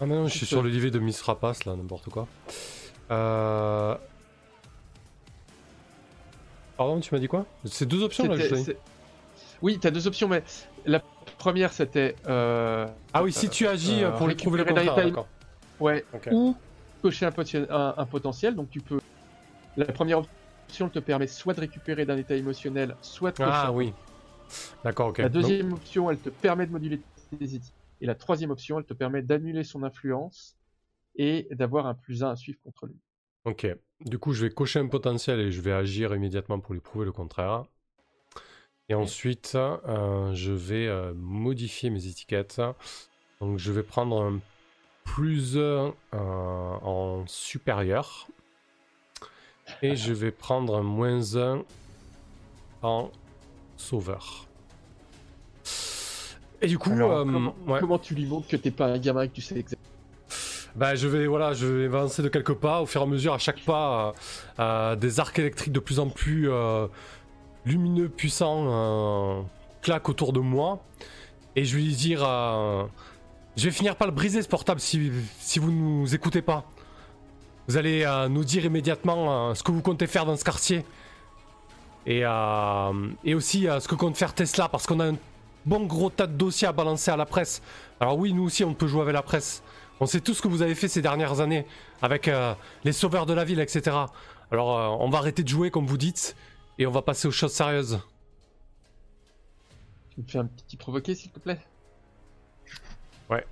[0.00, 2.28] Ah, mais non, je suis sur le livret de Miss Rapace là, n'importe quoi.
[3.10, 3.96] Euh...
[6.76, 7.44] Pardon, tu m'as dit quoi?
[7.64, 8.76] C'est deux options là que c'est-
[9.62, 10.44] Oui, tu as deux options, mais
[10.88, 11.00] la
[11.38, 15.04] première c'était euh, Ah oui, si tu agis Euh, pour lui prouver le récupérer contraire,
[15.04, 15.28] d'un d'accord.
[15.80, 16.56] ouais, ou
[17.02, 18.54] cocher un, potien- un- un potentiel.
[18.54, 18.98] Donc tu peux.
[19.76, 20.18] La première
[20.66, 23.92] option te permet soit de récupérer d'un état émotionnel, soit de cocher Ah oui.
[24.82, 25.18] D'accord, ok.
[25.18, 27.00] La Donc- deuxième option, elle te permet de moduler
[27.38, 27.72] tes étiquettes.
[28.00, 30.56] Et la troisième option, elle te permet d'annuler son influence
[31.16, 32.96] et d'avoir un plus 1 à suivre contre lui.
[33.44, 33.66] Ok.
[34.00, 37.04] Du coup, je vais cocher un potentiel et je vais agir immédiatement pour lui prouver
[37.06, 37.64] le contraire.
[38.88, 42.60] Et ensuite, euh, je vais euh, modifier mes étiquettes.
[43.40, 44.40] Donc, je vais prendre un
[45.04, 48.28] plus 1 en supérieur.
[49.82, 51.62] Et je vais prendre un moins 1
[52.82, 53.10] en
[53.76, 54.46] sauveur.
[56.60, 57.80] Et du coup, Alors, euh, comment, ouais.
[57.80, 59.86] comment tu lui montres que t'es pas un gamin et que tu sais exactement
[60.74, 63.32] Bah, je vais voilà, je vais avancer de quelques pas au fur et à mesure
[63.32, 64.12] à chaque pas euh,
[64.58, 66.88] euh, des arcs électriques de plus en plus euh,
[67.68, 69.42] lumineux, puissants euh,
[69.82, 70.82] claquent autour de moi
[71.54, 72.84] et je vais lui dire euh,
[73.56, 76.64] je vais finir par le briser ce portable si, si vous nous écoutez pas.
[77.68, 80.84] Vous allez euh, nous dire immédiatement ce que vous comptez faire dans ce quartier
[82.06, 82.20] et,
[83.24, 85.16] et aussi ce que compte faire Tesla parce qu'on a un
[85.66, 87.60] bon gros tas de dossiers à balancer à la presse.
[88.00, 89.62] Alors oui, nous aussi on peut jouer avec la presse.
[90.00, 91.66] On sait tout ce que vous avez fait ces dernières années
[92.00, 92.30] avec
[92.84, 93.94] les sauveurs de la ville, etc.
[94.50, 96.34] Alors on va arrêter de jouer comme vous dites
[96.78, 98.00] et on va passer aux choses sérieuses.
[100.10, 101.60] Tu me fais un petit provoqué, s'il te plaît?
[103.30, 103.46] Ouais.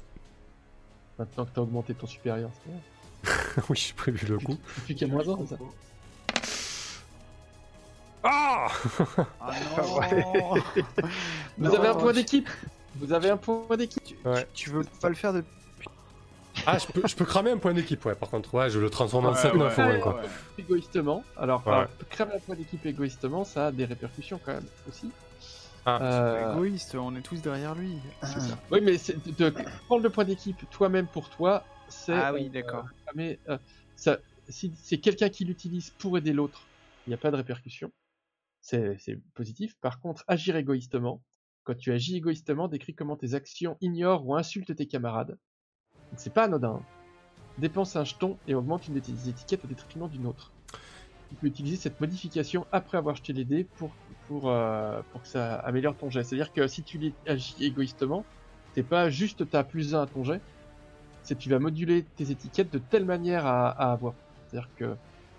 [1.18, 2.80] Maintenant que t'as augmenté ton supérieur, c'est bon.
[3.70, 4.56] oui, j'ai prévu le coup.
[4.84, 5.56] Plus qu'à moins 1, ça
[8.22, 8.68] Ah
[9.40, 9.50] Ah
[9.98, 10.24] Ouais.
[11.58, 12.48] non Vous avez un point tu- d'équipe?
[12.96, 14.02] Vous avez un point d'équipe?
[14.04, 14.46] Tu, Ouais.
[14.54, 15.44] tu veux pas le faire de.
[16.66, 18.52] Ah, je peux, je peux cramer un point d'équipe, ouais, par contre.
[18.54, 20.16] Ouais, je le transforme en Ouais, 7-9 ouais, ouais, quoi.
[20.16, 20.28] ouais.
[20.58, 21.22] égoïstement.
[21.36, 21.74] Alors, Ouais.
[21.74, 25.10] alors, cramer un point d'équipe égoïstement, ça a des répercussions quand même aussi.
[25.84, 27.96] Ah, Euh, Égoïste, on est tous derrière lui.
[28.24, 28.58] C'est ça.
[28.72, 32.12] Oui, mais c'est- de, de prendre le point d'équipe toi-même pour toi, c'est.
[32.12, 32.84] Ah oui, euh, d'accord.
[33.14, 33.56] mais euh,
[33.94, 34.18] ça,
[34.48, 36.66] si c'est quelqu'un qui l'utilise pour aider l'autre,
[37.06, 37.92] il n'y a pas de répercussion.
[38.60, 39.76] C'est c'est positif.
[39.80, 41.22] Par contre, agir égoïstement,
[41.62, 45.38] quand tu agis égoïstement, décris comment tes actions ignorent ou insultent tes camarades.
[46.16, 46.80] C'est pas anodin.
[47.58, 50.52] Dépense un jeton et augmente une de tes étiquettes au détriment d'une autre.
[51.30, 53.90] Tu peux utiliser cette modification après avoir jeté les dés pour,
[54.28, 56.22] pour, euh, pour que ça améliore ton jet.
[56.22, 58.24] C'est-à-dire que si tu agis égoïstement,
[58.74, 60.40] c'est pas juste t'as plus 1 à ton jet,
[61.22, 64.14] c'est tu vas moduler tes étiquettes de telle manière à, à avoir.
[64.46, 64.94] C'est-à-dire que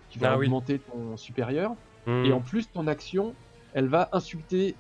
[0.10, 0.48] tu vas Ah oui.
[0.48, 1.76] augmenter ton supérieur,
[2.06, 2.26] hmm.
[2.26, 3.34] et en plus ton action,
[3.74, 4.76] elle va insulter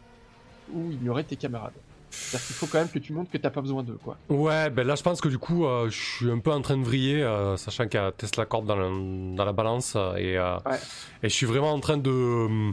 [0.73, 1.73] ou ignorer tes camarades.
[2.19, 4.17] C'est-à-dire qu'il faut quand même que tu montres que t'as pas besoin d'eux, quoi.
[4.29, 6.77] Ouais, ben là je pense que du coup euh, je suis un peu en train
[6.77, 10.15] de vriller, euh, sachant qu'il y a Tesla Corp dans, le- dans la balance euh,
[10.17, 10.77] et, euh, Ouais.
[11.23, 12.71] et je suis vraiment en train de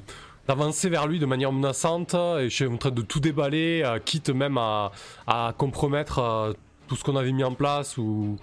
[0.48, 4.28] d'avancer vers lui de manière menaçante et je suis en train de tout déballer, quitte
[4.30, 4.92] même à,
[5.26, 6.54] à compromettre
[6.86, 8.36] tout ce qu'on avait mis en place ou,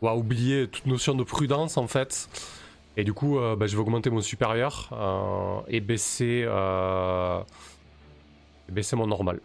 [0.00, 2.28] ou à oublier toute notion de prudence en fait.
[2.96, 4.90] Et du coup, ben, je vais augmenter mon supérieur
[5.66, 6.46] et baisser,
[8.68, 9.40] et baisser mon normal.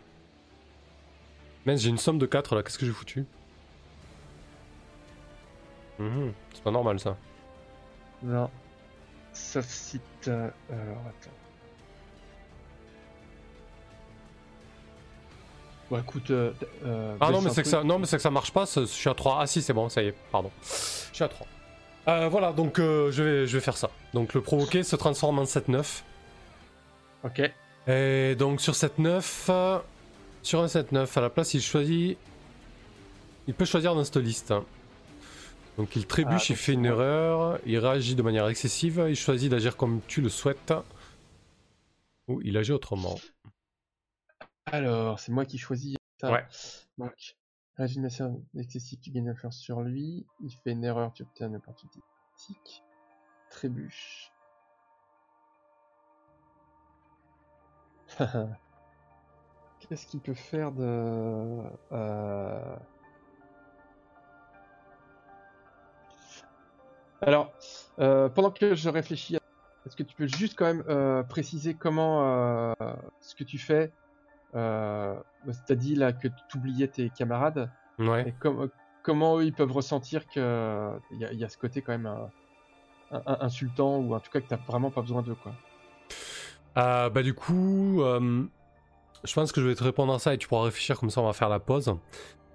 [1.65, 3.25] Mince, j'ai une somme de 4 là, qu'est-ce que j'ai foutu
[5.99, 7.15] Mhm, C'est pas normal ça.
[8.23, 8.49] Non.
[9.33, 10.31] sauf si t'as...
[10.33, 11.29] Alors, attends.
[15.89, 16.31] Bon, écoute...
[16.31, 16.51] euh,
[16.85, 18.85] euh, Ah non mais c'est que ça non mais c'est que ça marche pas, je
[18.85, 19.37] suis à 3.
[19.41, 20.51] Ah si c'est bon, ça y est, pardon.
[20.63, 21.45] Je suis à 3.
[22.07, 23.89] Euh, voilà, donc je, vais, je vais faire ça.
[24.13, 26.01] Donc le provoquer se transforme en 7-9.
[27.23, 27.41] Ok.
[27.87, 29.79] Et donc sur 7-9, euh,
[30.43, 32.17] sur un 7-9, à la place il choisit...
[33.47, 34.53] Il peut choisir dans cette liste.
[35.77, 39.49] Donc il trébuche, Ah, il fait une erreur, il réagit de manière excessive, il choisit
[39.49, 40.73] d'agir comme tu le souhaites.
[42.27, 43.15] Ou il agit autrement.
[44.65, 46.31] Alors, c'est moi qui choisis ça.
[46.31, 46.45] Ouais.
[46.97, 47.35] Donc,
[47.75, 48.07] régime
[48.57, 50.25] excessif, tu gagnes influence sur lui.
[50.41, 51.99] Il fait une erreur, tu obtiens une opportunité
[52.35, 52.83] critique.
[53.49, 54.31] Trébuche.
[59.93, 60.83] Qu'est-ce qu'il peut faire de...
[61.91, 62.75] euh,
[67.21, 67.53] Alors,
[67.99, 69.35] euh, pendant que je réfléchis,
[69.85, 72.73] est-ce que tu peux juste quand même euh, préciser comment
[73.21, 73.93] ce que tu fais
[74.53, 78.27] T'as dit là que tu oubliais tes camarades, Ouais.
[78.27, 78.71] et com-
[79.03, 81.91] comment eux ils peuvent ressentir que il y, a- il y a ce côté quand
[81.91, 82.11] même
[83.11, 85.53] insultant ou en tout cas que t'as vraiment pas besoin d'eux quoi?
[86.79, 88.01] Euh, bah du coup,
[89.23, 91.21] je pense que je vais te répondre à ça et tu pourras réfléchir comme ça
[91.21, 91.95] on va faire la pause.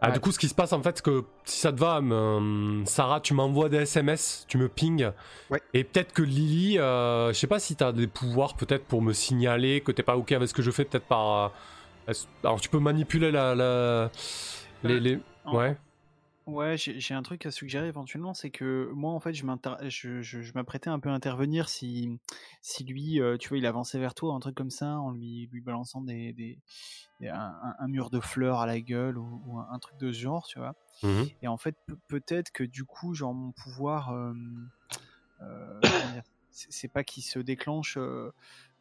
[0.00, 0.12] Ah, Ouais.
[0.14, 2.82] Du coup, ce qui se passe en fait, c'est que si ça te va, euh,
[2.84, 5.10] Sarah, tu m'envoies des SMS, tu me ping.
[5.50, 5.60] Ouais.
[5.74, 9.12] Et peut-être que Lily, euh, je sais pas si t'as des pouvoirs peut-être pour me
[9.12, 11.52] signaler que t'es pas ok avec ce que je fais, peut-être par.
[12.08, 12.12] euh,
[12.44, 13.54] alors tu peux manipuler la.
[13.56, 14.10] la-
[14.84, 15.18] les,
[15.52, 15.76] Ouais.
[16.48, 19.76] Ouais, j'ai j'ai un truc à suggérer éventuellement, c'est que moi, en fait, je m'inter-
[19.90, 22.18] je, je- je m'apprêtais un peu à intervenir si,
[22.62, 25.46] si lui, euh, tu vois, il avançait vers toi, un truc comme ça, en lui,
[25.52, 26.58] lui balançant des, des-
[27.20, 29.98] des- un, un- un mur de fleurs à la gueule ou, ou un, un truc
[29.98, 30.74] de ce genre, tu vois.
[31.02, 31.28] Mhm.
[31.42, 34.32] Et en fait, pe- peut-être que du coup, genre, mon pouvoir, euh,
[35.40, 38.32] euh, comment dire, c'est c'est pas qu'il se déclenche euh,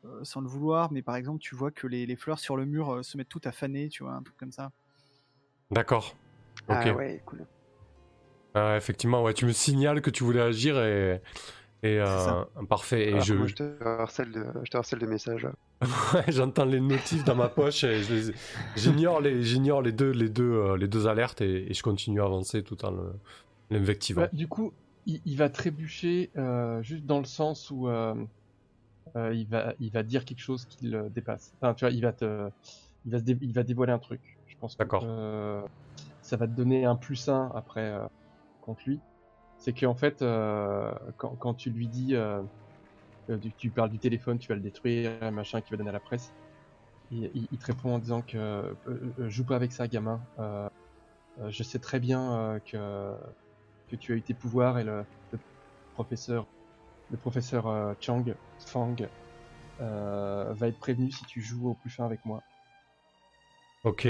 [0.06, 2.65] euh, sans le vouloir, mais par exemple, tu vois que les, les fleurs sur le
[2.65, 4.72] mur euh, se mettent toutes à faner, tu vois, un truc comme ça.
[5.69, 6.15] D'accord.
[6.69, 6.76] Ok.
[6.77, 7.45] Ah ouais, cool.
[8.57, 11.21] Ah, effectivement, ouais, tu me signales que tu voulais agir et.
[11.84, 13.11] Et euh, parfait.
[13.13, 15.47] Et Alors, je, moi, je te harcèle de, je te harcèle de messages.
[16.13, 18.34] Ouais, j'entends les notifs dans ma poche et les-
[18.75, 22.21] j'ignore les, j'ignore les deux, les deux, euh, les deux alertes et, et je continue
[22.21, 23.13] à avancer tout en le-
[23.69, 24.23] l'invectivant.
[24.23, 24.73] Bah, du coup,
[25.05, 28.15] il, il va trébucher euh, juste dans le sens où euh,
[29.15, 31.53] euh, il va il va dire quelque chose qui le dépasse.
[31.61, 32.49] Enfin, tu vois, il va te
[33.05, 34.39] il va se dé- il va dévoiler un truc.
[34.47, 35.03] Je pense que D'accord.
[35.03, 35.63] euh,
[36.21, 38.07] ça va te donner un plus 1 après euh,
[38.68, 39.03] contre lui.
[39.60, 42.44] C'est qu'en fait, euh, quand, quand tu lui dis, euh,
[43.30, 45.89] euh, tu, tu parles du téléphone, tu vas le détruire, un machin qui va donner
[45.89, 46.34] à la presse,
[47.11, 48.38] il, il- il te répond en disant que
[48.88, 50.26] euh, joue pas avec ça, gamin.
[51.49, 53.14] Je sais très bien que
[53.88, 55.39] que tu as eu tes pouvoirs et le, le
[55.94, 56.48] professeur
[57.10, 58.26] le professeur Chang
[58.60, 58.95] Fang
[59.80, 62.44] va être prévenu si tu joues au plus fin avec moi.
[63.84, 64.06] Ok.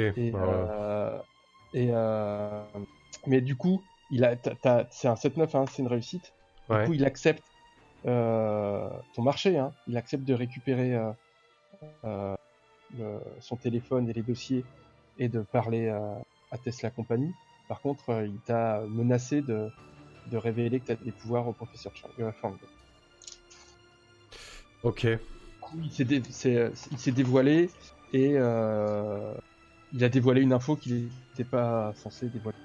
[1.73, 2.67] Et, euh,
[3.25, 4.35] mais du coup, il a,
[4.91, 6.33] c'est un 7-9, hein, c'est une réussite.
[6.69, 6.81] Ouais.
[6.81, 7.43] Du coup, il accepte
[8.05, 11.11] euh, ton marché, hein, il accepte de récupérer euh,
[12.05, 12.35] euh,
[12.97, 14.65] le- son téléphone et les dossiers
[15.17, 15.89] et de parler
[16.51, 17.35] à Tesla Company.
[17.67, 19.69] Par contre, il t'a menacé de,
[20.27, 22.11] de révéler que tu as des pouvoirs au professeur Chang,
[22.41, 22.57] Fang.
[24.83, 25.07] Ok.
[25.51, 26.21] Du coup, il s'est dé-
[27.11, 27.69] dévoilé
[28.13, 29.33] et euh,
[29.91, 32.56] il a dévoilé une info qu'il n'était pas censé dévoiler.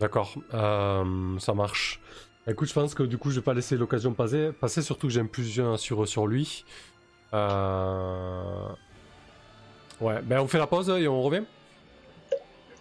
[0.00, 0.34] D'accord.
[0.54, 2.00] Euh, ça marche.
[2.46, 4.50] Écoute, je pense que du coup, je vais pas laisser l'occasion passer.
[4.52, 6.64] Passer surtout que j'ai un plus un sur sur lui.
[7.34, 8.68] Euh...
[10.00, 10.20] Ouais.
[10.22, 11.44] Ben on fait la pause et on revient.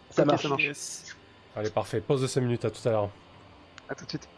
[0.10, 0.44] Ça marche.
[0.44, 0.64] ça marche.
[0.64, 1.16] Yes.
[1.56, 2.00] Allez, parfait.
[2.00, 2.66] Pause de 5 minutes.
[2.66, 3.10] À tout à l'heure.
[3.90, 4.30] À tout de suite.